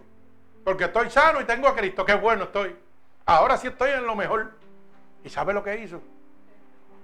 Porque 0.64 0.86
estoy 0.86 1.10
sano 1.10 1.42
y 1.42 1.46
tengo 1.46 1.68
a 1.68 1.76
Cristo. 1.76 2.06
Qué 2.06 2.16
bueno 2.16 2.46
estoy. 2.46 2.76
Ahora 3.26 3.58
sí 3.58 3.68
estoy 3.68 3.92
en 3.92 4.06
lo 4.06 4.16
mejor. 4.16 4.54
¿Y 5.24 5.30
sabe 5.30 5.54
lo 5.54 5.64
que 5.64 5.78
hizo? 5.78 6.02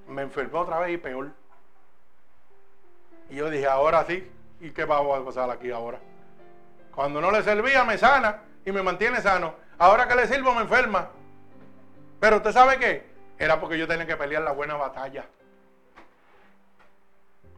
Me 0.07 0.23
enfermó 0.23 0.61
otra 0.61 0.79
vez 0.79 0.93
y 0.93 0.97
peor. 0.97 1.31
Y 3.29 3.35
yo 3.35 3.49
dije, 3.49 3.67
ahora 3.67 4.05
sí. 4.05 4.29
¿Y 4.61 4.69
qué 4.69 4.85
vamos 4.85 5.19
a 5.19 5.25
pasar 5.25 5.49
aquí 5.49 5.71
ahora? 5.71 5.99
Cuando 6.93 7.19
no 7.19 7.31
le 7.31 7.41
servía, 7.41 7.83
me 7.83 7.97
sana 7.97 8.43
y 8.63 8.71
me 8.71 8.83
mantiene 8.83 9.19
sano. 9.19 9.55
Ahora 9.79 10.07
que 10.07 10.15
le 10.15 10.27
sirvo, 10.27 10.53
me 10.53 10.61
enferma. 10.61 11.09
Pero 12.19 12.37
usted 12.37 12.51
sabe 12.51 12.77
qué? 12.77 13.09
Era 13.39 13.59
porque 13.59 13.79
yo 13.79 13.87
tenía 13.87 14.05
que 14.05 14.15
pelear 14.15 14.43
la 14.43 14.51
buena 14.51 14.75
batalla. 14.75 15.25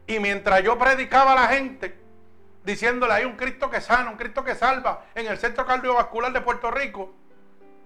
Y 0.06 0.18
mientras 0.18 0.62
yo 0.62 0.78
predicaba 0.78 1.32
a 1.32 1.34
la 1.34 1.48
gente, 1.48 1.94
diciéndole, 2.64 3.12
hay 3.12 3.24
un 3.26 3.36
Cristo 3.36 3.68
que 3.68 3.82
sana, 3.82 4.10
un 4.10 4.16
Cristo 4.16 4.42
que 4.42 4.54
salva 4.54 5.04
en 5.14 5.26
el 5.26 5.36
Centro 5.36 5.66
Cardiovascular 5.66 6.32
de 6.32 6.40
Puerto 6.40 6.70
Rico, 6.70 7.12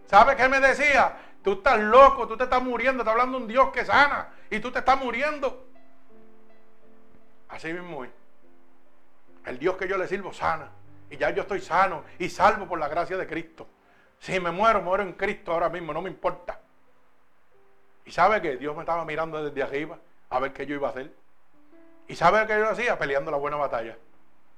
¿sabe 0.07 0.37
qué 0.37 0.49
me 0.49 0.61
decía? 0.61 1.16
Tú 1.43 1.55
estás 1.55 1.81
loco, 1.81 2.29
tú 2.29 2.37
te 2.37 2.45
estás 2.45 2.62
muriendo, 2.62 3.03
está 3.03 3.11
hablando 3.11 3.39
un 3.39 3.49
Dios 3.49 3.71
que 3.71 3.85
sana 3.85 4.29
y 4.49 4.61
tú 4.61 4.71
te 4.71 4.79
estás 4.79 4.99
muriendo. 4.99 5.66
Así 7.49 7.73
mismo 7.73 8.05
es. 8.05 8.18
El 9.49 9.59
Dios 9.59 9.77
que 9.77 9.89
yo 9.89 9.97
le 9.97 10.07
sirvo 10.07 10.33
sana. 10.33 10.69
Y 11.11 11.17
ya 11.17 11.31
yo 11.31 11.43
estoy 11.43 11.61
sano 11.61 12.05
y 12.19 12.29
salvo 12.29 12.67
por 12.67 12.79
la 12.79 12.87
gracia 12.87 13.17
de 13.17 13.27
Cristo. 13.27 13.67
Si 14.19 14.39
me 14.41 14.51
muero, 14.51 14.83
muero 14.83 15.03
en 15.03 15.15
Cristo 15.15 15.53
ahora 15.53 15.71
mismo, 15.71 15.93
no 15.95 16.03
me 16.03 16.11
importa. 16.11 16.61
Y 18.05 18.11
sabe 18.11 18.43
que 18.43 18.59
Dios 18.59 18.77
me 18.77 18.83
estaba 18.83 19.05
mirando 19.07 19.43
desde 19.43 19.63
arriba 19.63 19.99
a 20.29 20.39
ver 20.39 20.53
qué 20.53 20.67
yo 20.67 20.75
iba 20.75 20.89
a 20.89 20.91
hacer. 20.91 21.11
¿Y 22.09 22.15
sabe 22.15 22.47
qué 22.47 22.59
yo 22.59 22.69
hacía? 22.69 22.99
Peleando 22.99 23.31
la 23.31 23.39
buena 23.39 23.57
batalla. 23.57 23.97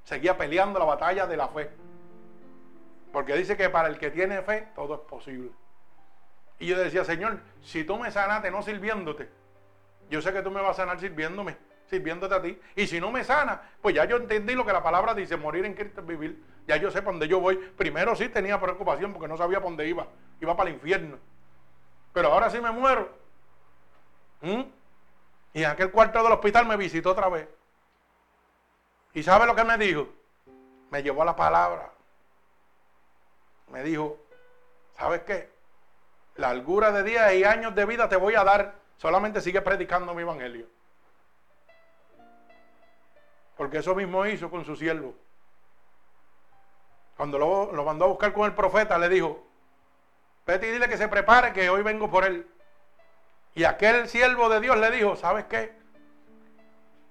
seguía 0.05 0.37
peleando 0.37 0.79
la 0.81 0.87
batalla 0.87 1.27
de 1.27 1.37
la 1.37 1.49
fe. 1.49 1.71
Porque 3.13 3.35
dice 3.35 3.57
que 3.57 3.71
para 3.71 3.89
el 3.89 3.99
que 3.99 4.11
tiene 4.11 4.43
fe 4.43 4.69
todo 4.75 4.95
es 4.95 5.01
posible. 5.01 5.51
Y 6.59 6.67
yo 6.67 6.79
decía, 6.79 7.05
Señor, 7.05 7.39
si 7.63 7.85
tú 7.85 7.97
me 7.97 8.11
sanaste 8.11 8.51
no 8.51 8.63
sirviéndote, 8.63 9.29
yo 10.11 10.21
sé 10.21 10.33
que 10.33 10.43
tú 10.43 10.51
me 10.51 10.61
vas 10.61 10.73
a 10.73 10.83
sanar 10.83 10.99
sirviéndome, 10.99 11.57
sirviéndote 11.91 12.35
a 12.35 12.41
ti. 12.41 12.59
Y 12.77 12.87
si 12.87 13.01
no 13.01 13.11
me 13.11 13.25
sana, 13.25 13.61
pues 13.83 13.95
ya 13.95 14.05
yo 14.05 14.17
entendí 14.17 14.55
lo 14.55 14.65
que 14.65 14.73
la 14.73 14.83
palabra 14.83 15.13
dice, 15.13 15.37
morir 15.37 15.65
en 15.65 15.75
Cristo 15.75 16.01
es 16.01 16.07
vivir. 16.07 16.43
Ya 16.67 16.77
yo 16.77 16.91
sé 16.91 17.03
para 17.03 17.13
dónde 17.13 17.29
yo 17.29 17.41
voy. 17.41 17.57
Primero 17.57 18.15
sí 18.15 18.29
tenía 18.29 18.61
preocupación 18.61 19.13
porque 19.13 19.29
no 19.29 19.37
sabía 19.37 19.59
para 19.59 19.71
dónde 19.71 19.89
iba. 19.89 20.07
Iba 20.41 20.57
para 20.57 20.71
el 20.71 20.77
infierno. 20.77 21.19
Pero 22.13 22.33
ahora 22.33 22.49
sí 22.49 22.61
me 22.61 22.71
muero. 22.71 23.11
¿Mm? 24.41 24.63
Y 25.53 25.65
en 25.65 25.71
aquel 25.71 25.91
cuarto 25.91 26.23
del 26.23 26.33
hospital 26.33 26.67
me 26.67 26.77
visitó 26.77 27.11
otra 27.11 27.29
vez. 27.29 27.49
¿Y 29.13 29.23
sabe 29.23 29.47
lo 29.47 29.57
que 29.57 29.65
me 29.65 29.77
dijo? 29.77 30.09
Me 30.91 31.03
llevó 31.03 31.23
a 31.23 31.27
la 31.27 31.37
palabra. 31.37 31.91
Me 33.73 33.83
dijo, 33.83 34.19
¿sabes 34.97 35.23
qué? 35.23 35.51
Largura 36.37 36.93
de 36.93 37.03
días 37.03 37.33
y 37.35 37.45
años 37.45 37.75
de 37.75 37.85
vida 37.85 38.09
te 38.09 38.17
voy 38.17 38.35
a 38.37 38.45
dar. 38.45 38.75
Solamente 38.97 39.41
sigue 39.41 39.61
predicando 39.61 40.15
mi 40.15 40.23
evangelio. 40.23 40.67
Porque 43.61 43.77
eso 43.77 43.95
mismo 43.95 44.25
hizo 44.25 44.51
con 44.51 44.65
su 44.65 44.75
siervo. 44.75 45.15
Cuando 47.15 47.39
lo, 47.39 47.85
mandó 47.85 48.07
a 48.07 48.09
buscar 48.09 48.33
con 48.33 48.47
el 48.47 48.55
profeta, 48.55 48.97
le 48.97 49.11
dijo, 49.11 49.47
vete 50.47 50.69
y 50.69 50.71
dile 50.71 50.89
que 50.89 50.97
se 50.97 51.09
prepare, 51.09 51.53
que 51.53 51.69
hoy 51.69 51.83
vengo 51.83 52.11
por 52.11 52.25
él. 52.25 52.49
Y 53.55 53.65
aquel 53.65 54.09
siervo 54.09 54.49
de 54.49 54.63
Dios 54.63 54.79
le 54.79 54.91
dijo, 54.91 55.15
¿sabes 55.15 55.45
qué? 55.45 55.77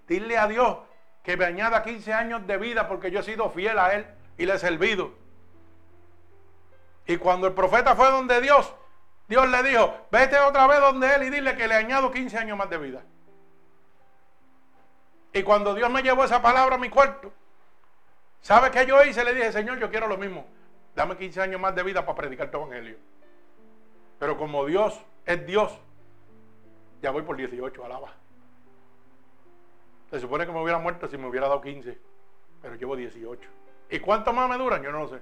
Dile 0.08 0.40
a 0.40 0.48
Dios 0.48 0.80
que 1.22 1.38
me 1.38 1.46
añada 1.46 1.84
15 1.84 2.14
años 2.14 2.48
de 2.48 2.58
vida 2.58 2.88
porque 2.88 3.12
yo 3.12 3.20
he 3.20 3.24
sido 3.24 3.52
fiel 3.52 3.78
a 3.78 3.94
Él 3.94 4.08
y 4.40 4.48
le 4.48 4.56
he 4.56 4.58
servido. 4.58 5.14
Y 7.06 7.18
cuando 7.18 7.46
el 7.46 7.54
profeta 7.54 7.96
fue 7.96 8.10
donde 8.10 8.42
Dios, 8.42 8.74
Dios 9.28 9.48
le 9.50 9.62
dijo, 9.62 10.08
vete 10.10 10.40
otra 10.40 10.66
vez 10.66 10.80
donde 10.80 11.14
Él 11.14 11.24
y 11.26 11.30
dile 11.30 11.56
que 11.56 11.68
le 11.68 11.76
añado 11.76 12.10
15 12.12 12.40
años 12.40 12.58
más 12.58 12.72
de 12.72 12.80
vida. 12.80 13.04
Y 15.34 15.44
cuando 15.44 15.74
Dios 15.74 15.90
me 15.90 16.02
llevó 16.02 16.24
esa 16.24 16.42
palabra 16.42 16.76
a 16.76 16.80
mi 16.80 16.90
cuarto, 16.90 17.32
¿sabe 18.42 18.72
qué 18.72 18.86
yo 18.86 19.04
hice? 19.04 19.24
Le 19.24 19.34
dije, 19.34 19.52
Señor, 19.52 19.80
yo 19.80 19.90
quiero 19.90 20.08
lo 20.08 20.18
mismo. 20.18 20.46
Dame 20.96 21.16
15 21.18 21.42
años 21.42 21.62
más 21.62 21.76
de 21.76 21.84
vida 21.84 22.06
para 22.06 22.16
predicar 22.16 22.50
tu 22.50 22.58
evangelio. 22.58 22.98
Pero 24.18 24.38
como 24.38 24.66
Dios 24.66 25.00
es 25.26 25.46
Dios, 25.46 25.72
ya 27.02 27.12
voy 27.12 27.22
por 27.22 27.38
18, 27.38 27.86
alaba. 27.86 28.14
Se 30.10 30.20
supone 30.20 30.46
que 30.46 30.52
me 30.52 30.62
hubiera 30.62 30.80
muerto 30.80 31.08
si 31.08 31.18
me 31.18 31.28
hubiera 31.28 31.48
dado 31.48 31.62
15, 31.62 31.98
pero 32.62 32.76
llevo 32.76 32.96
18. 32.96 33.50
¿Y 33.92 34.00
cuánto 34.00 34.34
más 34.34 34.50
me 34.50 34.58
duran? 34.58 34.82
Yo 34.82 34.92
no 34.92 35.00
lo 35.00 35.08
sé. 35.08 35.20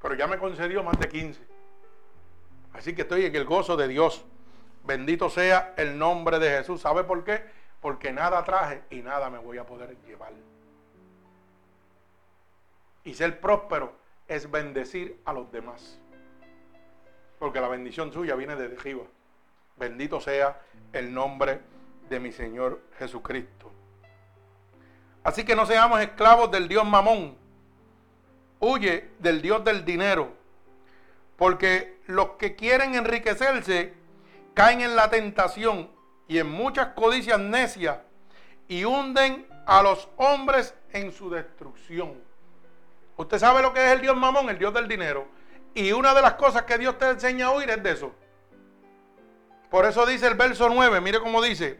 Pero 0.00 0.14
ya 0.14 0.26
me 0.26 0.38
concedió 0.38 0.82
más 0.82 0.98
de 0.98 1.08
15. 1.08 1.40
Así 2.72 2.94
que 2.94 3.02
estoy 3.02 3.26
en 3.26 3.34
el 3.36 3.44
gozo 3.44 3.76
de 3.76 3.88
Dios. 3.88 4.24
Bendito 4.84 5.30
sea 5.30 5.74
el 5.76 5.98
nombre 5.98 6.38
de 6.38 6.50
Jesús. 6.50 6.80
¿Sabe 6.80 7.04
por 7.04 7.24
qué? 7.24 7.44
Porque 7.82 8.12
nada 8.12 8.42
traje 8.44 8.84
y 8.90 9.02
nada 9.02 9.28
me 9.28 9.38
voy 9.38 9.58
a 9.58 9.66
poder 9.66 9.96
llevar. 10.06 10.32
Y 13.04 13.12
ser 13.12 13.40
próspero 13.40 13.92
es 14.28 14.48
bendecir 14.48 15.20
a 15.24 15.32
los 15.32 15.50
demás. 15.50 15.98
Porque 17.40 17.60
la 17.60 17.66
bendición 17.66 18.12
suya 18.12 18.36
viene 18.36 18.54
de 18.54 18.76
arriba. 18.76 19.02
Bendito 19.76 20.20
sea 20.20 20.60
el 20.92 21.12
nombre 21.12 21.60
de 22.08 22.20
mi 22.20 22.30
Señor 22.30 22.80
Jesucristo. 22.98 23.72
Así 25.24 25.44
que 25.44 25.56
no 25.56 25.66
seamos 25.66 26.00
esclavos 26.00 26.52
del 26.52 26.68
Dios 26.68 26.86
mamón. 26.86 27.36
Huye 28.60 29.10
del 29.18 29.42
Dios 29.42 29.64
del 29.64 29.84
dinero. 29.84 30.32
Porque 31.36 31.98
los 32.06 32.30
que 32.38 32.54
quieren 32.54 32.94
enriquecerse 32.94 33.92
caen 34.54 34.82
en 34.82 34.94
la 34.94 35.10
tentación 35.10 35.90
y 36.32 36.38
en 36.38 36.50
muchas 36.50 36.88
codicias 36.94 37.38
necias 37.38 37.98
y 38.66 38.86
hunden 38.86 39.46
a 39.66 39.82
los 39.82 40.08
hombres 40.16 40.74
en 40.90 41.12
su 41.12 41.28
destrucción. 41.28 42.14
Usted 43.18 43.38
sabe 43.38 43.60
lo 43.60 43.74
que 43.74 43.84
es 43.84 43.92
el 43.92 44.00
Dios 44.00 44.16
mamón, 44.16 44.48
el 44.48 44.58
Dios 44.58 44.72
del 44.72 44.88
dinero. 44.88 45.28
Y 45.74 45.92
una 45.92 46.14
de 46.14 46.22
las 46.22 46.34
cosas 46.34 46.62
que 46.62 46.78
Dios 46.78 46.96
te 46.96 47.06
enseña 47.06 47.48
a 47.48 47.50
oír 47.50 47.68
es 47.68 47.82
de 47.82 47.90
eso. 47.90 48.12
Por 49.70 49.84
eso 49.84 50.06
dice 50.06 50.26
el 50.26 50.32
verso 50.32 50.70
9, 50.70 51.02
mire 51.02 51.20
cómo 51.20 51.42
dice. 51.42 51.78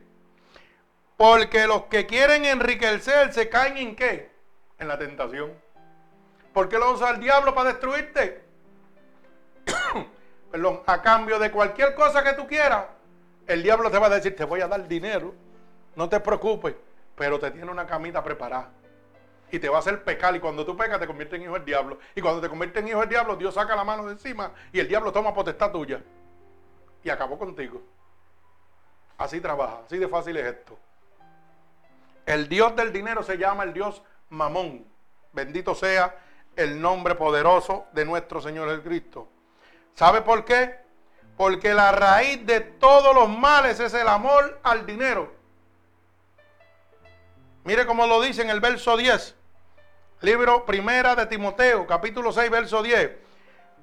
Porque 1.16 1.66
los 1.66 1.84
que 1.84 2.04
quieren 2.04 2.44
enriquecerse 2.44 3.48
caen 3.48 3.78
en 3.78 3.96
qué? 3.96 4.32
En 4.78 4.86
la 4.86 4.98
tentación. 4.98 5.50
¿Por 6.52 6.68
qué 6.68 6.78
lo 6.78 6.92
usa 6.92 7.08
el 7.08 7.20
diablo 7.20 7.54
para 7.54 7.70
destruirte? 7.70 8.44
Perdón, 10.50 10.82
a 10.84 11.00
cambio 11.00 11.38
de 11.38 11.50
cualquier 11.50 11.94
cosa 11.94 12.22
que 12.22 12.34
tú 12.34 12.46
quieras, 12.46 12.84
el 13.46 13.62
diablo 13.62 13.90
te 13.90 13.98
va 13.98 14.06
a 14.06 14.10
decir, 14.10 14.36
te 14.36 14.44
voy 14.44 14.60
a 14.60 14.68
dar 14.68 14.86
dinero, 14.86 15.34
no 15.96 16.08
te 16.08 16.20
preocupes, 16.20 16.74
pero 17.16 17.38
te 17.38 17.50
tiene 17.50 17.70
una 17.70 17.86
camita 17.86 18.22
preparada. 18.22 18.70
Y 19.50 19.58
te 19.58 19.68
va 19.68 19.76
a 19.76 19.80
hacer 19.80 20.02
pecar 20.02 20.34
y 20.34 20.40
cuando 20.40 20.64
tú 20.64 20.76
pecas 20.76 20.98
te 20.98 21.06
convierte 21.06 21.36
en 21.36 21.42
hijo 21.42 21.52
del 21.52 21.64
diablo. 21.64 21.98
Y 22.14 22.22
cuando 22.22 22.40
te 22.40 22.48
convierte 22.48 22.80
en 22.80 22.88
hijo 22.88 23.00
del 23.00 23.10
diablo, 23.10 23.36
Dios 23.36 23.54
saca 23.54 23.76
la 23.76 23.84
mano 23.84 24.06
de 24.06 24.12
encima 24.12 24.52
y 24.72 24.80
el 24.80 24.88
diablo 24.88 25.12
toma 25.12 25.34
potestad 25.34 25.70
tuya 25.70 26.02
y 27.04 27.10
acabó 27.10 27.38
contigo. 27.38 27.82
Así 29.18 29.40
trabaja, 29.40 29.82
así 29.84 29.98
de 29.98 30.08
fácil 30.08 30.36
es 30.38 30.46
esto. 30.46 30.78
El 32.24 32.48
Dios 32.48 32.74
del 32.76 32.92
dinero 32.92 33.22
se 33.22 33.36
llama 33.36 33.64
el 33.64 33.74
Dios 33.74 34.02
Mamón. 34.30 34.86
Bendito 35.32 35.74
sea 35.74 36.16
el 36.56 36.80
nombre 36.80 37.14
poderoso 37.14 37.86
de 37.92 38.04
nuestro 38.04 38.40
Señor 38.40 38.68
Jesucristo. 38.70 39.28
¿Sabe 39.94 40.22
por 40.22 40.44
qué? 40.44 40.81
Porque 41.36 41.74
la 41.74 41.92
raíz 41.92 42.44
de 42.46 42.60
todos 42.60 43.14
los 43.14 43.28
males 43.28 43.80
es 43.80 43.94
el 43.94 44.08
amor 44.08 44.60
al 44.62 44.86
dinero. 44.86 45.32
Mire 47.64 47.86
cómo 47.86 48.06
lo 48.06 48.20
dice 48.20 48.42
en 48.42 48.50
el 48.50 48.60
verso 48.60 48.96
10. 48.96 49.36
Libro 50.20 50.66
primera 50.66 51.14
de 51.14 51.26
Timoteo, 51.26 51.86
capítulo 51.86 52.32
6, 52.32 52.50
verso 52.50 52.82
10. 52.82 53.10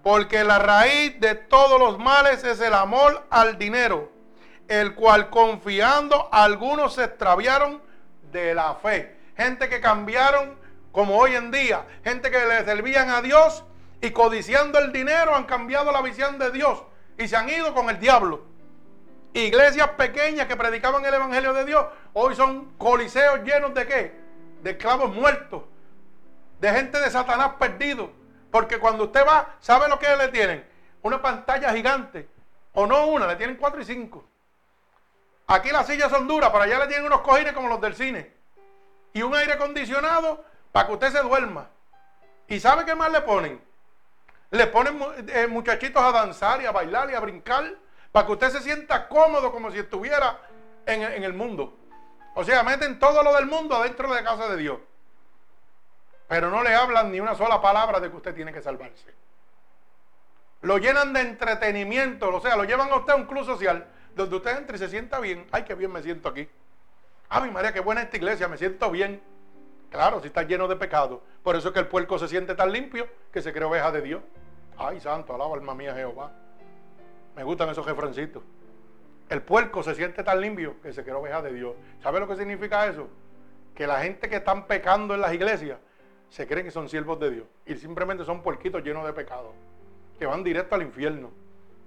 Porque 0.04 0.44
la 0.44 0.60
raíz 0.60 1.20
de 1.20 1.36
todos 1.36 1.80
los 1.80 1.98
males 1.98 2.44
es 2.44 2.62
el 2.62 2.74
amor 2.74 3.26
al 3.30 3.58
dinero, 3.58 4.12
el 4.68 4.96
cual 4.96 5.30
confiando 5.30 6.30
algunos 6.32 6.94
se 6.94 7.06
extraviaron 7.06 7.82
de 8.32 8.54
la 8.54 8.76
fe. 8.76 9.18
Gente 9.36 9.68
que 9.68 9.82
cambiaron 9.82 10.58
como 10.92 11.18
hoy 11.18 11.36
en 11.36 11.52
día, 11.52 11.86
gente 12.04 12.32
que 12.32 12.46
le 12.46 12.64
servían 12.64 13.10
a 13.10 13.22
Dios 13.22 13.64
y 14.02 14.12
codiciando 14.12 14.80
el 14.80 14.92
dinero 14.92 15.36
han 15.36 15.46
cambiado 15.46 15.92
la 15.92 16.02
visión 16.02 16.40
de 16.40 16.52
Dios 16.52 16.84
y 17.20 17.28
se 17.28 17.36
han 17.36 17.50
ido 17.50 17.74
con 17.76 17.90
el 17.90 18.00
diablo. 18.00 18.42
Iglesias 19.34 19.90
pequeñas 19.90 20.48
que 20.48 20.56
predicaban 20.56 21.06
el 21.06 21.14
Evangelio 21.14 21.54
de 21.54 21.66
Dios, 21.66 21.86
hoy 22.14 22.34
son 22.34 22.74
coliseos 22.78 23.42
llenos 23.44 23.74
de 23.76 23.86
qué? 23.86 24.20
De 24.64 24.72
esclavos 24.72 25.14
muertos, 25.14 25.64
de 26.60 26.72
gente 26.72 27.00
de 27.00 27.12
Satanás 27.12 27.52
perdido, 27.60 28.10
porque 28.50 28.80
cuando 28.80 29.04
usted 29.04 29.24
va, 29.28 29.56
¿sabe 29.60 29.88
lo 29.90 30.00
que 30.00 30.16
le 30.16 30.30
tienen? 30.30 30.66
Una 31.04 31.22
pantalla 31.22 31.74
gigante. 31.74 32.28
O 32.74 32.88
no 32.88 33.08
una, 33.08 33.28
le 33.28 33.36
tienen 33.36 33.58
cuatro 33.58 33.82
y 33.82 33.86
cinco. 33.86 34.24
Aquí 35.48 35.70
las 35.70 35.88
sillas 35.88 36.10
son 36.10 36.28
duras, 36.28 36.50
para 36.52 36.64
allá 36.64 36.80
le 36.80 36.88
tienen 36.88 37.06
unos 37.06 37.22
cojines 37.22 37.54
como 37.54 37.68
los 37.68 37.82
del 37.82 37.96
cine. 37.96 38.32
Y 39.14 39.22
un 39.24 39.36
aire 39.36 39.54
acondicionado 39.54 40.46
para 40.72 40.88
que 40.88 40.94
usted 40.94 41.12
se 41.12 41.22
duerma. 41.22 41.70
¿Y 42.48 42.60
sabe 42.60 42.86
qué 42.86 42.96
más 42.96 43.12
le 43.12 43.22
ponen? 43.22 43.69
Le 44.52 44.68
ponen 44.68 45.00
eh, 45.28 45.48
muchachitos 45.48 46.02
a 46.02 46.12
danzar 46.12 46.62
y 46.62 46.66
a 46.66 46.72
bailar 46.72 47.10
y 47.12 47.14
a 47.14 47.20
brincar 47.20 47.76
para 48.12 48.26
que 48.26 48.32
usted 48.32 48.50
se 48.50 48.62
sienta 48.62 49.08
cómodo 49.08 49.52
como 49.52 49.72
si 49.72 49.80
estuviera 49.80 50.40
en, 50.86 51.24
el 51.24 51.34
mundo. 51.34 51.78
O 52.34 52.44
sea, 52.44 52.64
meten 52.64 52.98
todo 52.98 53.22
lo 53.22 53.36
del 53.36 53.46
mundo 53.46 53.76
adentro 53.76 54.10
de 54.10 54.16
la 54.16 54.24
casa 54.24 54.48
de 54.50 54.58
Dios 54.58 54.80
pero 56.30 56.52
no 56.52 56.64
le 56.64 56.76
hablan 56.76 57.12
ni 57.12 57.20
una 57.20 57.34
sola 57.34 57.60
palabra 57.60 58.00
de 58.00 58.12
que 58.12 58.16
usted 58.16 58.36
tiene 58.36 58.54
que 58.54 58.62
salvarse. 58.62 59.12
Lo 60.62 60.78
llenan 60.78 61.12
de 61.12 61.22
entretenimiento, 61.22 62.30
o 62.30 62.40
sea, 62.40 62.56
lo 62.56 62.66
llevan 62.66 62.92
a 62.92 62.98
usted 62.98 63.14
a 63.14 63.16
un 63.16 63.26
club 63.26 63.44
social 63.44 63.88
donde 64.16 64.36
usted 64.36 64.56
entra 64.56 64.76
y 64.76 64.80
se 64.80 64.90
sienta 64.90 65.20
bien. 65.20 65.48
Ay, 65.52 65.64
qué 65.64 65.74
bien 65.74 65.92
me 65.92 66.04
siento 66.04 66.30
aquí. 66.30 66.48
Ay, 67.30 67.50
María, 67.50 67.74
qué 67.74 67.80
buena 67.80 68.04
esta 68.04 68.18
iglesia, 68.18 68.48
me 68.48 68.60
siento 68.60 68.92
bien. 68.92 69.20
Claro, 69.90 70.22
si 70.22 70.28
está 70.28 70.44
lleno 70.44 70.68
de 70.68 70.76
pecado. 70.76 71.22
Por 71.44 71.56
eso 71.56 71.70
es 71.70 71.74
que 71.74 71.80
el 71.80 71.88
puerco 71.88 72.20
se 72.20 72.28
siente 72.28 72.56
tan 72.56 72.72
limpio 72.72 73.08
que 73.32 73.42
se 73.42 73.52
cree 73.52 73.66
oveja 73.66 73.92
de 73.92 74.02
Dios. 74.02 74.22
Ay, 74.78 75.00
santo, 75.00 75.34
alaba 75.34 75.56
alma 75.56 75.74
mía 75.74 75.94
Jehová. 75.94 76.32
Me 77.36 77.44
gustan 77.44 77.70
esos 77.70 77.86
jefrancitos. 77.86 78.44
El 79.30 79.42
puerco 79.42 79.84
se 79.84 79.96
siente 79.96 80.24
tan 80.24 80.42
limpio 80.42 80.82
que 80.82 80.94
se 80.94 81.04
cree 81.04 81.16
oveja 81.16 81.42
de 81.42 81.54
Dios. 81.54 81.76
¿Sabe 82.02 82.20
lo 82.20 82.28
que 82.28 82.36
significa 82.36 82.88
eso? 82.88 83.08
Que 83.76 83.88
la 83.88 84.02
gente 84.02 84.30
que 84.30 84.38
están 84.38 84.68
pecando 84.68 85.14
en 85.14 85.22
las 85.22 85.34
iglesias 85.34 85.80
se 86.30 86.48
creen 86.48 86.66
que 86.66 86.72
son 86.72 86.90
siervos 86.90 87.20
de 87.20 87.32
Dios 87.32 87.48
y 87.66 87.76
simplemente 87.76 88.24
son 88.26 88.42
puerquitos 88.42 88.84
llenos 88.84 89.06
de 89.06 89.14
pecado, 89.14 89.54
que 90.18 90.26
van 90.26 90.44
directo 90.44 90.76
al 90.76 90.84
infierno. 90.84 91.32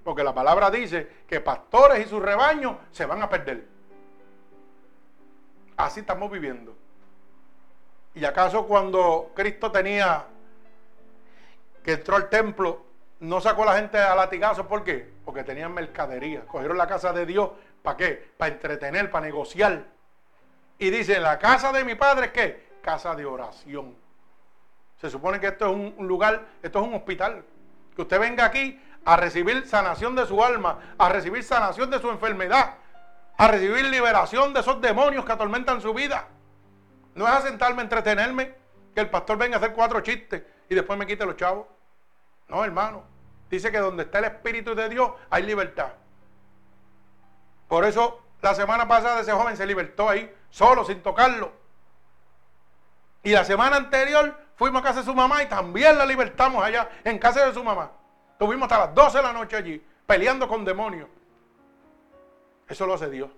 Porque 0.04 0.24
la 0.24 0.34
palabra 0.34 0.70
dice 0.70 1.08
que 1.28 1.40
pastores 1.40 2.04
y 2.04 2.08
sus 2.08 2.20
rebaños 2.20 2.76
se 2.90 3.06
van 3.06 3.22
a 3.22 3.28
perder. 3.28 3.64
Así 5.76 6.00
estamos 6.00 6.30
viviendo. 6.30 6.76
¿Y 8.14 8.24
acaso 8.24 8.66
cuando 8.66 9.32
Cristo 9.34 9.70
tenía 9.70 10.26
que 11.82 11.92
entró 11.92 12.16
al 12.16 12.28
templo, 12.28 12.84
no 13.20 13.40
sacó 13.40 13.62
a 13.62 13.66
la 13.66 13.76
gente 13.76 13.98
a 13.98 14.14
latigazos? 14.14 14.66
¿Por 14.66 14.84
qué? 14.84 15.10
Porque 15.24 15.44
tenían 15.44 15.72
mercadería. 15.72 16.42
Cogieron 16.42 16.76
la 16.76 16.86
casa 16.86 17.12
de 17.12 17.24
Dios, 17.24 17.50
¿para 17.82 17.96
qué? 17.96 18.32
Para 18.36 18.52
entretener, 18.52 19.10
para 19.10 19.26
negociar. 19.26 19.84
Y 20.78 20.90
dice, 20.90 21.20
la 21.20 21.38
casa 21.38 21.72
de 21.72 21.84
mi 21.84 21.94
padre, 21.94 22.32
¿qué? 22.32 22.70
Casa 22.82 23.14
de 23.14 23.24
oración. 23.24 23.96
Se 25.00 25.08
supone 25.08 25.40
que 25.40 25.48
esto 25.48 25.70
es 25.70 25.72
un 25.72 26.06
lugar, 26.06 26.44
esto 26.62 26.80
es 26.80 26.86
un 26.86 26.94
hospital. 26.94 27.44
Que 27.96 28.02
usted 28.02 28.20
venga 28.20 28.44
aquí 28.44 28.80
a 29.04 29.16
recibir 29.16 29.66
sanación 29.66 30.14
de 30.14 30.26
su 30.26 30.42
alma, 30.44 30.78
a 30.98 31.08
recibir 31.08 31.42
sanación 31.42 31.90
de 31.90 31.98
su 31.98 32.10
enfermedad, 32.10 32.74
a 33.36 33.48
recibir 33.48 33.84
liberación 33.86 34.52
de 34.52 34.60
esos 34.60 34.80
demonios 34.80 35.24
que 35.24 35.32
atormentan 35.32 35.80
su 35.80 35.92
vida. 35.92 36.28
No 37.14 37.26
es 37.26 37.34
a 37.34 37.42
sentarme 37.42 37.80
a 37.80 37.84
entretenerme, 37.84 38.54
que 38.94 39.00
el 39.00 39.10
pastor 39.10 39.38
venga 39.38 39.56
a 39.56 39.58
hacer 39.58 39.72
cuatro 39.72 40.00
chistes 40.00 40.42
y 40.68 40.74
después 40.74 40.98
me 40.98 41.06
quite 41.06 41.24
los 41.24 41.36
chavos. 41.36 41.66
No, 42.48 42.64
hermano. 42.64 43.04
Dice 43.50 43.70
que 43.70 43.78
donde 43.78 44.04
está 44.04 44.18
el 44.18 44.26
Espíritu 44.26 44.74
de 44.74 44.88
Dios 44.88 45.10
hay 45.28 45.42
libertad. 45.42 45.92
Por 47.68 47.84
eso 47.84 48.22
la 48.40 48.54
semana 48.54 48.88
pasada 48.88 49.20
ese 49.20 49.32
joven 49.32 49.56
se 49.56 49.66
libertó 49.66 50.08
ahí, 50.08 50.34
solo, 50.50 50.84
sin 50.84 51.02
tocarlo. 51.02 51.52
Y 53.22 53.30
la 53.30 53.44
semana 53.44 53.76
anterior 53.76 54.36
fuimos 54.56 54.80
a 54.80 54.84
casa 54.84 55.00
de 55.00 55.04
su 55.04 55.14
mamá 55.14 55.42
y 55.42 55.46
también 55.46 55.96
la 55.96 56.04
libertamos 56.04 56.62
allá, 56.62 56.88
en 57.04 57.18
casa 57.18 57.46
de 57.46 57.54
su 57.54 57.62
mamá. 57.62 57.92
Estuvimos 58.32 58.70
hasta 58.70 58.86
las 58.86 58.94
12 58.94 59.18
de 59.18 59.22
la 59.22 59.32
noche 59.32 59.56
allí, 59.56 59.86
peleando 60.06 60.48
con 60.48 60.64
demonios. 60.64 61.08
Eso 62.68 62.86
lo 62.86 62.94
hace 62.94 63.08
Dios. 63.10 63.30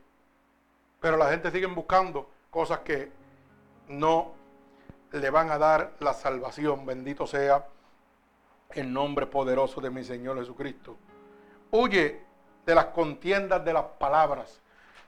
Pero 1.01 1.17
la 1.17 1.31
gente 1.31 1.51
sigue 1.51 1.67
buscando 1.67 2.31
cosas 2.51 2.79
que 2.79 3.13
no 3.89 4.33
le 5.13 5.31
van 5.31 5.51
a 5.51 5.59
dar 5.59 5.93
la 6.01 6.13
salvación. 6.13 6.85
Bendito 6.87 7.27
sea 7.27 7.67
el 8.71 8.93
nombre 8.93 9.27
poderoso 9.27 9.81
de 9.81 9.91
mi 9.91 10.05
Señor 10.05 10.39
Jesucristo. 10.39 10.97
Huye 11.71 12.23
de 12.67 12.75
las 12.75 12.87
contiendas 12.87 13.65
de 13.65 13.73
las 13.73 13.85
palabras. 13.99 14.61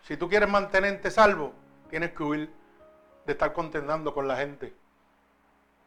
Si 0.02 0.16
tú 0.16 0.28
quieres 0.28 0.48
mantenerte 0.48 1.10
salvo, 1.10 1.52
tienes 1.90 2.12
que 2.12 2.22
huir 2.22 2.52
de 3.24 3.32
estar 3.32 3.52
contendando 3.52 4.14
con 4.14 4.28
la 4.28 4.36
gente. 4.36 4.72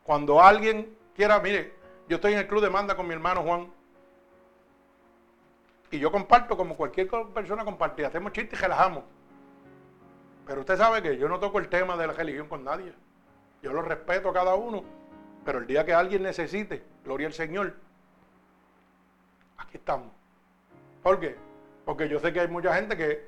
Cuando 0.03 0.41
alguien 0.41 0.97
quiera, 1.15 1.39
mire, 1.39 1.73
yo 2.07 2.15
estoy 2.15 2.33
en 2.33 2.39
el 2.39 2.47
club 2.47 2.61
de 2.61 2.69
manda 2.69 2.95
con 2.95 3.07
mi 3.07 3.13
hermano 3.13 3.43
Juan. 3.43 3.71
Y 5.91 5.99
yo 5.99 6.11
comparto 6.11 6.57
como 6.57 6.75
cualquier 6.75 7.09
persona 7.33 7.63
comparte. 7.63 8.05
Hacemos 8.05 8.33
chistes 8.33 8.59
y 8.59 8.61
relajamos. 8.61 9.03
Pero 10.49 10.61
usted 10.61 10.77
sabe 10.77 11.03
que 11.03 11.15
yo 11.15 11.29
no 11.29 11.39
toco 11.39 11.59
el 11.59 11.69
tema 11.69 11.95
de 11.95 12.07
la 12.07 12.13
religión 12.13 12.47
con 12.47 12.63
nadie. 12.63 12.91
Yo 13.61 13.71
lo 13.71 13.83
respeto 13.83 14.29
a 14.29 14.33
cada 14.33 14.55
uno. 14.55 14.83
Pero 15.45 15.59
el 15.59 15.67
día 15.67 15.85
que 15.85 15.93
alguien 15.93 16.23
necesite, 16.23 16.83
gloria 17.05 17.27
al 17.27 17.33
Señor, 17.33 17.75
aquí 19.59 19.77
estamos. 19.77 20.11
¿Por 21.03 21.19
qué? 21.19 21.35
Porque 21.85 22.09
yo 22.09 22.19
sé 22.19 22.33
que 22.33 22.39
hay 22.39 22.47
mucha 22.47 22.73
gente 22.73 22.97
que 22.97 23.27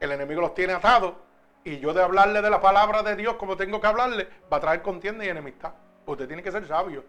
el 0.00 0.10
enemigo 0.10 0.40
los 0.40 0.52
tiene 0.52 0.72
atados 0.72 1.14
y 1.62 1.78
yo 1.78 1.94
de 1.94 2.02
hablarle 2.02 2.42
de 2.42 2.50
la 2.50 2.60
palabra 2.60 3.04
de 3.04 3.14
Dios 3.14 3.36
como 3.36 3.56
tengo 3.56 3.80
que 3.80 3.86
hablarle, 3.86 4.28
va 4.52 4.56
a 4.56 4.60
traer 4.60 4.82
contienda 4.82 5.24
y 5.24 5.28
enemistad. 5.28 5.72
Usted 6.06 6.26
tiene 6.26 6.42
que 6.42 6.50
ser 6.50 6.66
sabio. 6.66 7.04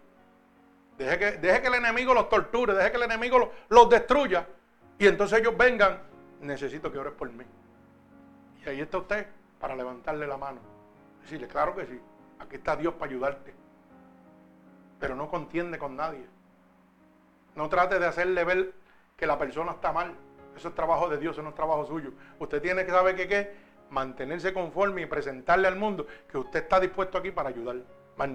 Deje 0.96 1.18
que, 1.18 1.32
deje 1.38 1.60
que 1.60 1.66
el 1.66 1.74
enemigo 1.74 2.14
los 2.14 2.28
torture, 2.28 2.72
deje 2.72 2.92
que 2.92 2.98
el 2.98 3.02
enemigo 3.02 3.50
los 3.68 3.90
destruya 3.90 4.46
y 4.96 5.08
entonces 5.08 5.40
ellos 5.40 5.58
vengan, 5.58 5.98
necesito 6.40 6.92
que 6.92 6.98
ores 6.98 7.14
por 7.14 7.28
mí. 7.32 7.44
Y 8.64 8.68
ahí 8.68 8.80
está 8.80 8.98
usted 8.98 9.26
para 9.60 9.76
levantarle 9.76 10.26
la 10.26 10.36
mano. 10.36 10.60
Decirle, 11.22 11.48
claro 11.48 11.74
que 11.74 11.86
sí, 11.86 12.00
aquí 12.38 12.56
está 12.56 12.76
Dios 12.76 12.94
para 12.94 13.10
ayudarte. 13.10 13.54
Pero 14.98 15.14
no 15.14 15.28
contiende 15.28 15.78
con 15.78 15.96
nadie. 15.96 16.26
No 17.54 17.68
trate 17.68 17.98
de 17.98 18.06
hacerle 18.06 18.44
ver 18.44 18.72
que 19.16 19.26
la 19.26 19.38
persona 19.38 19.72
está 19.72 19.92
mal. 19.92 20.14
Eso 20.56 20.68
es 20.68 20.74
trabajo 20.74 21.08
de 21.08 21.18
Dios, 21.18 21.34
eso 21.34 21.42
no 21.42 21.50
es 21.50 21.54
trabajo 21.54 21.84
suyo. 21.84 22.12
Usted 22.38 22.62
tiene 22.62 22.84
que 22.84 22.90
saber 22.90 23.16
que 23.16 23.28
qué, 23.28 23.56
mantenerse 23.90 24.52
conforme 24.52 25.02
y 25.02 25.06
presentarle 25.06 25.68
al 25.68 25.76
mundo 25.76 26.06
que 26.28 26.38
usted 26.38 26.62
está 26.62 26.80
dispuesto 26.80 27.18
aquí 27.18 27.30
para 27.30 27.48
ayudar. 27.50 27.76
Más. 28.16 28.30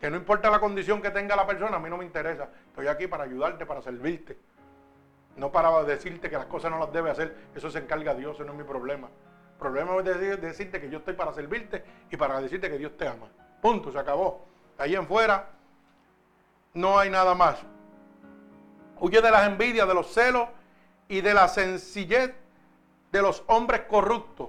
Que 0.00 0.10
no 0.10 0.16
importa 0.16 0.50
la 0.50 0.60
condición 0.60 1.00
que 1.00 1.10
tenga 1.10 1.36
la 1.36 1.46
persona, 1.46 1.76
a 1.76 1.80
mí 1.80 1.88
no 1.88 1.96
me 1.96 2.04
interesa. 2.04 2.50
Estoy 2.68 2.88
aquí 2.88 3.06
para 3.06 3.24
ayudarte, 3.24 3.64
para 3.64 3.80
servirte. 3.80 4.36
No 5.36 5.52
para 5.52 5.84
decirte 5.84 6.30
que 6.30 6.36
las 6.36 6.46
cosas 6.46 6.70
no 6.70 6.78
las 6.78 6.92
debe 6.92 7.10
hacer, 7.10 7.36
eso 7.54 7.70
se 7.70 7.78
encarga 7.78 8.14
Dios, 8.14 8.34
eso 8.34 8.44
no 8.44 8.52
es 8.52 8.58
mi 8.58 8.64
problema. 8.64 9.08
El 9.08 9.58
problema 9.58 9.96
es 9.98 10.40
decirte 10.40 10.80
que 10.80 10.90
yo 10.90 10.98
estoy 10.98 11.14
para 11.14 11.32
servirte 11.32 11.84
y 12.10 12.16
para 12.16 12.40
decirte 12.40 12.70
que 12.70 12.78
Dios 12.78 12.96
te 12.96 13.06
ama. 13.06 13.28
Punto, 13.60 13.92
se 13.92 13.98
acabó. 13.98 14.46
Ahí 14.78 14.94
en 14.94 15.06
fuera 15.06 15.50
no 16.74 16.98
hay 16.98 17.10
nada 17.10 17.34
más. 17.34 17.58
Huye 19.00 19.20
de 19.20 19.30
las 19.30 19.46
envidias, 19.46 19.86
de 19.86 19.94
los 19.94 20.12
celos 20.12 20.48
y 21.08 21.20
de 21.20 21.34
la 21.34 21.48
sencillez 21.48 22.34
de 23.12 23.22
los 23.22 23.42
hombres 23.46 23.82
corruptos. 23.82 24.48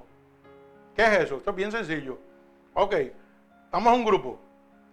¿Qué 0.96 1.04
es 1.04 1.20
eso? 1.20 1.38
Esto 1.38 1.52
es 1.52 1.56
bien 1.56 1.72
sencillo. 1.72 2.18
Ok, 2.74 2.94
estamos 3.66 3.94
en 3.94 4.00
un 4.00 4.06
grupo 4.06 4.40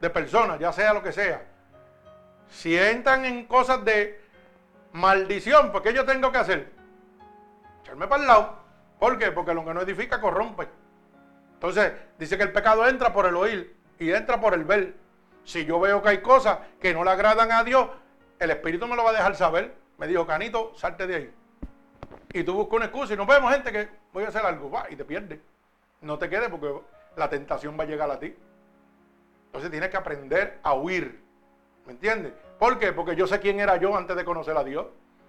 de 0.00 0.10
personas, 0.10 0.58
ya 0.58 0.72
sea 0.72 0.92
lo 0.92 1.02
que 1.02 1.12
sea. 1.12 1.44
Si 2.48 2.76
entran 2.76 3.24
en 3.24 3.46
cosas 3.46 3.84
de 3.84 4.23
maldición, 4.94 5.72
¿por 5.72 5.82
qué 5.82 5.92
yo 5.92 6.04
tengo 6.04 6.30
que 6.30 6.38
hacer? 6.38 6.72
Echarme 7.82 8.06
para 8.06 8.22
el 8.22 8.28
lado. 8.28 8.58
¿Por 8.98 9.18
qué? 9.18 9.32
Porque 9.32 9.52
lo 9.52 9.64
que 9.64 9.74
no 9.74 9.82
edifica 9.82 10.20
corrompe. 10.20 10.68
Entonces, 11.54 11.92
dice 12.18 12.36
que 12.36 12.44
el 12.44 12.52
pecado 12.52 12.86
entra 12.88 13.12
por 13.12 13.26
el 13.26 13.34
oír 13.36 13.76
y 13.98 14.12
entra 14.12 14.40
por 14.40 14.54
el 14.54 14.64
ver. 14.64 14.94
Si 15.44 15.64
yo 15.64 15.80
veo 15.80 16.00
que 16.00 16.10
hay 16.10 16.22
cosas 16.22 16.58
que 16.80 16.94
no 16.94 17.04
le 17.04 17.10
agradan 17.10 17.50
a 17.52 17.64
Dios, 17.64 17.88
el 18.38 18.50
Espíritu 18.50 18.86
me 18.86 18.96
lo 18.96 19.04
va 19.04 19.10
a 19.10 19.14
dejar 19.14 19.34
saber. 19.34 19.74
Me 19.98 20.06
dijo, 20.06 20.26
Canito, 20.26 20.72
salte 20.76 21.06
de 21.06 21.14
ahí. 21.16 21.34
Y 22.32 22.44
tú 22.44 22.54
buscas 22.54 22.76
una 22.76 22.84
excusa 22.86 23.14
y 23.14 23.16
nos 23.16 23.26
vemos 23.26 23.52
gente 23.52 23.72
que 23.72 23.88
voy 24.12 24.24
a 24.24 24.28
hacer 24.28 24.46
algo, 24.46 24.70
va, 24.70 24.86
y 24.90 24.96
te 24.96 25.04
pierdes. 25.04 25.40
No 26.02 26.18
te 26.18 26.28
quedes 26.28 26.48
porque 26.48 26.72
la 27.16 27.28
tentación 27.28 27.78
va 27.78 27.82
a 27.82 27.86
llegar 27.86 28.10
a 28.10 28.18
ti. 28.18 28.34
Entonces 29.46 29.70
tienes 29.70 29.90
que 29.90 29.96
aprender 29.96 30.60
a 30.62 30.74
huir. 30.74 31.20
¿Me 31.84 31.92
entiendes? 31.92 32.32
¿Por 32.58 32.78
qué? 32.78 32.92
Porque 32.92 33.16
yo 33.16 33.26
sé 33.26 33.40
quién 33.40 33.60
era 33.60 33.76
yo 33.76 33.96
antes 33.96 34.16
de 34.16 34.24
conocer 34.24 34.56
a 34.56 34.64
Dios. 34.64 34.86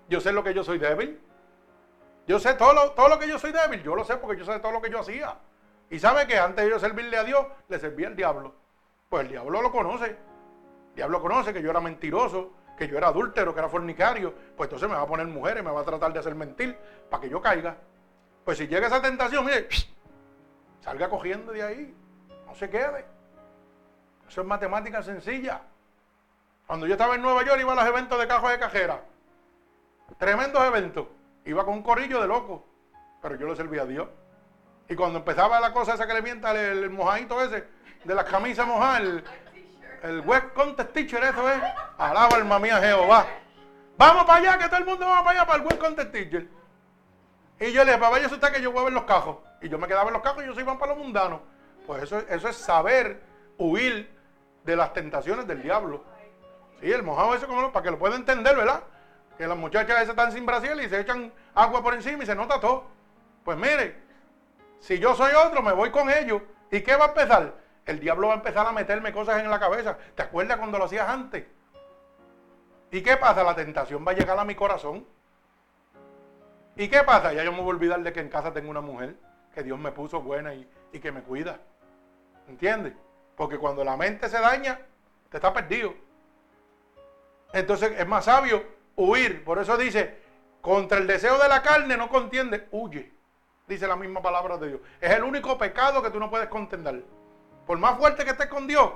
Yo 0.08 0.22
sé 0.22 0.32
lo 0.32 0.44
que 0.44 0.54
yo 0.54 0.64
soy 0.64 0.78
débil. 0.78 1.20
Yo 2.28 2.40
sé 2.40 2.54
todo 2.54 2.74
lo, 2.74 2.92
todo 2.92 3.10
lo 3.10 3.20
que 3.20 3.28
yo 3.28 3.40
soy 3.40 3.52
débil. 3.52 3.84
Yo 3.84 3.96
lo 3.96 4.04
sé 4.04 4.18
porque 4.18 4.38
yo 4.38 4.46
sé 4.46 4.60
todo 4.60 4.72
lo 4.72 4.82
que 4.82 4.90
yo 4.90 5.00
hacía. 5.00 5.38
Y 5.90 6.00
sabe 6.00 6.28
que 6.28 6.38
antes 6.38 6.66
de 6.66 6.72
yo 6.72 6.80
servirle 6.80 7.18
a 7.18 7.24
Dios, 7.24 7.46
le 7.68 7.80
servía 7.80 8.08
al 8.08 8.16
diablo. 8.16 8.56
Pues 9.10 9.24
el 9.24 9.30
diablo 9.30 9.62
lo 9.62 9.72
conoce. 9.72 10.06
El 10.90 10.96
diablo 10.96 11.22
conoce 11.22 11.54
que 11.54 11.62
yo 11.62 11.70
era 11.70 11.80
mentiroso, 11.80 12.54
que 12.78 12.88
yo 12.88 12.98
era 12.98 13.08
adúltero, 13.08 13.54
que 13.54 13.60
era 13.60 13.70
fornicario. 13.70 14.34
Pues 14.56 14.68
entonces 14.68 14.90
me 14.90 14.96
va 14.96 15.02
a 15.02 15.08
poner 15.08 15.28
mujeres, 15.28 15.64
me 15.64 15.72
va 15.72 15.82
a 15.82 15.86
tratar 15.86 16.14
de 16.14 16.20
hacer 16.20 16.36
mentir 16.36 16.78
para 17.10 17.22
que 17.22 17.30
yo 17.30 17.42
caiga. 17.42 17.78
Pues 18.44 18.58
si 18.58 18.68
llega 18.68 18.88
esa 18.88 19.02
tentación, 19.02 19.46
mire, 19.46 19.68
salga 20.82 21.10
cogiendo 21.10 21.52
de 21.52 21.64
ahí. 21.64 21.96
No 22.46 22.56
se 22.56 22.70
quede. 22.70 23.06
Eso 24.28 24.42
es 24.42 24.48
matemática 24.48 25.02
sencilla. 25.04 25.62
Cuando 26.68 26.88
yo 26.88 26.94
estaba 26.94 27.16
en 27.16 27.22
Nueva 27.22 27.44
York 27.44 27.60
iba 27.62 27.74
a 27.74 27.76
los 27.76 27.86
eventos 27.86 28.20
de 28.20 28.28
cajos 28.28 28.50
de 28.50 28.60
cajera. 28.60 29.02
Tremendos 30.18 30.64
eventos. 30.64 31.08
Iba 31.46 31.64
con 31.64 31.76
un 31.76 31.84
corrillo 31.84 32.22
de 32.22 32.28
loco. 32.28 32.66
Pero 33.22 33.36
yo 33.36 33.48
le 33.48 33.56
servía 33.56 33.84
a 33.84 33.86
Dios. 33.86 34.08
Y 34.90 34.96
cuando 34.96 35.20
empezaba 35.20 35.60
la 35.60 35.74
cosa 35.74 35.94
esa 35.94 36.08
que 36.08 36.14
le 36.14 36.22
mienta 36.22 36.52
el, 36.52 36.90
mojadito 36.90 37.42
ese, 37.42 37.68
de 38.04 38.16
las 38.16 38.26
camisas 38.26 38.68
mojadas, 38.68 39.02
el, 39.02 39.24
el 40.04 40.20
West 40.22 40.54
Contest 40.54 40.94
Teacher, 40.94 41.24
eso 41.24 41.50
es. 41.50 41.62
Alaba 41.98 42.36
alma 42.36 42.60
mía 42.60 42.80
Jehová. 42.80 43.26
Vamos 43.98 44.26
para 44.26 44.40
allá, 44.40 44.58
que 44.58 44.68
todo 44.68 44.80
el 44.80 44.86
mundo 44.86 45.06
va 45.06 45.24
para 45.24 45.40
allá, 45.40 45.48
para 45.48 45.60
el 45.60 45.68
West 45.68 45.80
Contest 45.80 46.12
Teacher. 46.12 46.48
Y 47.60 47.72
yo 47.72 47.84
le 47.84 47.92
dije, 47.92 47.98
papá, 47.98 48.20
yo 48.20 48.28
usted 48.28 48.52
que 48.52 48.62
yo 48.62 48.72
voy 48.72 48.82
a 48.82 48.86
ver 48.86 48.94
los 48.94 49.04
cajos. 49.06 49.38
Y 49.62 49.70
yo 49.70 49.80
me 49.80 49.88
quedaba 49.88 50.08
en 50.08 50.14
los 50.14 50.22
cajos 50.22 50.42
y 50.42 50.44
ellos 50.44 50.56
se 50.56 50.62
iban 50.62 50.78
para 50.78 50.94
los 50.94 51.02
mundanos. 51.02 51.40
Pues 51.88 52.04
eso, 52.04 52.20
eso 52.30 52.50
es 52.50 52.56
saber 52.56 53.22
huir 53.58 54.14
de 54.64 54.76
las 54.76 54.94
tentaciones 54.94 55.48
del 55.48 55.62
diablo. 55.62 56.04
Sí, 56.82 56.92
el 56.92 57.04
mojado 57.04 57.36
ese, 57.36 57.46
como 57.46 57.72
para 57.72 57.84
que 57.84 57.92
lo 57.92 58.00
pueda 58.00 58.16
entender, 58.16 58.56
¿verdad? 58.56 58.84
Que 59.38 59.48
las 59.48 59.58
muchachas 59.58 59.98
esas 59.98 60.10
están 60.10 60.32
sin 60.32 60.46
Brasil 60.46 60.80
y 60.82 60.90
se 60.90 61.00
echan 61.00 61.32
agua 61.54 61.82
por 61.84 61.94
encima 61.94 62.24
y 62.24 62.26
se 62.26 62.36
nota 62.36 62.60
todo. 62.60 62.86
Pues 63.44 63.58
mire, 63.58 64.02
si 64.80 65.00
yo 65.00 65.16
soy 65.16 65.34
otro, 65.34 65.62
me 65.62 65.74
voy 65.74 65.92
con 65.92 66.10
ellos. 66.10 66.42
¿Y 66.72 66.82
qué 66.82 66.96
va 66.96 67.06
a 67.06 67.08
empezar? 67.10 67.54
El 67.86 68.00
diablo 68.00 68.28
va 68.28 68.34
a 68.34 68.38
empezar 68.38 68.66
a 68.66 68.72
meterme 68.72 69.14
cosas 69.14 69.40
en 69.40 69.50
la 69.50 69.60
cabeza. 69.60 69.98
¿Te 70.16 70.24
acuerdas 70.24 70.58
cuando 70.58 70.78
lo 70.78 70.86
hacías 70.86 71.08
antes? 71.08 71.46
¿Y 72.92 73.02
qué 73.02 73.18
pasa? 73.18 73.44
La 73.44 73.56
tentación 73.56 74.06
va 74.08 74.12
a 74.12 74.16
llegar 74.16 74.38
a 74.38 74.46
mi 74.46 74.56
corazón. 74.56 75.06
¿Y 76.76 76.88
qué 76.88 77.04
pasa? 77.04 77.34
Ya 77.34 77.44
yo 77.44 77.52
me 77.52 77.60
voy 77.60 77.68
a 77.68 77.76
olvidar 77.76 78.02
de 78.02 78.12
que 78.12 78.20
en 78.20 78.30
casa 78.30 78.52
tengo 78.52 78.70
una 78.70 78.82
mujer 78.82 79.16
que 79.54 79.64
Dios 79.64 79.80
me 79.80 79.92
puso 79.92 80.22
buena 80.22 80.54
y, 80.54 80.70
y 80.92 81.00
que 81.00 81.12
me 81.12 81.22
cuida. 81.22 81.60
¿Entiendes? 82.48 82.94
Porque 83.36 83.58
cuando 83.58 83.84
la 83.84 83.98
mente 83.98 84.30
se 84.30 84.40
daña, 84.40 84.80
te 85.30 85.38
está 85.38 85.54
perdido. 85.54 85.94
Entonces 87.56 87.94
es 87.98 88.06
más 88.06 88.26
sabio 88.26 88.64
huir. 88.98 89.44
Por 89.46 89.58
eso 89.60 89.78
dice, 89.78 90.20
contra 90.60 90.98
el 90.98 91.08
deseo 91.08 91.38
de 91.40 91.48
la 91.48 91.62
carne 91.62 91.96
no 91.96 92.10
contiende, 92.10 92.68
huye. 92.72 93.14
Dice 93.66 93.88
la 93.88 93.96
misma 93.96 94.22
palabra 94.22 94.58
de 94.58 94.68
Dios. 94.68 94.82
Es 95.00 95.12
el 95.12 95.24
único 95.24 95.58
pecado 95.58 96.04
que 96.04 96.10
tú 96.10 96.20
no 96.20 96.30
puedes 96.30 96.50
contender. 96.50 97.06
Por 97.66 97.78
más 97.80 97.98
fuerte 97.98 98.26
que 98.26 98.32
estés 98.32 98.48
con 98.48 98.68
Dios, 98.68 98.92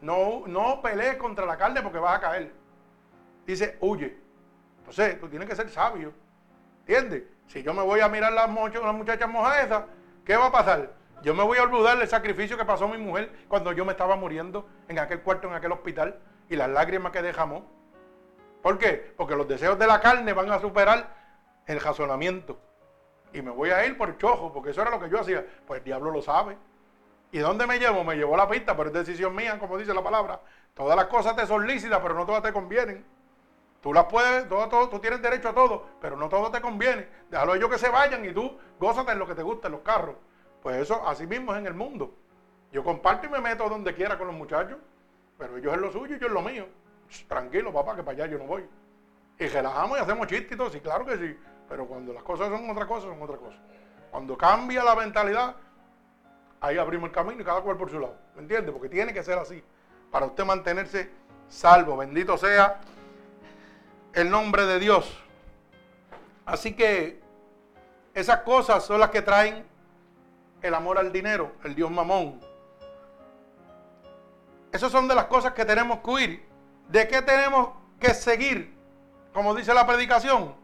no, 0.00 0.44
no 0.46 0.80
pelees 0.80 1.16
contra 1.16 1.44
la 1.44 1.58
carne 1.58 1.82
porque 1.82 1.98
vas 1.98 2.16
a 2.16 2.20
caer. 2.20 2.52
Dice, 3.46 3.76
huye. 3.80 4.16
Entonces, 4.78 5.20
tú 5.20 5.28
tienes 5.28 5.48
que 5.48 5.56
ser 5.56 5.68
sabio. 5.68 6.12
¿Entiendes? 6.86 7.24
Si 7.48 7.64
yo 7.64 7.74
me 7.74 7.82
voy 7.82 7.98
a 7.98 8.08
mirar 8.08 8.32
las, 8.32 8.48
las 8.48 8.94
muchachas 8.94 9.28
mojadas 9.28 9.66
esas, 9.66 9.84
¿qué 10.24 10.36
va 10.36 10.46
a 10.46 10.52
pasar? 10.52 10.92
Yo 11.22 11.34
me 11.34 11.42
voy 11.42 11.58
a 11.58 11.64
olvidar 11.64 11.98
del 11.98 12.06
sacrificio 12.06 12.56
que 12.56 12.64
pasó 12.64 12.86
mi 12.86 12.98
mujer 12.98 13.32
cuando 13.48 13.72
yo 13.72 13.84
me 13.84 13.92
estaba 13.92 14.14
muriendo 14.14 14.68
en 14.86 15.00
aquel 15.00 15.20
cuarto, 15.20 15.48
en 15.48 15.54
aquel 15.54 15.72
hospital, 15.72 16.20
y 16.48 16.54
las 16.54 16.68
lágrimas 16.68 17.10
que 17.10 17.20
dejamos. 17.20 17.64
¿Por 18.64 18.78
qué? 18.78 19.12
Porque 19.14 19.36
los 19.36 19.46
deseos 19.46 19.78
de 19.78 19.86
la 19.86 20.00
carne 20.00 20.32
van 20.32 20.50
a 20.50 20.58
superar 20.58 21.14
el 21.66 21.78
razonamiento. 21.78 22.58
Y 23.34 23.42
me 23.42 23.50
voy 23.50 23.68
a 23.68 23.84
ir 23.84 23.98
por 23.98 24.16
chojo, 24.16 24.54
porque 24.54 24.70
eso 24.70 24.80
era 24.80 24.90
lo 24.90 24.98
que 24.98 25.10
yo 25.10 25.20
hacía. 25.20 25.44
Pues 25.66 25.80
el 25.80 25.84
diablo 25.84 26.10
lo 26.10 26.22
sabe. 26.22 26.56
¿Y 27.30 27.40
dónde 27.40 27.66
me 27.66 27.78
llevo? 27.78 28.02
Me 28.04 28.16
llevó 28.16 28.38
la 28.38 28.48
pista, 28.48 28.74
pero 28.74 28.88
es 28.88 28.94
decisión 28.94 29.36
mía, 29.36 29.58
como 29.58 29.76
dice 29.76 29.92
la 29.92 30.02
palabra. 30.02 30.40
Todas 30.72 30.96
las 30.96 31.08
cosas 31.08 31.36
te 31.36 31.46
son 31.46 31.66
lícitas, 31.66 32.00
pero 32.00 32.14
no 32.14 32.24
todas 32.24 32.42
te 32.42 32.54
convienen. 32.54 33.04
Tú 33.82 33.92
las 33.92 34.06
puedes, 34.06 34.48
todo, 34.48 34.66
todo, 34.70 34.88
tú 34.88 34.98
tienes 34.98 35.20
derecho 35.20 35.50
a 35.50 35.54
todo, 35.54 35.84
pero 36.00 36.16
no 36.16 36.30
todo 36.30 36.50
te 36.50 36.62
conviene. 36.62 37.06
Déjalo 37.28 37.52
a 37.52 37.56
ellos 37.56 37.68
que 37.68 37.76
se 37.76 37.90
vayan 37.90 38.24
y 38.24 38.32
tú 38.32 38.58
gózate 38.80 39.12
en 39.12 39.18
lo 39.18 39.26
que 39.26 39.34
te 39.34 39.42
gusta, 39.42 39.68
en 39.68 39.72
los 39.72 39.82
carros. 39.82 40.16
Pues 40.62 40.78
eso 40.78 41.06
así 41.06 41.26
mismo 41.26 41.52
es 41.52 41.58
en 41.58 41.66
el 41.66 41.74
mundo. 41.74 42.14
Yo 42.72 42.82
comparto 42.82 43.26
y 43.26 43.28
me 43.28 43.42
meto 43.42 43.68
donde 43.68 43.94
quiera 43.94 44.16
con 44.16 44.26
los 44.26 44.36
muchachos, 44.36 44.78
pero 45.36 45.58
ellos 45.58 45.74
es 45.74 45.80
lo 45.80 45.92
suyo 45.92 46.16
y 46.16 46.18
yo 46.18 46.28
es 46.28 46.32
lo 46.32 46.40
mío. 46.40 46.66
Tranquilo, 47.28 47.72
papá, 47.72 47.96
que 47.96 48.02
para 48.02 48.24
allá 48.24 48.32
yo 48.32 48.38
no 48.38 48.44
voy. 48.44 48.66
Y 49.38 49.46
relajamos 49.46 49.98
y 49.98 50.00
hacemos 50.00 50.26
chistes 50.26 50.52
y 50.52 50.56
todo, 50.56 50.70
sí, 50.70 50.80
claro 50.80 51.04
que 51.04 51.16
sí. 51.16 51.36
Pero 51.68 51.86
cuando 51.86 52.12
las 52.12 52.22
cosas 52.22 52.48
son 52.48 52.68
otra 52.70 52.86
cosa, 52.86 53.06
son 53.06 53.22
otra 53.22 53.36
cosa. 53.36 53.58
Cuando 54.10 54.36
cambia 54.36 54.84
la 54.84 54.94
mentalidad, 54.94 55.56
ahí 56.60 56.78
abrimos 56.78 57.08
el 57.08 57.14
camino 57.14 57.40
y 57.40 57.44
cada 57.44 57.60
cual 57.62 57.76
por 57.76 57.90
su 57.90 57.98
lado. 57.98 58.16
¿Me 58.34 58.42
entiende? 58.42 58.70
Porque 58.70 58.88
tiene 58.88 59.12
que 59.12 59.22
ser 59.22 59.38
así. 59.38 59.62
Para 60.10 60.26
usted 60.26 60.44
mantenerse 60.44 61.10
salvo. 61.48 61.96
Bendito 61.96 62.36
sea 62.36 62.80
el 64.12 64.30
nombre 64.30 64.66
de 64.66 64.78
Dios. 64.78 65.20
Así 66.46 66.74
que 66.74 67.20
esas 68.12 68.40
cosas 68.40 68.84
son 68.84 69.00
las 69.00 69.10
que 69.10 69.22
traen 69.22 69.64
el 70.62 70.74
amor 70.74 70.98
al 70.98 71.12
dinero, 71.12 71.52
el 71.64 71.74
Dios 71.74 71.90
mamón. 71.90 72.40
Esas 74.72 74.90
son 74.90 75.08
de 75.08 75.14
las 75.14 75.26
cosas 75.26 75.52
que 75.52 75.64
tenemos 75.64 75.98
que 76.00 76.10
huir. 76.10 76.53
¿De 76.88 77.08
qué 77.08 77.22
tenemos 77.22 77.70
que 78.00 78.14
seguir? 78.14 78.74
Como 79.32 79.54
dice 79.54 79.74
la 79.74 79.86
predicación. 79.86 80.54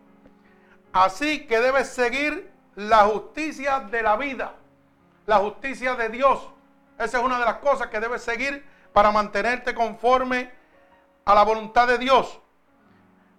Así 0.93 1.47
que 1.47 1.61
debes 1.61 1.89
seguir 1.89 2.51
la 2.75 3.05
justicia 3.05 3.81
de 3.81 4.03
la 4.03 4.17
vida, 4.17 4.55
la 5.27 5.39
justicia 5.39 5.95
de 5.95 6.09
Dios. 6.09 6.41
Esa 6.99 7.19
es 7.19 7.25
una 7.25 7.39
de 7.39 7.45
las 7.45 7.57
cosas 7.57 7.89
que 7.89 8.01
debes 8.01 8.23
seguir 8.23 8.65
para 8.93 9.11
mantenerte 9.11 9.75
conforme 9.75 10.51
a 11.25 11.35
la 11.35 11.43
voluntad 11.43 11.87
de 11.87 11.99
Dios 11.99 12.41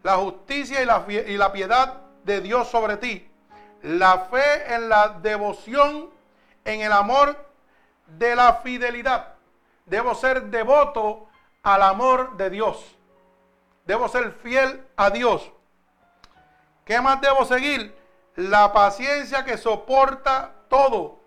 la 0.03 0.17
justicia 0.17 0.81
y 0.81 0.85
la, 0.85 1.05
y 1.07 1.37
la 1.37 1.51
piedad 1.51 2.01
de 2.23 2.41
Dios 2.41 2.67
sobre 2.67 2.97
ti, 2.97 3.29
la 3.83 4.19
fe 4.19 4.73
en 4.73 4.89
la 4.89 5.09
devoción, 5.21 6.09
en 6.65 6.81
el 6.81 6.91
amor 6.91 7.35
de 8.07 8.35
la 8.35 8.55
fidelidad. 8.55 9.35
Debo 9.85 10.15
ser 10.15 10.43
devoto 10.43 11.27
al 11.63 11.81
amor 11.81 12.37
de 12.37 12.49
Dios. 12.49 12.97
Debo 13.85 14.07
ser 14.07 14.31
fiel 14.31 14.85
a 14.95 15.09
Dios. 15.09 15.51
¿Qué 16.85 16.99
más 17.01 17.21
debo 17.21 17.45
seguir? 17.45 17.95
La 18.35 18.71
paciencia 18.73 19.43
que 19.43 19.57
soporta 19.57 20.51
todo. 20.69 21.19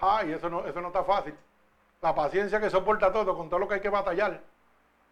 Ay, 0.00 0.32
eso 0.32 0.50
no, 0.50 0.66
eso 0.66 0.80
no 0.80 0.88
está 0.88 1.04
fácil. 1.04 1.34
La 2.02 2.14
paciencia 2.14 2.60
que 2.60 2.70
soporta 2.70 3.12
todo, 3.12 3.36
con 3.36 3.48
todo 3.48 3.60
lo 3.60 3.68
que 3.68 3.74
hay 3.74 3.80
que 3.80 3.88
batallar. 3.88 4.42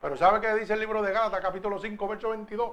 Pero 0.00 0.16
¿sabe 0.16 0.40
qué 0.40 0.54
dice 0.54 0.74
el 0.74 0.80
libro 0.80 1.00
de 1.00 1.12
Gálatas, 1.12 1.40
capítulo 1.40 1.78
5, 1.78 2.08
verso 2.08 2.30
22? 2.30 2.72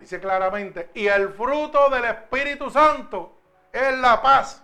Dice 0.00 0.20
claramente, 0.20 0.90
y 0.94 1.06
el 1.06 1.30
fruto 1.34 1.88
del 1.90 2.04
Espíritu 2.06 2.70
Santo 2.70 3.32
es 3.72 3.96
la 3.98 4.20
paz, 4.20 4.62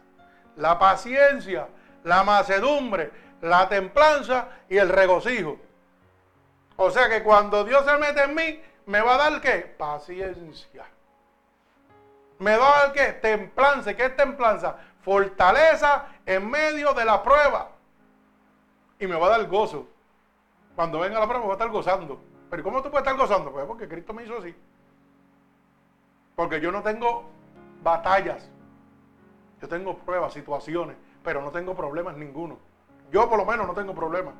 la 0.56 0.78
paciencia, 0.78 1.68
la 2.04 2.24
macedumbre, 2.24 3.12
la 3.40 3.68
templanza 3.68 4.48
y 4.68 4.76
el 4.76 4.88
regocijo. 4.88 5.56
O 6.76 6.90
sea 6.90 7.08
que 7.08 7.22
cuando 7.22 7.64
Dios 7.64 7.84
se 7.84 7.96
mete 7.98 8.24
en 8.24 8.34
mí, 8.34 8.60
me 8.86 9.00
va 9.00 9.14
a 9.14 9.30
dar 9.30 9.40
qué? 9.40 9.74
Paciencia. 9.76 10.86
Me 12.38 12.56
va 12.56 12.68
a 12.68 12.82
dar 12.82 12.92
qué? 12.92 13.12
Templanza. 13.14 13.94
¿Qué 13.94 14.06
es 14.06 14.16
templanza? 14.16 14.76
Fortaleza 15.02 16.06
en 16.26 16.48
medio 16.50 16.94
de 16.94 17.04
la 17.04 17.22
prueba 17.22 17.70
y 18.98 19.06
me 19.06 19.16
va 19.16 19.26
a 19.26 19.30
dar 19.30 19.46
gozo. 19.46 19.86
Cuando 20.74 21.00
venga 21.00 21.18
la 21.18 21.26
prueba, 21.26 21.44
voy 21.44 21.50
a 21.50 21.54
estar 21.54 21.68
gozando. 21.70 22.20
Pero 22.48 22.62
¿cómo 22.62 22.82
tú 22.82 22.90
puedes 22.90 23.06
estar 23.06 23.18
gozando? 23.18 23.52
Pues 23.52 23.66
porque 23.66 23.88
Cristo 23.88 24.12
me 24.12 24.24
hizo 24.24 24.38
así. 24.38 24.54
Porque 26.34 26.60
yo 26.60 26.72
no 26.72 26.82
tengo 26.82 27.24
batallas. 27.82 28.50
Yo 29.60 29.68
tengo 29.68 29.98
pruebas, 29.98 30.32
situaciones, 30.32 30.96
pero 31.22 31.42
no 31.42 31.50
tengo 31.50 31.74
problemas 31.74 32.16
ninguno. 32.16 32.58
Yo 33.10 33.28
por 33.28 33.38
lo 33.38 33.44
menos 33.44 33.66
no 33.66 33.74
tengo 33.74 33.94
problemas. 33.94 34.34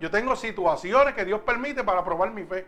Yo 0.00 0.10
tengo 0.10 0.34
situaciones 0.34 1.14
que 1.14 1.24
Dios 1.24 1.40
permite 1.40 1.84
para 1.84 2.04
probar 2.04 2.30
mi 2.30 2.44
fe. 2.44 2.66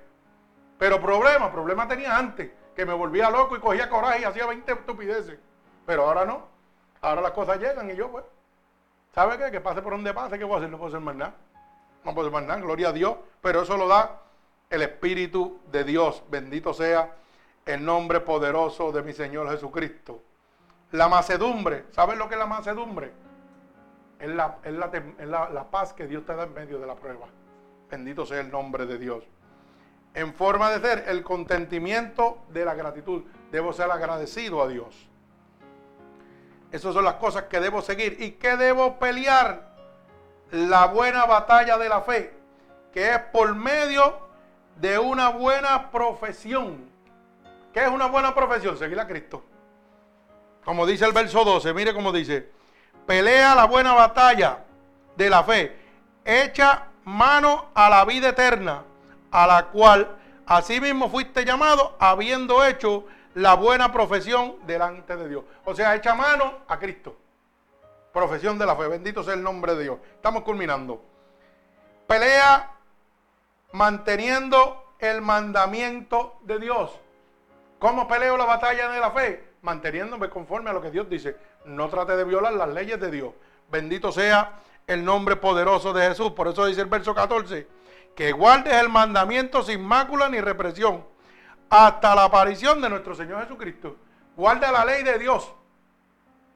Pero 0.78 1.00
problemas, 1.00 1.50
problemas 1.50 1.88
tenía 1.88 2.16
antes, 2.16 2.50
que 2.74 2.84
me 2.84 2.92
volvía 2.92 3.30
loco 3.30 3.56
y 3.56 3.60
cogía 3.60 3.88
coraje 3.88 4.22
y 4.22 4.24
hacía 4.24 4.46
20 4.46 4.72
estupideces. 4.72 5.38
Pero 5.86 6.06
ahora 6.06 6.24
no. 6.24 6.46
Ahora 7.00 7.22
las 7.22 7.32
cosas 7.32 7.58
llegan 7.58 7.90
y 7.90 7.96
yo 7.96 8.10
pues 8.10 8.24
¿Sabe 9.14 9.36
qué? 9.36 9.50
Que 9.50 9.60
pase 9.60 9.82
por 9.82 9.92
donde 9.92 10.14
pase, 10.14 10.38
¿qué 10.38 10.44
voy 10.44 10.54
a 10.54 10.58
hacer? 10.58 10.70
No 10.70 10.78
puedo 10.78 10.88
hacer 10.88 11.00
más 11.00 11.14
nada. 11.14 11.34
No 12.04 12.14
puedo 12.14 12.28
hacer 12.28 12.40
más 12.40 12.48
nada, 12.48 12.60
gloria 12.60 12.88
a 12.88 12.92
Dios. 12.92 13.16
Pero 13.42 13.62
eso 13.62 13.76
lo 13.76 13.86
da 13.86 14.20
el 14.70 14.82
Espíritu 14.82 15.60
de 15.70 15.84
Dios. 15.84 16.22
Bendito 16.30 16.72
sea 16.72 17.14
el 17.66 17.84
nombre 17.84 18.20
poderoso 18.20 18.90
de 18.90 19.02
mi 19.02 19.12
Señor 19.12 19.50
Jesucristo. 19.50 20.22
La 20.92 21.08
macedumbre, 21.08 21.84
¿sabes 21.90 22.16
lo 22.16 22.28
que 22.28 22.34
es 22.34 22.38
la 22.38 22.46
macedumbre? 22.46 23.12
Es, 24.22 24.28
la, 24.30 24.56
la, 25.50 25.64
paz 25.68 25.92
que 25.92 26.06
Dios 26.06 26.24
te 26.24 26.32
da 26.36 26.44
en 26.44 26.54
medio 26.54 26.78
de 26.78 26.86
la 26.86 26.94
prueba. 26.94 27.26
Bendito 27.90 28.24
sea 28.24 28.38
el 28.38 28.52
nombre 28.52 28.86
de 28.86 28.96
Dios. 28.96 29.24
En 30.14 30.32
forma 30.32 30.70
de 30.70 30.80
ser, 30.80 31.08
el 31.08 31.24
contentimiento 31.24 32.38
de 32.50 32.64
la 32.64 32.74
gratitud. 32.74 33.24
Debo 33.50 33.72
ser 33.72 33.90
agradecido 33.90 34.62
a 34.62 34.68
Dios. 34.68 35.08
Esas 36.70 36.94
son 36.94 37.04
las 37.04 37.14
cosas 37.14 37.44
que 37.44 37.58
debo 37.58 37.82
seguir. 37.82 38.16
¿Y 38.20 38.32
qué 38.32 38.56
debo 38.56 39.00
pelear? 39.00 39.72
La 40.52 40.86
buena 40.86 41.26
batalla 41.26 41.76
de 41.76 41.88
la 41.88 42.02
fe, 42.02 42.32
que 42.92 43.10
es 43.10 43.18
por 43.32 43.56
medio 43.56 44.20
de 44.76 45.00
una 45.00 45.30
buena 45.30 45.90
profesión. 45.90 46.88
¿Qué 47.72 47.80
es 47.80 47.88
una 47.88 48.06
buena 48.06 48.32
profesión? 48.36 48.78
Seguir 48.78 49.00
a 49.00 49.08
Cristo. 49.08 49.42
Como 50.64 50.86
dice 50.86 51.06
el 51.06 51.12
verso 51.12 51.42
12, 51.42 51.74
mire 51.74 51.92
cómo 51.92 52.12
dice, 52.12 52.61
pelea 53.06 53.54
la 53.54 53.64
buena 53.66 53.94
batalla 53.94 54.64
de 55.16 55.30
la 55.30 55.44
fe, 55.44 55.76
echa 56.24 56.88
mano 57.04 57.66
a 57.74 57.90
la 57.90 58.04
vida 58.04 58.30
eterna, 58.30 58.84
a 59.30 59.46
la 59.46 59.66
cual 59.66 60.16
asimismo 60.46 61.08
fuiste 61.08 61.44
llamado, 61.44 61.96
habiendo 61.98 62.64
hecho 62.64 63.04
la 63.34 63.54
buena 63.54 63.92
profesión 63.92 64.56
delante 64.66 65.16
de 65.16 65.28
Dios. 65.28 65.44
O 65.64 65.74
sea, 65.74 65.94
echa 65.94 66.14
mano 66.14 66.58
a 66.68 66.78
Cristo. 66.78 67.16
Profesión 68.12 68.58
de 68.58 68.66
la 68.66 68.76
fe. 68.76 68.88
Bendito 68.88 69.22
sea 69.24 69.34
el 69.34 69.42
nombre 69.42 69.74
de 69.74 69.84
Dios. 69.84 69.98
Estamos 70.14 70.42
culminando. 70.42 71.02
Pelea 72.06 72.72
manteniendo 73.72 74.94
el 74.98 75.22
mandamiento 75.22 76.38
de 76.42 76.58
Dios. 76.58 76.90
¿Cómo 77.78 78.06
peleo 78.06 78.36
la 78.36 78.44
batalla 78.44 78.90
de 78.90 79.00
la 79.00 79.10
fe? 79.10 79.52
Manteniéndome 79.62 80.28
conforme 80.28 80.70
a 80.70 80.72
lo 80.72 80.82
que 80.82 80.90
Dios 80.90 81.08
dice. 81.08 81.36
No 81.64 81.88
trate 81.88 82.16
de 82.16 82.24
violar 82.24 82.52
las 82.54 82.68
leyes 82.68 83.00
de 83.00 83.10
Dios. 83.10 83.32
Bendito 83.70 84.12
sea 84.12 84.60
el 84.86 85.04
nombre 85.04 85.36
poderoso 85.36 85.92
de 85.92 86.08
Jesús. 86.08 86.32
Por 86.32 86.48
eso 86.48 86.66
dice 86.66 86.80
el 86.80 86.88
verso 86.88 87.14
14. 87.14 87.66
Que 88.14 88.32
guardes 88.32 88.74
el 88.74 88.88
mandamiento 88.88 89.62
sin 89.62 89.82
mácula 89.82 90.28
ni 90.28 90.40
represión 90.40 91.04
hasta 91.70 92.14
la 92.14 92.24
aparición 92.24 92.82
de 92.82 92.90
nuestro 92.90 93.14
Señor 93.14 93.42
Jesucristo. 93.42 93.96
Guarda 94.36 94.70
la 94.70 94.84
ley 94.84 95.02
de 95.02 95.18
Dios 95.18 95.50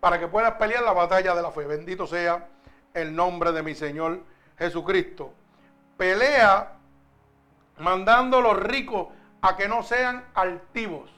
para 0.00 0.20
que 0.20 0.28
puedas 0.28 0.52
pelear 0.54 0.82
la 0.82 0.92
batalla 0.92 1.34
de 1.34 1.42
la 1.42 1.50
fe. 1.50 1.64
Bendito 1.64 2.06
sea 2.06 2.48
el 2.92 3.14
nombre 3.16 3.52
de 3.52 3.62
mi 3.62 3.74
Señor 3.74 4.20
Jesucristo. 4.58 5.32
Pelea 5.96 6.72
mandando 7.78 8.38
a 8.38 8.40
los 8.42 8.58
ricos 8.58 9.08
a 9.40 9.56
que 9.56 9.68
no 9.68 9.82
sean 9.82 10.24
altivos. 10.34 11.10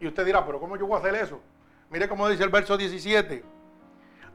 Y 0.00 0.06
usted 0.06 0.24
dirá, 0.26 0.44
pero 0.44 0.60
¿cómo 0.60 0.76
yo 0.76 0.86
voy 0.86 0.96
a 0.96 1.00
hacer 1.00 1.14
eso? 1.14 1.40
Mire 1.92 2.08
cómo 2.08 2.26
dice 2.26 2.42
el 2.42 2.48
verso 2.48 2.78
17. 2.78 3.44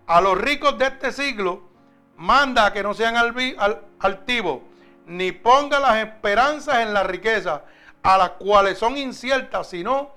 A 0.05 0.21
los 0.21 0.37
ricos 0.37 0.77
de 0.77 0.85
este 0.85 1.11
siglo 1.11 1.63
manda 2.15 2.71
que 2.71 2.83
no 2.83 2.93
sean 2.93 3.15
altivos, 3.99 4.59
ni 5.07 5.31
ponga 5.31 5.79
las 5.79 5.97
esperanzas 5.97 6.81
en 6.81 6.93
la 6.93 7.01
riqueza, 7.01 7.63
a 8.03 8.17
las 8.19 8.29
cuales 8.31 8.77
son 8.77 8.95
inciertas, 8.95 9.69
sino 9.69 10.11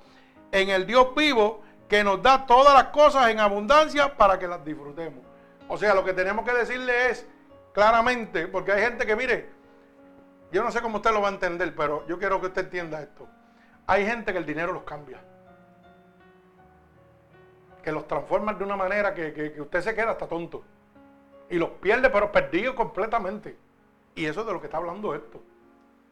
en 0.52 0.68
el 0.68 0.86
Dios 0.86 1.14
vivo 1.16 1.62
que 1.88 2.04
nos 2.04 2.22
da 2.22 2.44
todas 2.44 2.74
las 2.74 2.84
cosas 2.92 3.30
en 3.30 3.40
abundancia 3.40 4.16
para 4.18 4.38
que 4.38 4.46
las 4.46 4.62
disfrutemos. 4.62 5.24
O 5.66 5.78
sea, 5.78 5.94
lo 5.94 6.04
que 6.04 6.12
tenemos 6.12 6.44
que 6.44 6.52
decirle 6.52 7.08
es 7.10 7.26
claramente, 7.72 8.48
porque 8.48 8.72
hay 8.72 8.82
gente 8.82 9.06
que, 9.06 9.16
mire, 9.16 9.48
yo 10.52 10.62
no 10.62 10.70
sé 10.70 10.82
cómo 10.82 10.98
usted 10.98 11.10
lo 11.10 11.22
va 11.22 11.28
a 11.28 11.32
entender, 11.32 11.74
pero 11.74 12.06
yo 12.06 12.18
quiero 12.18 12.38
que 12.38 12.48
usted 12.48 12.64
entienda 12.64 13.00
esto. 13.00 13.26
Hay 13.86 14.04
gente 14.04 14.30
que 14.30 14.38
el 14.38 14.46
dinero 14.46 14.72
los 14.72 14.82
cambia. 14.82 15.20
Que 17.82 17.92
los 17.92 18.06
transforma 18.06 18.52
de 18.54 18.64
una 18.64 18.76
manera 18.76 19.14
que, 19.14 19.54
usted 19.58 19.80
se 19.80 19.94
queda 19.94 20.12
hasta 20.12 20.26
tonto. 20.26 20.62
Y 21.48 21.56
los 21.56 21.70
pierde, 21.70 22.10
pero 22.10 22.30
perdido 22.30 22.74
completamente. 22.74 23.56
Y 24.14 24.26
eso 24.26 24.40
es 24.40 24.46
de 24.46 24.52
lo 24.52 24.60
que 24.60 24.66
está 24.66 24.78
hablando 24.78 25.14
esto. 25.14 25.42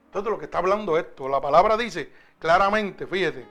Esto 0.06 0.18
es 0.18 0.24
de 0.24 0.30
lo 0.30 0.38
que 0.38 0.46
está 0.46 0.58
hablando 0.58 0.98
esto. 0.98 1.28
La 1.28 1.40
palabra 1.40 1.76
dice 1.76 2.10
claramente, 2.38 3.06
fíjate. 3.06 3.46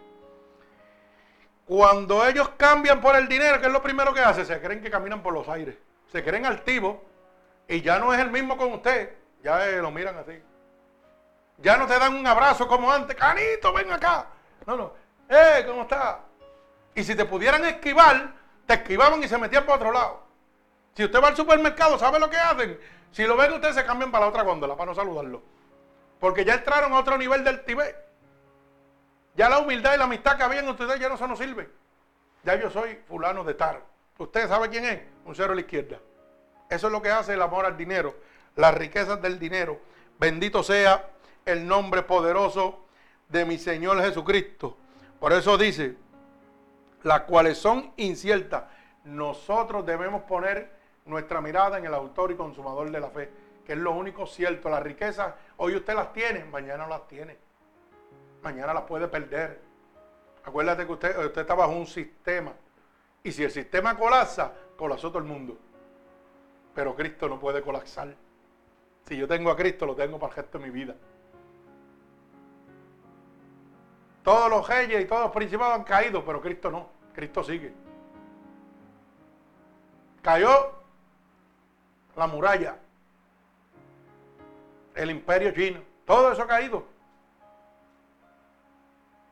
Cuando 1.65 2.26
ellos 2.26 2.49
cambian 2.57 3.01
por 3.01 3.15
el 3.15 3.28
dinero, 3.28 3.59
¿qué 3.59 3.68
es 3.68 3.74
lo 3.74 3.82
primero 3.82 4.13
que 4.13 4.22
hacen? 4.22 4.45
Se 4.45 4.61
creen 4.61 4.82
que 4.82 4.89
caminan 4.89 5.22
por 5.22 5.34
los 5.34 5.47
aires. 5.49 5.76
Se 6.11 6.24
creen 6.24 6.45
altivos 6.45 6.97
y 7.68 7.82
ya 7.82 7.99
no 7.99 8.13
es 8.13 8.20
el 8.20 8.32
mismo 8.32 8.57
con 8.57 8.74
usted. 8.74 9.13
Ya 9.43 9.68
eh, 9.68 9.82
lo 9.82 9.91
miran 9.91 10.18
así. 10.18 10.41
Ya 11.57 11.78
no 11.78 11.88
te 11.88 11.99
dan 11.99 12.15
un 12.15 12.26
abrazo 12.26 12.68
como 12.68 12.91
antes. 12.91 13.15
Canito, 13.15 13.74
ven 13.74 13.91
acá. 13.91 14.28
No, 14.65 14.78
no. 14.78 14.93
¡Eh, 15.30 15.65
cómo 15.68 15.82
está! 15.84 16.26
Y 16.98 17.04
si 17.04 17.14
te 17.14 17.26
pudieran 17.26 17.64
esquivar, 17.64 18.34
te 18.66 18.74
esquivaban 18.74 19.24
y 19.24 19.28
se 19.28 19.38
metían 19.38 19.68
por 19.68 19.76
otro 19.76 19.91
lado. 19.91 20.24
Si 20.95 21.06
usted 21.06 21.22
va 21.22 21.28
al 21.28 21.36
supermercado, 21.36 22.00
¿sabe 22.00 22.20
lo 22.20 22.28
que 22.28 22.38
hacen? 22.38 22.80
Si 23.12 23.24
lo 23.24 23.38
ven, 23.38 23.54
ustedes 23.54 23.76
se 23.76 23.86
cambian 23.86 24.10
para 24.10 24.26
la 24.26 24.30
otra 24.32 24.41
góndola 24.41 24.76
para 24.76 24.89
no 24.89 24.95
saludarlo. 24.95 25.43
Porque 26.20 26.43
ya 26.43 26.56
entraron 26.56 26.91
a 26.93 27.00
otro 27.00 27.16
nivel 27.16 27.43
del 27.43 27.64
Tibet. 27.64 27.95
Ya 29.36 29.48
la 29.48 29.60
humildad 29.60 29.93
y 29.93 30.00
la 30.00 30.06
amistad 30.06 30.38
que 30.38 30.43
había 30.43 30.62
en 30.62 30.70
ustedes 30.70 31.00
ya 31.00 31.08
no 31.08 31.18
se 31.18 31.28
nos 31.28 31.38
sirve. 31.38 31.70
Ya 32.43 32.56
yo 32.56 32.72
soy 32.72 32.95
fulano 33.08 33.43
de 33.43 33.54
tal. 33.54 33.80
¿Usted 34.18 34.48
sabe 34.48 34.68
quién 34.70 34.86
es? 34.86 35.02
Un 35.24 35.36
cero 35.36 35.52
a 35.52 35.56
la 35.56 35.62
izquierda. 35.62 36.00
Eso 36.68 36.88
es 36.88 36.91
lo 36.91 37.00
que 37.00 37.12
hace 37.12 37.36
el 37.36 37.43
amor 37.43 37.68
al 37.68 37.78
dinero. 37.78 38.16
Las 38.56 38.74
riquezas 38.74 39.22
del 39.22 39.38
dinero. 39.38 39.80
Bendito 40.18 40.64
sea 40.64 41.12
el 41.45 41.68
nombre 41.68 42.02
poderoso 42.02 42.88
de 43.30 43.45
mi 43.45 43.60
Señor 43.60 44.02
Jesucristo. 44.02 44.76
Por 45.20 45.32
eso 45.32 45.60
dice, 45.60 45.95
las 47.04 47.22
cuales 47.22 47.58
son 47.58 47.91
inciertas. 47.98 48.64
Nosotros 49.04 49.86
debemos 49.86 50.24
poner 50.24 50.78
nuestra 51.06 51.41
mirada 51.41 51.78
en 51.78 51.86
el 51.86 51.93
autor 51.93 52.32
y 52.32 52.36
consumador 52.36 52.91
de 52.91 53.00
la 53.00 53.10
fe, 53.10 53.30
que 53.66 53.74
es 53.74 53.80
lo 53.80 53.91
único 53.91 54.26
cierto. 54.28 54.70
Las 54.70 54.84
riquezas, 54.84 55.34
hoy 55.58 55.76
usted 55.76 55.95
las 55.95 56.14
tiene, 56.14 56.43
mañana 56.45 56.84
no 56.84 56.89
las 56.89 57.08
tiene. 57.08 57.38
Mañana 58.41 58.74
las 58.74 58.84
puede 58.84 59.08
perder. 59.08 59.60
Acuérdate 60.43 60.86
que 60.86 60.91
usted, 60.91 61.38
está 61.38 61.56
bajo 61.56 61.72
un 61.72 61.88
sistema. 61.88 62.54
Y 63.24 63.32
si 63.32 63.43
el 63.43 63.52
sistema 63.52 63.98
colapsa, 63.98 64.54
colapsó 64.78 65.10
todo 65.10 65.20
el 65.20 65.26
mundo. 65.26 65.58
Pero 66.74 66.95
Cristo 66.95 67.28
no 67.28 67.39
puede 67.39 67.62
colapsar. 67.62 68.14
Si 69.06 69.18
yo 69.18 69.28
tengo 69.28 69.50
a 69.50 69.56
Cristo, 69.56 69.86
lo 69.86 69.95
tengo 69.95 70.20
para 70.20 70.32
el 70.32 70.38
resto 70.38 70.60
de 70.60 70.66
mi 70.66 70.70
vida. 70.70 70.95
Todos 74.28 74.49
los 74.49 74.67
reyes 74.67 75.01
y 75.01 75.05
todos 75.05 75.21
los 75.21 75.32
principados 75.32 75.75
han 75.75 75.86
caído, 75.86 76.25
pero 76.25 76.41
Cristo 76.41 76.69
no. 76.69 76.89
Cristo 77.13 77.45
sigue. 77.45 77.73
Cayó 80.21 80.73
la 82.13 82.28
muralla, 82.28 82.75
el 84.95 85.11
imperio 85.11 85.51
chino, 85.51 85.80
todo 86.03 86.30
eso 86.34 86.41
ha 86.41 86.47
caído. 86.47 86.84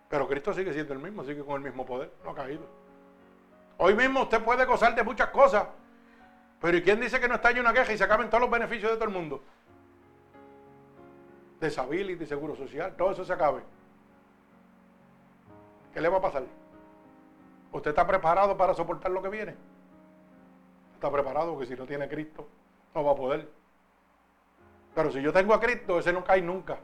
Pero 0.07 0.29
Cristo 0.29 0.53
sigue 0.53 0.71
siendo 0.71 0.93
el 0.93 0.99
mismo, 0.99 1.25
sigue 1.25 1.43
con 1.43 1.55
el 1.55 1.67
mismo 1.67 1.85
poder, 1.85 2.13
no 2.23 2.29
ha 2.29 2.35
caído. 2.35 2.65
Hoy 3.75 3.95
mismo 3.95 4.21
usted 4.21 4.41
puede 4.41 4.63
gozar 4.63 4.95
de 4.95 5.03
muchas 5.03 5.27
cosas, 5.27 5.67
pero 6.61 6.77
¿y 6.77 6.81
quién 6.81 7.01
dice 7.01 7.19
que 7.19 7.27
no 7.27 7.35
está 7.35 7.51
en 7.51 7.59
una 7.59 7.73
queja 7.73 7.91
y 7.91 7.97
se 7.97 8.05
acaben 8.05 8.29
todos 8.29 8.43
los 8.43 8.49
beneficios 8.49 8.91
de 8.91 8.95
todo 8.95 9.09
el 9.09 9.13
mundo? 9.13 9.43
Disability, 11.59 12.25
seguro 12.25 12.55
social, 12.55 12.95
todo 12.95 13.11
eso 13.11 13.25
se 13.25 13.33
acabe. 13.33 13.61
¿Qué 15.95 16.01
le 16.01 16.09
va 16.09 16.17
a 16.17 16.21
pasar? 16.21 16.43
¿Usted 17.71 17.91
está 17.91 18.05
preparado 18.05 18.57
para 18.57 18.73
soportar 18.73 19.11
lo 19.11 19.21
que 19.21 19.29
viene? 19.29 19.55
Está 20.93 21.09
preparado 21.09 21.53
porque 21.53 21.67
si 21.67 21.75
no 21.75 21.85
tiene 21.85 22.09
Cristo, 22.09 22.49
no 22.93 23.01
va 23.01 23.13
a 23.13 23.15
poder. 23.15 23.49
Pero 24.93 25.09
si 25.09 25.21
yo 25.21 25.31
tengo 25.31 25.53
a 25.53 25.59
Cristo, 25.61 25.97
ese 25.97 26.11
no 26.11 26.21
cae 26.21 26.41
nunca. 26.41 26.79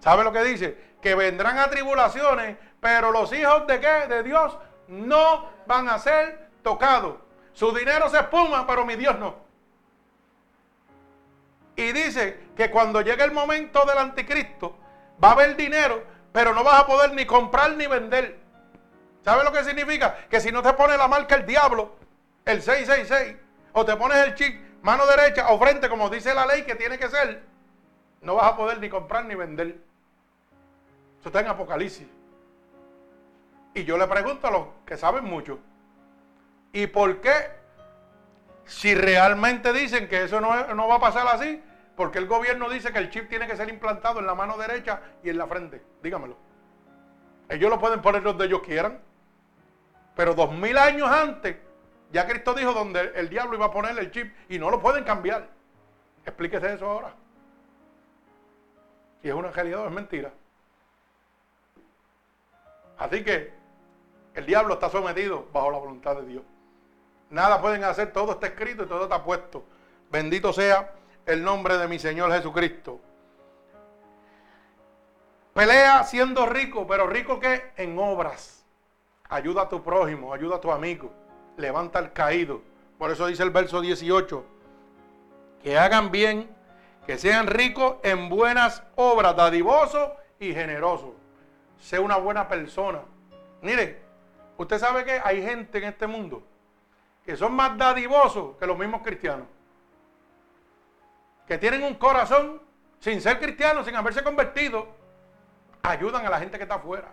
¿Sabe 0.00 0.24
lo 0.24 0.32
que 0.32 0.42
dice? 0.42 0.94
Que 1.02 1.14
vendrán 1.14 1.58
a 1.58 1.68
tribulaciones, 1.68 2.56
pero 2.80 3.12
los 3.12 3.30
hijos 3.34 3.66
de 3.66 3.78
qué? 3.78 4.06
De 4.08 4.22
Dios 4.22 4.56
no 4.88 5.50
van 5.66 5.90
a 5.90 5.98
ser 5.98 6.48
tocados. 6.62 7.16
Su 7.52 7.74
dinero 7.74 8.08
se 8.08 8.20
espuma, 8.20 8.66
pero 8.66 8.86
mi 8.86 8.96
Dios 8.96 9.18
no. 9.18 9.34
Y 11.76 11.92
dice 11.92 12.40
que 12.56 12.70
cuando 12.70 13.02
llegue 13.02 13.22
el 13.22 13.32
momento 13.32 13.84
del 13.84 13.98
anticristo, 13.98 14.78
va 15.22 15.28
a 15.28 15.32
haber 15.32 15.56
dinero, 15.56 16.02
pero 16.32 16.54
no 16.54 16.64
vas 16.64 16.80
a 16.80 16.86
poder 16.86 17.12
ni 17.14 17.26
comprar 17.26 17.76
ni 17.76 17.86
vender. 17.86 18.38
¿Sabes 19.24 19.44
lo 19.44 19.52
que 19.52 19.64
significa? 19.64 20.16
Que 20.28 20.40
si 20.40 20.50
no 20.50 20.62
te 20.62 20.72
pone 20.72 20.96
la 20.96 21.08
marca 21.08 21.36
el 21.36 21.46
diablo, 21.46 21.94
el 22.44 22.62
666, 22.62 23.36
o 23.72 23.84
te 23.84 23.96
pones 23.96 24.18
el 24.18 24.34
chip 24.34 24.60
mano 24.82 25.06
derecha 25.06 25.48
o 25.50 25.58
frente, 25.58 25.88
como 25.88 26.10
dice 26.10 26.34
la 26.34 26.46
ley 26.46 26.62
que 26.62 26.74
tiene 26.74 26.98
que 26.98 27.08
ser, 27.08 27.42
no 28.20 28.34
vas 28.34 28.52
a 28.52 28.56
poder 28.56 28.80
ni 28.80 28.88
comprar 28.88 29.24
ni 29.24 29.34
vender. 29.34 29.78
Eso 31.20 31.28
está 31.28 31.40
en 31.40 31.48
Apocalipsis. 31.48 32.06
Y 33.74 33.84
yo 33.84 33.96
le 33.96 34.06
pregunto 34.06 34.46
a 34.46 34.50
los 34.50 34.66
que 34.84 34.96
saben 34.96 35.24
mucho, 35.24 35.58
¿y 36.72 36.86
por 36.88 37.20
qué? 37.20 37.62
Si 38.64 38.94
realmente 38.94 39.72
dicen 39.72 40.08
que 40.08 40.24
eso 40.24 40.40
no, 40.40 40.74
no 40.74 40.88
va 40.88 40.96
a 40.96 41.00
pasar 41.00 41.26
así, 41.28 41.62
porque 42.02 42.18
el 42.18 42.26
gobierno 42.26 42.68
dice 42.68 42.92
que 42.92 42.98
el 42.98 43.10
chip 43.10 43.28
tiene 43.28 43.46
que 43.46 43.56
ser 43.56 43.68
implantado 43.68 44.18
en 44.18 44.26
la 44.26 44.34
mano 44.34 44.58
derecha 44.58 45.00
y 45.22 45.30
en 45.30 45.38
la 45.38 45.46
frente. 45.46 45.80
Dígamelo. 46.02 46.36
Ellos 47.48 47.70
lo 47.70 47.78
pueden 47.78 48.02
poner 48.02 48.24
donde 48.24 48.46
ellos 48.46 48.60
quieran. 48.62 49.00
Pero 50.16 50.34
dos 50.34 50.50
mil 50.50 50.76
años 50.76 51.08
antes, 51.08 51.58
ya 52.10 52.26
Cristo 52.26 52.54
dijo 52.54 52.72
donde 52.72 53.12
el 53.14 53.28
diablo 53.28 53.54
iba 53.54 53.66
a 53.66 53.70
poner 53.70 53.96
el 53.96 54.10
chip 54.10 54.34
y 54.48 54.58
no 54.58 54.68
lo 54.68 54.82
pueden 54.82 55.04
cambiar. 55.04 55.46
Explíquese 56.26 56.74
eso 56.74 56.90
ahora. 56.90 57.14
Si 59.22 59.28
es 59.28 59.34
una 59.34 59.52
realidad 59.52 59.86
es 59.86 59.92
mentira. 59.92 60.32
Así 62.98 63.22
que 63.22 63.52
el 64.34 64.44
diablo 64.44 64.74
está 64.74 64.90
sometido 64.90 65.46
bajo 65.52 65.70
la 65.70 65.78
voluntad 65.78 66.16
de 66.16 66.26
Dios. 66.26 66.42
Nada 67.30 67.60
pueden 67.60 67.84
hacer, 67.84 68.12
todo 68.12 68.32
está 68.32 68.48
escrito 68.48 68.82
y 68.82 68.86
todo 68.88 69.04
está 69.04 69.22
puesto. 69.22 69.62
Bendito 70.10 70.52
sea 70.52 70.96
el 71.26 71.42
nombre 71.42 71.78
de 71.78 71.88
mi 71.88 71.98
Señor 71.98 72.32
Jesucristo. 72.32 73.00
Pelea 75.54 76.02
siendo 76.04 76.46
rico, 76.46 76.86
pero 76.86 77.06
rico 77.06 77.38
que 77.38 77.72
en 77.76 77.98
obras. 77.98 78.64
Ayuda 79.28 79.62
a 79.62 79.68
tu 79.68 79.82
prójimo, 79.82 80.32
ayuda 80.32 80.56
a 80.56 80.60
tu 80.60 80.70
amigo, 80.70 81.12
levanta 81.56 81.98
al 81.98 82.12
caído. 82.12 82.62
Por 82.98 83.10
eso 83.10 83.26
dice 83.26 83.42
el 83.42 83.50
verso 83.50 83.80
18, 83.80 84.44
que 85.62 85.78
hagan 85.78 86.10
bien, 86.10 86.50
que 87.06 87.18
sean 87.18 87.46
ricos 87.46 87.96
en 88.02 88.28
buenas 88.28 88.82
obras, 88.94 89.36
dadivosos 89.36 90.10
y 90.38 90.52
generosos. 90.52 91.12
Sé 91.80 91.98
una 91.98 92.16
buena 92.16 92.48
persona. 92.48 93.00
Mire, 93.60 94.02
usted 94.56 94.78
sabe 94.78 95.04
que 95.04 95.20
hay 95.22 95.42
gente 95.42 95.78
en 95.78 95.84
este 95.84 96.06
mundo 96.06 96.42
que 97.24 97.36
son 97.36 97.54
más 97.54 97.76
dadivosos 97.78 98.56
que 98.56 98.66
los 98.66 98.76
mismos 98.76 99.02
cristianos 99.02 99.46
que 101.46 101.58
tienen 101.58 101.82
un 101.82 101.94
corazón 101.94 102.62
sin 102.98 103.20
ser 103.20 103.38
cristianos, 103.38 103.84
sin 103.86 103.96
haberse 103.96 104.22
convertido, 104.22 104.86
ayudan 105.82 106.24
a 106.24 106.30
la 106.30 106.38
gente 106.38 106.56
que 106.56 106.62
está 106.62 106.76
afuera. 106.76 107.12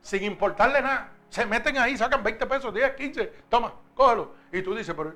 Sin 0.00 0.24
importarle 0.24 0.82
nada. 0.82 1.12
Se 1.30 1.46
meten 1.46 1.78
ahí, 1.78 1.96
sacan 1.96 2.22
20 2.22 2.46
pesos, 2.46 2.74
10, 2.74 2.94
15, 2.94 3.26
toma, 3.48 3.72
cógelo. 3.94 4.34
Y 4.52 4.62
tú 4.62 4.74
dices, 4.74 4.94
pero... 4.94 5.14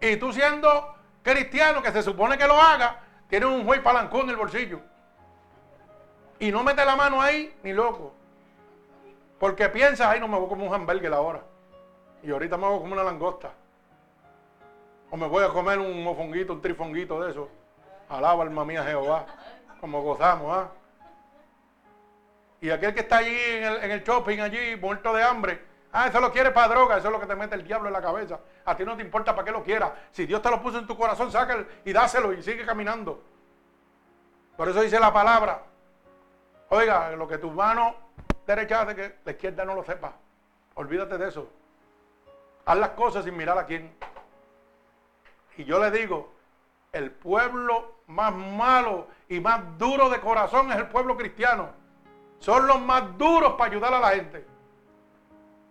Y 0.00 0.16
tú 0.16 0.32
siendo 0.32 0.94
cristiano, 1.22 1.82
que 1.82 1.92
se 1.92 2.02
supone 2.02 2.36
que 2.36 2.46
lo 2.46 2.60
haga, 2.60 3.00
tienes 3.28 3.48
un 3.48 3.64
juez 3.64 3.80
palancón 3.80 4.22
en 4.22 4.30
el 4.30 4.36
bolsillo. 4.36 4.80
Y 6.38 6.50
no 6.50 6.62
mete 6.64 6.84
la 6.84 6.96
mano 6.96 7.22
ahí, 7.22 7.54
ni 7.62 7.72
loco. 7.72 8.12
Porque 9.38 9.68
piensas, 9.68 10.08
ay, 10.08 10.20
no 10.20 10.28
me 10.28 10.38
voy 10.38 10.48
como 10.48 10.66
un 10.66 10.74
hamburger 10.74 11.12
ahora. 11.14 11.42
Y 12.22 12.30
ahorita 12.30 12.56
me 12.56 12.66
hago 12.66 12.80
como 12.80 12.92
una 12.92 13.04
langosta. 13.04 13.52
O 15.10 15.16
me 15.16 15.26
voy 15.26 15.44
a 15.44 15.48
comer 15.48 15.78
un 15.78 16.02
mofonguito, 16.04 16.52
un 16.52 16.62
trifonguito 16.62 17.20
de 17.22 17.32
eso. 17.32 17.48
Alaba 18.08 18.44
alma 18.44 18.64
mía 18.64 18.84
Jehová. 18.84 19.26
Como 19.80 20.02
gozamos, 20.02 20.56
¿ah? 20.56 20.68
Y 22.60 22.70
aquel 22.70 22.94
que 22.94 23.00
está 23.00 23.18
allí 23.18 23.34
en 23.34 23.64
el, 23.64 23.84
en 23.84 23.90
el 23.90 24.04
shopping, 24.04 24.38
allí, 24.40 24.76
muerto 24.76 25.14
de 25.14 25.22
hambre. 25.22 25.70
Ah, 25.92 26.06
eso 26.06 26.20
lo 26.20 26.30
quiere 26.30 26.50
para 26.52 26.68
droga, 26.68 26.98
eso 26.98 27.08
es 27.08 27.12
lo 27.12 27.18
que 27.18 27.26
te 27.26 27.34
mete 27.34 27.54
el 27.54 27.64
diablo 27.64 27.88
en 27.88 27.94
la 27.94 28.02
cabeza. 28.02 28.38
A 28.64 28.76
ti 28.76 28.84
no 28.84 28.96
te 28.96 29.02
importa 29.02 29.34
para 29.34 29.44
qué 29.44 29.50
lo 29.50 29.64
quieras. 29.64 29.90
Si 30.12 30.26
Dios 30.26 30.40
te 30.40 30.50
lo 30.50 30.62
puso 30.62 30.78
en 30.78 30.86
tu 30.86 30.96
corazón, 30.96 31.32
sácalo 31.32 31.64
y 31.84 31.92
dáselo 31.92 32.32
y 32.32 32.42
sigue 32.42 32.64
caminando. 32.64 33.22
Por 34.56 34.68
eso 34.68 34.82
dice 34.82 35.00
la 35.00 35.12
palabra. 35.12 35.62
Oiga, 36.68 37.10
lo 37.12 37.26
que 37.26 37.38
tu 37.38 37.50
mano 37.50 37.96
derecha 38.46 38.82
hace 38.82 38.94
que 38.94 39.16
la 39.24 39.32
izquierda 39.32 39.64
no 39.64 39.74
lo 39.74 39.82
sepa. 39.82 40.12
Olvídate 40.74 41.18
de 41.18 41.28
eso. 41.28 41.48
Haz 42.66 42.78
las 42.78 42.90
cosas 42.90 43.24
sin 43.24 43.36
mirar 43.36 43.58
a 43.58 43.66
quién. 43.66 43.92
Y 45.60 45.64
yo 45.66 45.78
le 45.78 45.90
digo, 45.90 46.32
el 46.90 47.10
pueblo 47.10 47.96
más 48.06 48.34
malo 48.34 49.08
y 49.28 49.40
más 49.40 49.76
duro 49.76 50.08
de 50.08 50.18
corazón 50.18 50.72
es 50.72 50.78
el 50.78 50.88
pueblo 50.88 51.18
cristiano. 51.18 51.68
Son 52.38 52.66
los 52.66 52.80
más 52.80 53.18
duros 53.18 53.52
para 53.58 53.70
ayudar 53.70 53.92
a 53.92 54.00
la 54.00 54.10
gente. 54.12 54.46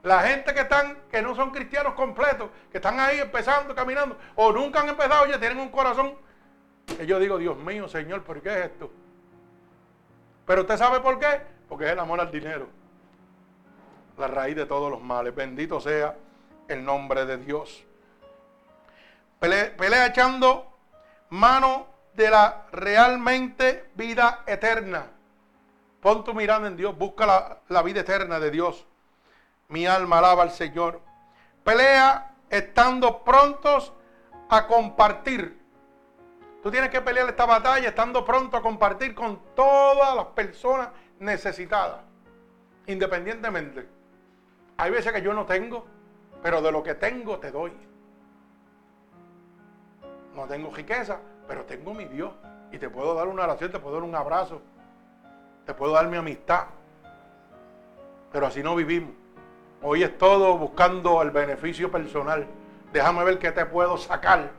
La 0.03 0.19
gente 0.21 0.53
que 0.53 0.61
están, 0.61 0.95
que 1.09 1.23
no 1.23 1.33
son 1.33 1.49
cristianos 1.49 1.95
completos, 1.95 2.51
que 2.71 2.77
están 2.77 2.99
ahí 2.99 3.17
empezando, 3.19 3.73
caminando, 3.73 4.15
o 4.35 4.51
nunca 4.51 4.81
han 4.81 4.89
empezado, 4.89 5.23
oye, 5.23 5.39
tienen 5.39 5.59
un 5.59 5.69
corazón. 5.69 6.13
Que 6.85 7.07
yo 7.07 7.19
digo, 7.19 7.39
Dios 7.39 7.57
mío, 7.57 7.87
Señor, 7.87 8.23
¿por 8.23 8.43
qué 8.43 8.49
es 8.49 8.65
esto? 8.67 8.91
Pero 10.45 10.61
usted 10.61 10.77
sabe 10.77 10.99
por 10.99 11.17
qué? 11.17 11.41
Porque 11.67 11.85
es 11.85 11.91
el 11.93 11.99
amor 11.99 12.21
al 12.21 12.29
dinero. 12.31 12.67
La 14.19 14.27
raíz 14.27 14.55
de 14.55 14.67
todos 14.67 14.91
los 14.91 15.01
males. 15.01 15.33
Bendito 15.33 15.81
sea 15.81 16.15
el 16.67 16.85
nombre 16.85 17.25
de 17.25 17.37
Dios. 17.37 17.88
Pelea, 19.39 20.05
echando 20.05 20.77
mano 21.29 21.87
de 22.13 22.29
la 22.29 22.65
realmente 22.71 23.89
vida 23.95 24.43
eterna. 24.45 25.05
Pon 26.01 26.23
tu 26.23 26.33
mirada 26.33 26.67
en 26.67 26.75
Dios, 26.75 26.97
busca 26.97 27.25
la, 27.25 27.59
la 27.69 27.81
vida 27.81 28.01
eterna 28.01 28.39
de 28.39 28.51
Dios. 28.51 28.85
Mi 29.69 29.85
alma 29.85 30.17
alaba 30.17 30.43
al 30.43 30.51
Señor. 30.51 31.01
Pelea 31.63 32.35
estando 32.49 33.23
prontos 33.23 33.93
a 34.49 34.67
compartir. 34.67 35.57
Tú 36.61 36.69
tienes 36.69 36.89
que 36.89 37.01
pelear 37.01 37.29
esta 37.29 37.45
batalla 37.45 37.87
estando 37.87 38.25
pronto 38.25 38.57
a 38.57 38.61
compartir 38.61 39.15
con 39.15 39.39
todas 39.55 40.15
las 40.15 40.25
personas 40.27 40.89
necesitadas, 41.19 42.01
independientemente. 42.87 43.87
Hay 44.75 44.91
veces 44.91 45.13
que 45.13 45.21
yo 45.21 45.33
no 45.33 45.45
tengo, 45.45 45.85
pero 46.41 46.61
de 46.61 46.71
lo 46.71 46.83
que 46.83 46.95
tengo 46.95 47.39
te 47.39 47.51
doy. 47.51 47.88
No 50.39 50.47
tengo 50.47 50.71
riqueza, 50.73 51.17
pero 51.49 51.65
tengo 51.65 51.93
mi 51.93 52.05
Dios. 52.05 52.31
Y 52.71 52.77
te 52.77 52.89
puedo 52.89 53.13
dar 53.13 53.27
una 53.27 53.43
oración, 53.43 53.73
te 53.73 53.79
puedo 53.79 53.95
dar 53.95 54.03
un 54.03 54.15
abrazo, 54.15 54.61
te 55.65 55.73
puedo 55.73 55.91
dar 55.91 56.07
mi 56.07 56.15
amistad. 56.15 56.67
Pero 58.31 58.47
así 58.47 58.63
no 58.63 58.73
vivimos. 58.73 59.11
Hoy 59.81 60.01
es 60.03 60.17
todo 60.17 60.57
buscando 60.57 61.21
el 61.21 61.31
beneficio 61.31 61.91
personal. 61.91 62.47
Déjame 62.93 63.25
ver 63.25 63.37
qué 63.37 63.51
te 63.51 63.65
puedo 63.65 63.97
sacar. 63.97 64.51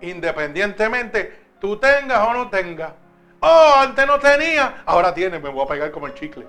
Independientemente 0.00 1.44
tú 1.60 1.76
tengas 1.76 2.26
o 2.26 2.32
no 2.32 2.48
tengas. 2.48 2.94
Oh, 3.40 3.74
antes 3.80 4.06
no 4.06 4.18
tenía, 4.18 4.82
ahora 4.86 5.12
tiene, 5.12 5.38
me 5.40 5.50
voy 5.50 5.64
a 5.64 5.68
pegar 5.68 5.90
como 5.90 6.06
el 6.06 6.14
chicle. 6.14 6.46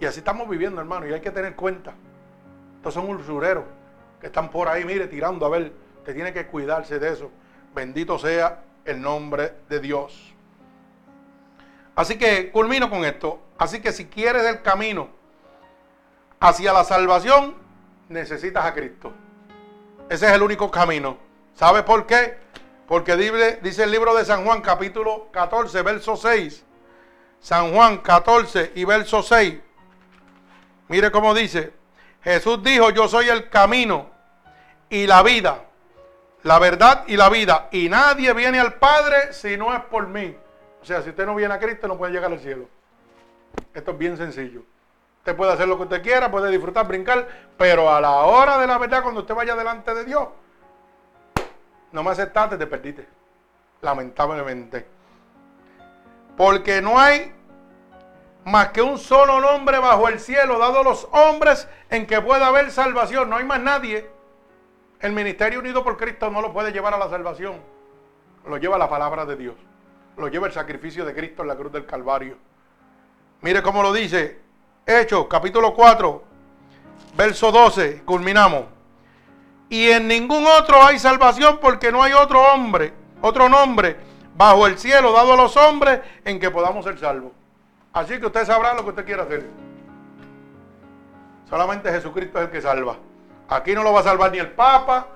Y 0.00 0.06
así 0.06 0.18
estamos 0.18 0.48
viviendo, 0.48 0.80
hermano, 0.80 1.06
y 1.06 1.12
hay 1.12 1.20
que 1.20 1.30
tener 1.30 1.54
cuenta. 1.54 1.94
Estos 2.78 2.94
son 2.94 3.08
usureros 3.10 3.75
que 4.20 4.26
están 4.26 4.50
por 4.50 4.68
ahí, 4.68 4.84
mire, 4.84 5.06
tirando 5.06 5.46
a 5.46 5.48
ver. 5.48 5.72
Te 6.04 6.14
tiene 6.14 6.32
que 6.32 6.46
cuidarse 6.46 6.98
de 6.98 7.12
eso. 7.12 7.30
Bendito 7.74 8.18
sea 8.18 8.62
el 8.84 9.00
nombre 9.00 9.54
de 9.68 9.80
Dios. 9.80 10.34
Así 11.96 12.16
que 12.16 12.50
culmino 12.50 12.88
con 12.88 13.04
esto. 13.04 13.40
Así 13.58 13.80
que 13.80 13.92
si 13.92 14.06
quieres 14.06 14.44
el 14.44 14.62
camino 14.62 15.08
hacia 16.38 16.72
la 16.72 16.84
salvación, 16.84 17.54
necesitas 18.08 18.64
a 18.64 18.74
Cristo. 18.74 19.12
Ese 20.08 20.26
es 20.26 20.32
el 20.32 20.42
único 20.42 20.70
camino. 20.70 21.16
¿Sabe 21.54 21.82
por 21.82 22.06
qué? 22.06 22.38
Porque 22.86 23.16
dice 23.16 23.82
el 23.82 23.90
libro 23.90 24.14
de 24.14 24.24
San 24.24 24.44
Juan 24.44 24.60
capítulo 24.60 25.28
14, 25.32 25.82
verso 25.82 26.16
6. 26.16 26.64
San 27.40 27.72
Juan 27.72 27.98
14 27.98 28.72
y 28.74 28.84
verso 28.84 29.22
6. 29.22 29.56
Mire 30.88 31.10
cómo 31.10 31.34
dice. 31.34 31.72
Jesús 32.26 32.60
dijo, 32.60 32.90
yo 32.90 33.06
soy 33.06 33.28
el 33.28 33.48
camino 33.48 34.10
y 34.90 35.06
la 35.06 35.22
vida, 35.22 35.60
la 36.42 36.58
verdad 36.58 37.04
y 37.06 37.16
la 37.16 37.28
vida. 37.28 37.68
Y 37.70 37.88
nadie 37.88 38.32
viene 38.32 38.58
al 38.58 38.74
Padre 38.74 39.32
si 39.32 39.56
no 39.56 39.72
es 39.72 39.80
por 39.82 40.08
mí. 40.08 40.36
O 40.82 40.84
sea, 40.84 41.02
si 41.02 41.10
usted 41.10 41.24
no 41.24 41.36
viene 41.36 41.54
a 41.54 41.60
Cristo 41.60 41.86
no 41.86 41.96
puede 41.96 42.12
llegar 42.12 42.32
al 42.32 42.40
cielo. 42.40 42.68
Esto 43.72 43.92
es 43.92 43.98
bien 43.98 44.16
sencillo. 44.16 44.62
Usted 45.18 45.36
puede 45.36 45.52
hacer 45.52 45.68
lo 45.68 45.76
que 45.76 45.84
usted 45.84 46.02
quiera, 46.02 46.28
puede 46.28 46.50
disfrutar, 46.50 46.88
brincar, 46.88 47.28
pero 47.56 47.94
a 47.94 48.00
la 48.00 48.10
hora 48.10 48.58
de 48.58 48.66
la 48.66 48.78
verdad, 48.78 49.04
cuando 49.04 49.20
usted 49.20 49.34
vaya 49.34 49.54
delante 49.54 49.94
de 49.94 50.04
Dios, 50.04 50.26
no 51.92 52.02
me 52.02 52.10
aceptaste, 52.10 52.58
te 52.58 52.66
perdiste. 52.66 53.06
Lamentablemente. 53.82 54.84
Porque 56.36 56.82
no 56.82 56.98
hay 56.98 57.35
más 58.46 58.68
que 58.68 58.80
un 58.80 58.96
solo 58.96 59.40
nombre 59.40 59.80
bajo 59.80 60.08
el 60.08 60.20
cielo 60.20 60.58
dado 60.58 60.80
a 60.80 60.84
los 60.84 61.08
hombres 61.10 61.68
en 61.90 62.06
que 62.06 62.20
pueda 62.20 62.46
haber 62.46 62.70
salvación. 62.70 63.28
No 63.28 63.36
hay 63.36 63.44
más 63.44 63.60
nadie. 63.60 64.08
El 65.00 65.12
ministerio 65.12 65.58
unido 65.58 65.82
por 65.82 65.96
Cristo 65.96 66.30
no 66.30 66.40
lo 66.40 66.52
puede 66.52 66.70
llevar 66.70 66.94
a 66.94 66.98
la 66.98 67.10
salvación. 67.10 67.60
Lo 68.46 68.56
lleva 68.56 68.78
la 68.78 68.88
palabra 68.88 69.26
de 69.26 69.34
Dios. 69.34 69.56
Lo 70.16 70.28
lleva 70.28 70.46
el 70.46 70.52
sacrificio 70.52 71.04
de 71.04 71.12
Cristo 71.12 71.42
en 71.42 71.48
la 71.48 71.56
cruz 71.56 71.72
del 71.72 71.86
Calvario. 71.86 72.36
Mire 73.40 73.62
cómo 73.62 73.82
lo 73.82 73.92
dice. 73.92 74.38
Hechos, 74.86 75.26
capítulo 75.28 75.74
4, 75.74 76.22
verso 77.16 77.50
12. 77.50 78.02
Culminamos. 78.04 78.66
Y 79.68 79.88
en 79.88 80.06
ningún 80.06 80.46
otro 80.46 80.84
hay 80.84 81.00
salvación 81.00 81.58
porque 81.60 81.90
no 81.90 82.00
hay 82.00 82.12
otro 82.12 82.40
hombre, 82.52 82.92
otro 83.20 83.48
nombre 83.48 83.96
bajo 84.36 84.68
el 84.68 84.78
cielo 84.78 85.12
dado 85.12 85.32
a 85.32 85.36
los 85.36 85.56
hombres 85.56 86.00
en 86.24 86.38
que 86.38 86.52
podamos 86.52 86.84
ser 86.84 86.96
salvos. 86.96 87.32
Así 87.96 88.20
que 88.20 88.26
usted 88.26 88.44
sabrá 88.44 88.74
lo 88.74 88.84
que 88.84 88.90
usted 88.90 89.06
quiera 89.06 89.22
hacer. 89.22 89.48
Solamente 91.48 91.90
Jesucristo 91.90 92.38
es 92.38 92.44
el 92.44 92.50
que 92.50 92.60
salva. 92.60 92.96
Aquí 93.48 93.74
no 93.74 93.82
lo 93.82 93.92
va 93.92 94.00
a 94.00 94.04
salvar 94.04 94.30
ni 94.30 94.38
el 94.38 94.50
Papa, 94.50 95.06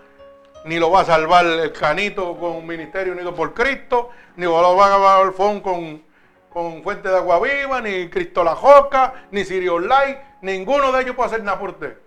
ni 0.64 0.78
lo 0.78 0.90
va 0.90 1.00
a 1.00 1.04
salvar 1.04 1.44
el 1.44 1.72
Canito 1.72 2.38
con 2.38 2.56
un 2.56 2.66
Ministerio 2.66 3.12
Unido 3.12 3.34
por 3.34 3.52
Cristo, 3.52 4.08
ni 4.36 4.46
lo 4.46 4.76
va 4.76 4.86
a 4.86 4.88
salvar 4.88 5.26
el 5.26 5.32
FON 5.34 5.60
con, 5.60 6.02
con 6.48 6.82
Fuente 6.82 7.10
de 7.10 7.16
Agua 7.16 7.38
Viva, 7.40 7.82
ni 7.82 8.08
Cristo 8.08 8.42
la 8.42 8.54
Joca, 8.54 9.26
ni 9.30 9.44
Sirio 9.44 9.78
Light. 9.78 10.16
Ninguno 10.40 10.90
de 10.90 11.02
ellos 11.02 11.14
puede 11.14 11.26
hacer 11.28 11.44
nada 11.44 11.58
por 11.58 11.70
usted 11.70 11.98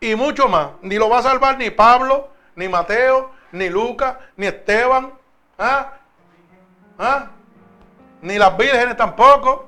y 0.00 0.14
mucho 0.14 0.48
más. 0.48 0.68
Ni 0.82 0.96
lo 0.96 1.08
va 1.08 1.18
a 1.18 1.22
salvar 1.22 1.58
ni 1.58 1.70
Pablo, 1.70 2.30
ni 2.54 2.66
Mateo, 2.66 3.30
ni 3.52 3.68
Lucas, 3.68 4.16
ni 4.36 4.46
Esteban, 4.46 5.12
¿ah? 5.58 5.92
¿Ah? 6.98 7.26
Ni 8.26 8.38
las 8.38 8.56
vírgenes 8.56 8.96
tampoco. 8.96 9.66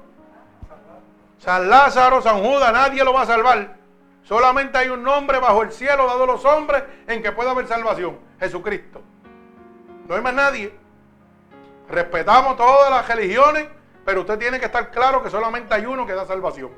San 1.38 1.70
Lázaro, 1.70 2.20
San 2.20 2.42
Judas, 2.42 2.72
nadie 2.72 3.04
lo 3.04 3.12
va 3.12 3.22
a 3.22 3.26
salvar. 3.26 3.76
Solamente 4.24 4.76
hay 4.76 4.88
un 4.88 5.04
nombre 5.04 5.38
bajo 5.38 5.62
el 5.62 5.70
cielo 5.70 6.06
dado 6.06 6.24
a 6.24 6.26
los 6.26 6.44
hombres 6.44 6.82
en 7.06 7.22
que 7.22 7.30
pueda 7.30 7.52
haber 7.52 7.68
salvación. 7.68 8.18
Jesucristo. 8.40 9.00
No 10.08 10.16
hay 10.16 10.22
más 10.22 10.34
nadie. 10.34 10.74
Respetamos 11.88 12.56
todas 12.56 12.90
las 12.90 13.06
religiones, 13.06 13.68
pero 14.04 14.22
usted 14.22 14.38
tiene 14.38 14.58
que 14.58 14.66
estar 14.66 14.90
claro 14.90 15.22
que 15.22 15.30
solamente 15.30 15.72
hay 15.72 15.86
uno 15.86 16.04
que 16.04 16.14
da 16.14 16.26
salvación. 16.26 16.70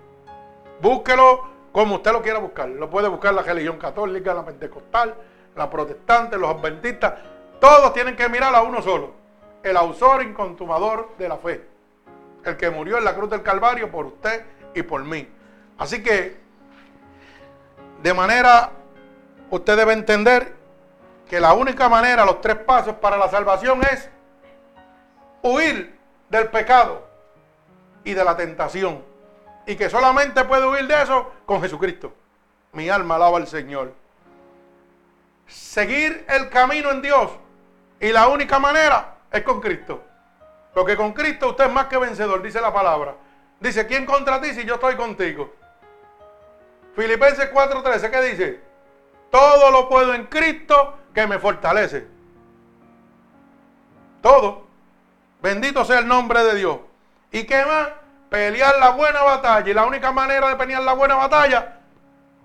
Búsquelo 0.83 1.49
como 1.73 1.95
usted 1.95 2.13
lo 2.13 2.21
quiera 2.21 2.41
buscar. 2.41 2.69
Lo 2.69 2.91
puede 2.91 3.09
buscar 3.09 3.33
la 3.33 3.43
religión 3.43 3.79
católica, 3.79 4.35
la 4.35 4.45
pentecostal, 4.45 5.15
la 5.57 5.71
protestante, 5.71 6.37
los 6.37 6.51
adventistas. 6.51 7.15
Todos 7.59 7.95
tienen 7.95 8.17
que 8.17 8.29
mirar 8.29 8.55
a 8.55 8.61
uno 8.61 8.83
solo. 8.83 9.13
El 9.63 9.79
autor 9.79 10.23
incontumador 10.23 11.17
de 11.17 11.29
la 11.29 11.39
fe. 11.39 11.70
El 12.45 12.57
que 12.57 12.71
murió 12.71 12.99
en 12.99 13.05
la 13.05 13.15
cruz 13.15 13.31
del 13.31 13.43
Calvario 13.43 13.91
por 13.91 14.07
usted 14.07 14.45
y 14.75 14.83
por 14.83 15.05
mí. 15.05 15.29
Así 15.79 16.03
que, 16.03 16.39
de 18.03 18.15
manera, 18.15 18.71
usted 19.51 19.77
debe 19.77 19.93
entender 19.93 20.55
que 21.29 21.41
la 21.41 21.53
única 21.53 21.89
manera, 21.89 22.25
los 22.25 22.41
tres 22.41 22.57
pasos 22.57 22.97
para 22.97 23.17
la 23.17 23.29
salvación 23.29 23.83
es 23.85 24.09
huir 25.43 25.99
del 26.29 26.49
pecado 26.49 27.07
y 28.05 28.15
de 28.15 28.25
la 28.25 28.37
tentación 28.37 29.05
y 29.67 29.77
que 29.77 29.89
solamente 29.89 30.45
puede 30.45 30.67
huir 30.67 30.87
de 30.87 31.03
eso 31.03 31.31
con 31.47 31.61
Jesucristo. 31.61 32.13
Mi 32.73 32.89
alma 32.89 33.17
alaba 33.17 33.39
al 33.39 33.47
Señor. 33.47 33.95
Seguir 35.47 36.25
el 36.29 36.49
camino 36.49 36.91
en 36.91 37.03
Dios 37.03 37.31
y 38.01 38.13
la 38.13 38.29
única 38.29 38.59
manera 38.59 39.17
es 39.31 39.43
con 39.43 39.61
Cristo. 39.61 40.03
Porque 40.75 40.97
con 40.97 41.13
Cristo 41.13 41.51
usted 41.51 41.67
es 41.67 41.73
más 41.73 41.87
que 41.87 41.99
vencedor, 41.99 42.43
dice 42.43 42.61
la 42.61 42.73
palabra. 42.73 43.15
Dice, 43.59 43.87
¿quién 43.87 44.07
contra 44.07 44.41
ti 44.41 44.55
si 44.55 44.65
yo 44.65 44.75
estoy 44.75 44.97
contigo? 44.97 45.53
Filipenses 46.95 47.53
4:13, 47.53 48.11
¿qué 48.11 48.21
dice? 48.23 48.61
Todo 49.31 49.71
lo 49.71 49.89
puedo 49.89 50.15
en 50.15 50.27
Cristo 50.27 50.99
que 51.15 51.27
me 51.27 51.39
fortalece. 51.39 52.07
Todo. 54.23 54.67
Bendito 55.43 55.85
sea 55.85 56.01
el 56.01 56.09
nombre 56.09 56.43
de 56.45 56.55
Dios. 56.55 56.79
¿Y 57.33 57.45
qué 57.45 57.65
más? 57.65 57.89
pelear 58.31 58.79
la 58.79 58.91
buena 58.91 59.23
batalla. 59.23 59.69
Y 59.69 59.75
la 59.75 59.85
única 59.85 60.13
manera 60.13 60.49
de 60.49 60.57
pelear 60.57 60.83
la 60.83 60.95
buena 60.95 61.17
batalla 61.17 61.81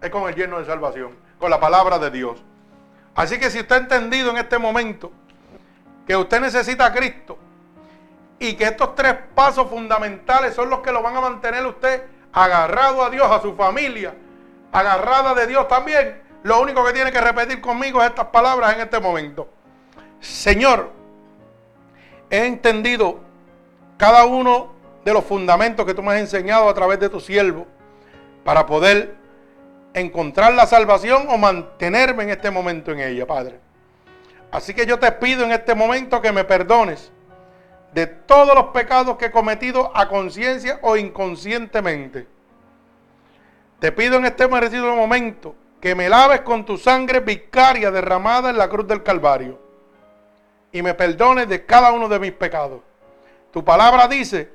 es 0.01 0.09
con 0.09 0.27
el 0.27 0.35
lleno 0.35 0.59
de 0.59 0.65
salvación, 0.65 1.15
con 1.39 1.49
la 1.49 1.59
palabra 1.59 1.99
de 1.99 2.11
Dios. 2.11 2.43
Así 3.13 3.39
que 3.39 3.49
si 3.49 3.59
usted 3.59 3.75
ha 3.75 3.79
entendido 3.79 4.31
en 4.31 4.37
este 4.37 4.57
momento 4.57 5.11
que 6.05 6.17
usted 6.17 6.41
necesita 6.41 6.87
a 6.87 6.91
Cristo 6.91 7.37
y 8.39 8.53
que 8.53 8.65
estos 8.65 8.95
tres 8.95 9.15
pasos 9.33 9.69
fundamentales 9.69 10.53
son 10.53 10.69
los 10.69 10.79
que 10.79 10.91
lo 10.91 11.01
van 11.01 11.15
a 11.15 11.21
mantener 11.21 11.65
usted 11.65 12.03
agarrado 12.33 13.03
a 13.03 13.09
Dios, 13.09 13.29
a 13.31 13.41
su 13.41 13.55
familia, 13.55 14.13
agarrada 14.71 15.33
de 15.33 15.47
Dios 15.47 15.67
también, 15.67 16.21
lo 16.43 16.61
único 16.61 16.83
que 16.85 16.93
tiene 16.93 17.11
que 17.11 17.21
repetir 17.21 17.61
conmigo 17.61 18.01
es 18.01 18.09
estas 18.09 18.27
palabras 18.27 18.75
en 18.75 18.81
este 18.81 18.99
momento. 18.99 19.49
Señor, 20.19 20.91
he 22.29 22.45
entendido 22.45 23.19
cada 23.97 24.25
uno 24.25 24.73
de 25.03 25.13
los 25.13 25.23
fundamentos 25.23 25.85
que 25.85 25.93
tú 25.93 26.03
me 26.03 26.13
has 26.13 26.19
enseñado 26.19 26.67
a 26.67 26.73
través 26.73 26.99
de 26.99 27.09
tu 27.09 27.19
siervo 27.19 27.65
para 28.43 28.65
poder 28.65 29.15
encontrar 29.93 30.53
la 30.53 30.67
salvación 30.67 31.27
o 31.29 31.37
mantenerme 31.37 32.23
en 32.23 32.31
este 32.31 32.51
momento 32.51 32.91
en 32.91 32.99
ella, 32.99 33.25
Padre. 33.25 33.59
Así 34.51 34.73
que 34.73 34.85
yo 34.85 34.99
te 34.99 35.11
pido 35.13 35.45
en 35.45 35.51
este 35.51 35.73
momento 35.73 36.21
que 36.21 36.31
me 36.31 36.43
perdones 36.43 37.11
de 37.95 38.07
todos 38.07 38.53
los 38.53 38.65
pecados 38.65 39.15
que 39.15 39.27
he 39.27 39.31
cometido 39.31 39.89
a 39.95 40.09
conciencia 40.09 40.79
o 40.81 40.97
inconscientemente. 40.97 42.27
Te 43.79 43.93
pido 43.93 44.17
en 44.17 44.25
este 44.25 44.49
merecido 44.49 44.93
momento 44.93 45.55
que 45.79 45.95
me 45.95 46.09
laves 46.09 46.41
con 46.41 46.65
tu 46.65 46.77
sangre 46.77 47.21
vicaria 47.21 47.91
derramada 47.91 48.49
en 48.49 48.57
la 48.57 48.67
cruz 48.67 48.85
del 48.85 49.01
Calvario 49.01 49.57
y 50.73 50.81
me 50.81 50.93
perdones 50.93 51.47
de 51.47 51.65
cada 51.65 51.93
uno 51.93 52.09
de 52.09 52.19
mis 52.19 52.33
pecados. 52.33 52.81
Tu 53.51 53.63
palabra 53.63 54.09
dice 54.09 54.51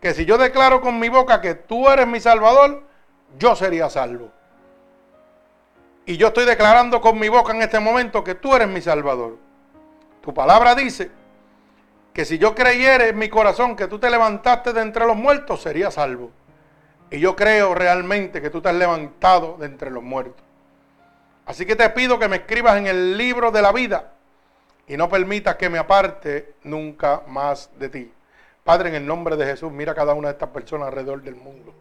que 0.00 0.12
si 0.12 0.24
yo 0.24 0.36
declaro 0.36 0.80
con 0.80 0.98
mi 0.98 1.08
boca 1.08 1.40
que 1.40 1.54
tú 1.54 1.88
eres 1.88 2.08
mi 2.08 2.18
Salvador, 2.18 2.82
yo 3.38 3.54
sería 3.54 3.90
salvo. 3.90 4.28
Y 6.04 6.16
yo 6.16 6.28
estoy 6.28 6.46
declarando 6.46 7.00
con 7.00 7.16
mi 7.16 7.28
boca 7.28 7.52
en 7.52 7.62
este 7.62 7.78
momento 7.78 8.24
que 8.24 8.34
tú 8.34 8.56
eres 8.56 8.66
mi 8.66 8.82
Salvador. 8.82 9.38
Tu 10.20 10.34
palabra 10.34 10.74
dice 10.74 11.21
que 12.12 12.24
si 12.24 12.38
yo 12.38 12.54
creyera 12.54 13.08
en 13.08 13.18
mi 13.18 13.28
corazón 13.28 13.76
que 13.76 13.88
tú 13.88 13.98
te 13.98 14.10
levantaste 14.10 14.72
de 14.72 14.82
entre 14.82 15.06
los 15.06 15.16
muertos, 15.16 15.62
sería 15.62 15.90
salvo. 15.90 16.30
Y 17.10 17.20
yo 17.20 17.36
creo 17.36 17.74
realmente 17.74 18.40
que 18.40 18.50
tú 18.50 18.60
te 18.60 18.68
has 18.68 18.74
levantado 18.74 19.56
de 19.58 19.66
entre 19.66 19.90
los 19.90 20.02
muertos. 20.02 20.42
Así 21.46 21.66
que 21.66 21.76
te 21.76 21.88
pido 21.90 22.18
que 22.18 22.28
me 22.28 22.36
escribas 22.36 22.78
en 22.78 22.86
el 22.86 23.16
libro 23.16 23.50
de 23.50 23.62
la 23.62 23.72
vida 23.72 24.12
y 24.86 24.96
no 24.96 25.08
permitas 25.08 25.56
que 25.56 25.68
me 25.68 25.78
aparte 25.78 26.54
nunca 26.62 27.22
más 27.26 27.70
de 27.78 27.88
ti. 27.88 28.12
Padre, 28.64 28.90
en 28.90 28.94
el 28.94 29.06
nombre 29.06 29.36
de 29.36 29.46
Jesús, 29.46 29.72
mira 29.72 29.92
a 29.92 29.94
cada 29.94 30.14
una 30.14 30.28
de 30.28 30.32
estas 30.32 30.50
personas 30.50 30.88
alrededor 30.88 31.22
del 31.22 31.34
mundo 31.34 31.74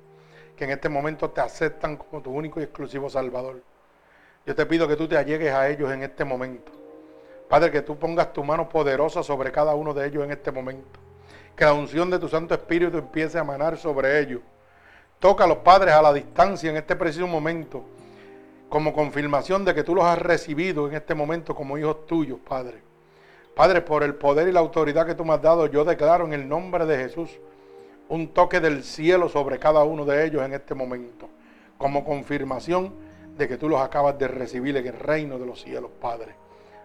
que 0.61 0.65
en 0.65 0.71
este 0.71 0.89
momento 0.89 1.32
te 1.32 1.41
aceptan 1.41 1.97
como 1.97 2.21
tu 2.21 2.29
único 2.29 2.59
y 2.59 2.63
exclusivo 2.63 3.09
Salvador. 3.09 3.63
Yo 4.45 4.53
te 4.53 4.63
pido 4.67 4.88
que 4.88 4.95
tú 4.95 5.07
te 5.07 5.17
allegues 5.17 5.51
a 5.51 5.67
ellos 5.67 5.91
en 5.91 6.03
este 6.03 6.23
momento. 6.23 6.71
Padre, 7.51 7.69
que 7.69 7.81
tú 7.81 7.97
pongas 7.97 8.31
tu 8.31 8.45
mano 8.45 8.69
poderosa 8.69 9.21
sobre 9.23 9.51
cada 9.51 9.75
uno 9.75 9.93
de 9.93 10.07
ellos 10.07 10.23
en 10.23 10.31
este 10.31 10.53
momento. 10.53 11.01
Que 11.53 11.65
la 11.65 11.73
unción 11.73 12.09
de 12.09 12.17
tu 12.17 12.29
Santo 12.29 12.53
Espíritu 12.53 12.97
empiece 12.97 13.37
a 13.37 13.43
manar 13.43 13.75
sobre 13.75 14.21
ellos. 14.21 14.39
Toca 15.19 15.43
a 15.43 15.47
los 15.47 15.57
padres 15.57 15.93
a 15.93 16.01
la 16.01 16.13
distancia 16.13 16.69
en 16.69 16.77
este 16.77 16.95
preciso 16.95 17.27
momento, 17.27 17.83
como 18.69 18.93
confirmación 18.93 19.65
de 19.65 19.75
que 19.75 19.83
tú 19.83 19.93
los 19.93 20.05
has 20.05 20.17
recibido 20.17 20.87
en 20.87 20.95
este 20.95 21.13
momento 21.13 21.53
como 21.53 21.77
hijos 21.77 22.05
tuyos, 22.05 22.39
Padre. 22.39 22.81
Padre, 23.53 23.81
por 23.81 24.03
el 24.03 24.15
poder 24.15 24.47
y 24.47 24.53
la 24.53 24.61
autoridad 24.61 25.05
que 25.05 25.15
tú 25.15 25.25
me 25.25 25.33
has 25.33 25.41
dado, 25.41 25.67
yo 25.67 25.83
declaro 25.83 26.23
en 26.23 26.31
el 26.31 26.47
nombre 26.47 26.85
de 26.85 26.99
Jesús 26.99 27.31
un 28.07 28.29
toque 28.29 28.61
del 28.61 28.81
cielo 28.81 29.27
sobre 29.27 29.59
cada 29.59 29.83
uno 29.83 30.05
de 30.05 30.25
ellos 30.25 30.41
en 30.41 30.53
este 30.53 30.73
momento, 30.73 31.27
como 31.77 32.05
confirmación 32.05 32.93
de 33.35 33.49
que 33.49 33.57
tú 33.57 33.67
los 33.67 33.81
acabas 33.81 34.17
de 34.17 34.29
recibir 34.29 34.77
en 34.77 34.87
el 34.87 34.97
reino 34.97 35.37
de 35.37 35.45
los 35.45 35.61
cielos, 35.61 35.91
Padre. 35.99 36.39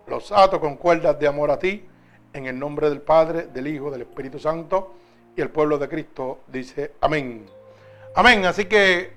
Los 0.07 0.31
ato 0.31 0.61
con 0.61 0.77
cuerdas 0.77 1.19
de 1.19 1.27
amor 1.27 1.51
a 1.51 1.59
ti, 1.59 1.85
en 2.33 2.47
el 2.47 2.59
nombre 2.59 2.89
del 2.89 3.01
Padre, 3.01 3.49
del 3.49 3.67
Hijo, 3.67 3.91
del 3.91 4.03
Espíritu 4.03 4.39
Santo, 4.39 4.95
y 5.37 5.41
el 5.41 5.51
pueblo 5.51 5.79
de 5.79 5.89
Cristo 5.89 6.41
dice 6.47 6.93
amén. 7.01 7.47
Amén. 8.15 8.47
Así 8.47 8.67
que 8.67 9.13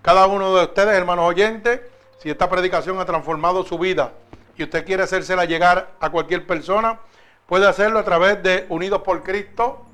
cada 0.00 0.26
uno 0.26 0.54
de 0.56 0.64
ustedes, 0.64 0.94
hermanos 0.96 1.26
oyentes, 1.26 1.80
si 2.18 2.30
esta 2.30 2.48
predicación 2.48 2.98
ha 2.98 3.04
transformado 3.04 3.64
su 3.64 3.78
vida 3.78 4.12
y 4.56 4.62
usted 4.62 4.84
quiere 4.84 5.02
hacérsela 5.02 5.44
llegar 5.44 5.90
a 6.00 6.10
cualquier 6.10 6.46
persona, 6.46 7.00
puede 7.46 7.66
hacerlo 7.66 7.98
a 7.98 8.04
través 8.04 8.42
de 8.42 8.66
Unidos 8.68 9.02
por 9.02 9.22
Cristo, 9.22 9.86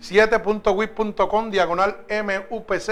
7.wit.com, 0.00 1.50
diagonal 1.50 1.98
MUPC 2.08 2.90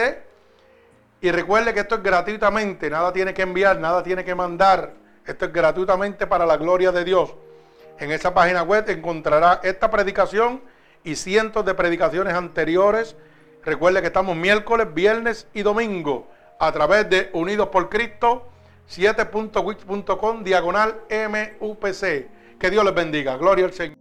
y 1.20 1.30
recuerde 1.30 1.74
que 1.74 1.80
esto 1.80 1.96
es 1.96 2.02
gratuitamente, 2.02 2.88
nada 2.88 3.12
tiene 3.12 3.34
que 3.34 3.42
enviar, 3.42 3.78
nada 3.78 4.02
tiene 4.02 4.24
que 4.24 4.34
mandar. 4.34 4.99
Esto 5.30 5.44
es 5.44 5.52
gratuitamente 5.52 6.26
para 6.26 6.44
la 6.44 6.56
gloria 6.56 6.90
de 6.90 7.04
Dios. 7.04 7.36
En 8.00 8.10
esa 8.10 8.34
página 8.34 8.64
web 8.64 8.90
encontrará 8.90 9.60
esta 9.62 9.88
predicación 9.88 10.60
y 11.04 11.14
cientos 11.14 11.64
de 11.64 11.72
predicaciones 11.72 12.34
anteriores. 12.34 13.14
Recuerde 13.64 14.00
que 14.00 14.08
estamos 14.08 14.34
miércoles, 14.34 14.92
viernes 14.92 15.46
y 15.54 15.62
domingo 15.62 16.26
a 16.58 16.72
través 16.72 17.08
de 17.08 17.30
Unidos 17.32 17.68
por 17.68 17.88
Cristo 17.88 18.48
7.wix.com 18.90 20.42
diagonal. 20.42 20.96
Que 21.08 22.70
Dios 22.70 22.84
les 22.84 22.94
bendiga. 22.94 23.36
Gloria 23.36 23.66
al 23.66 23.72
Señor. 23.72 23.99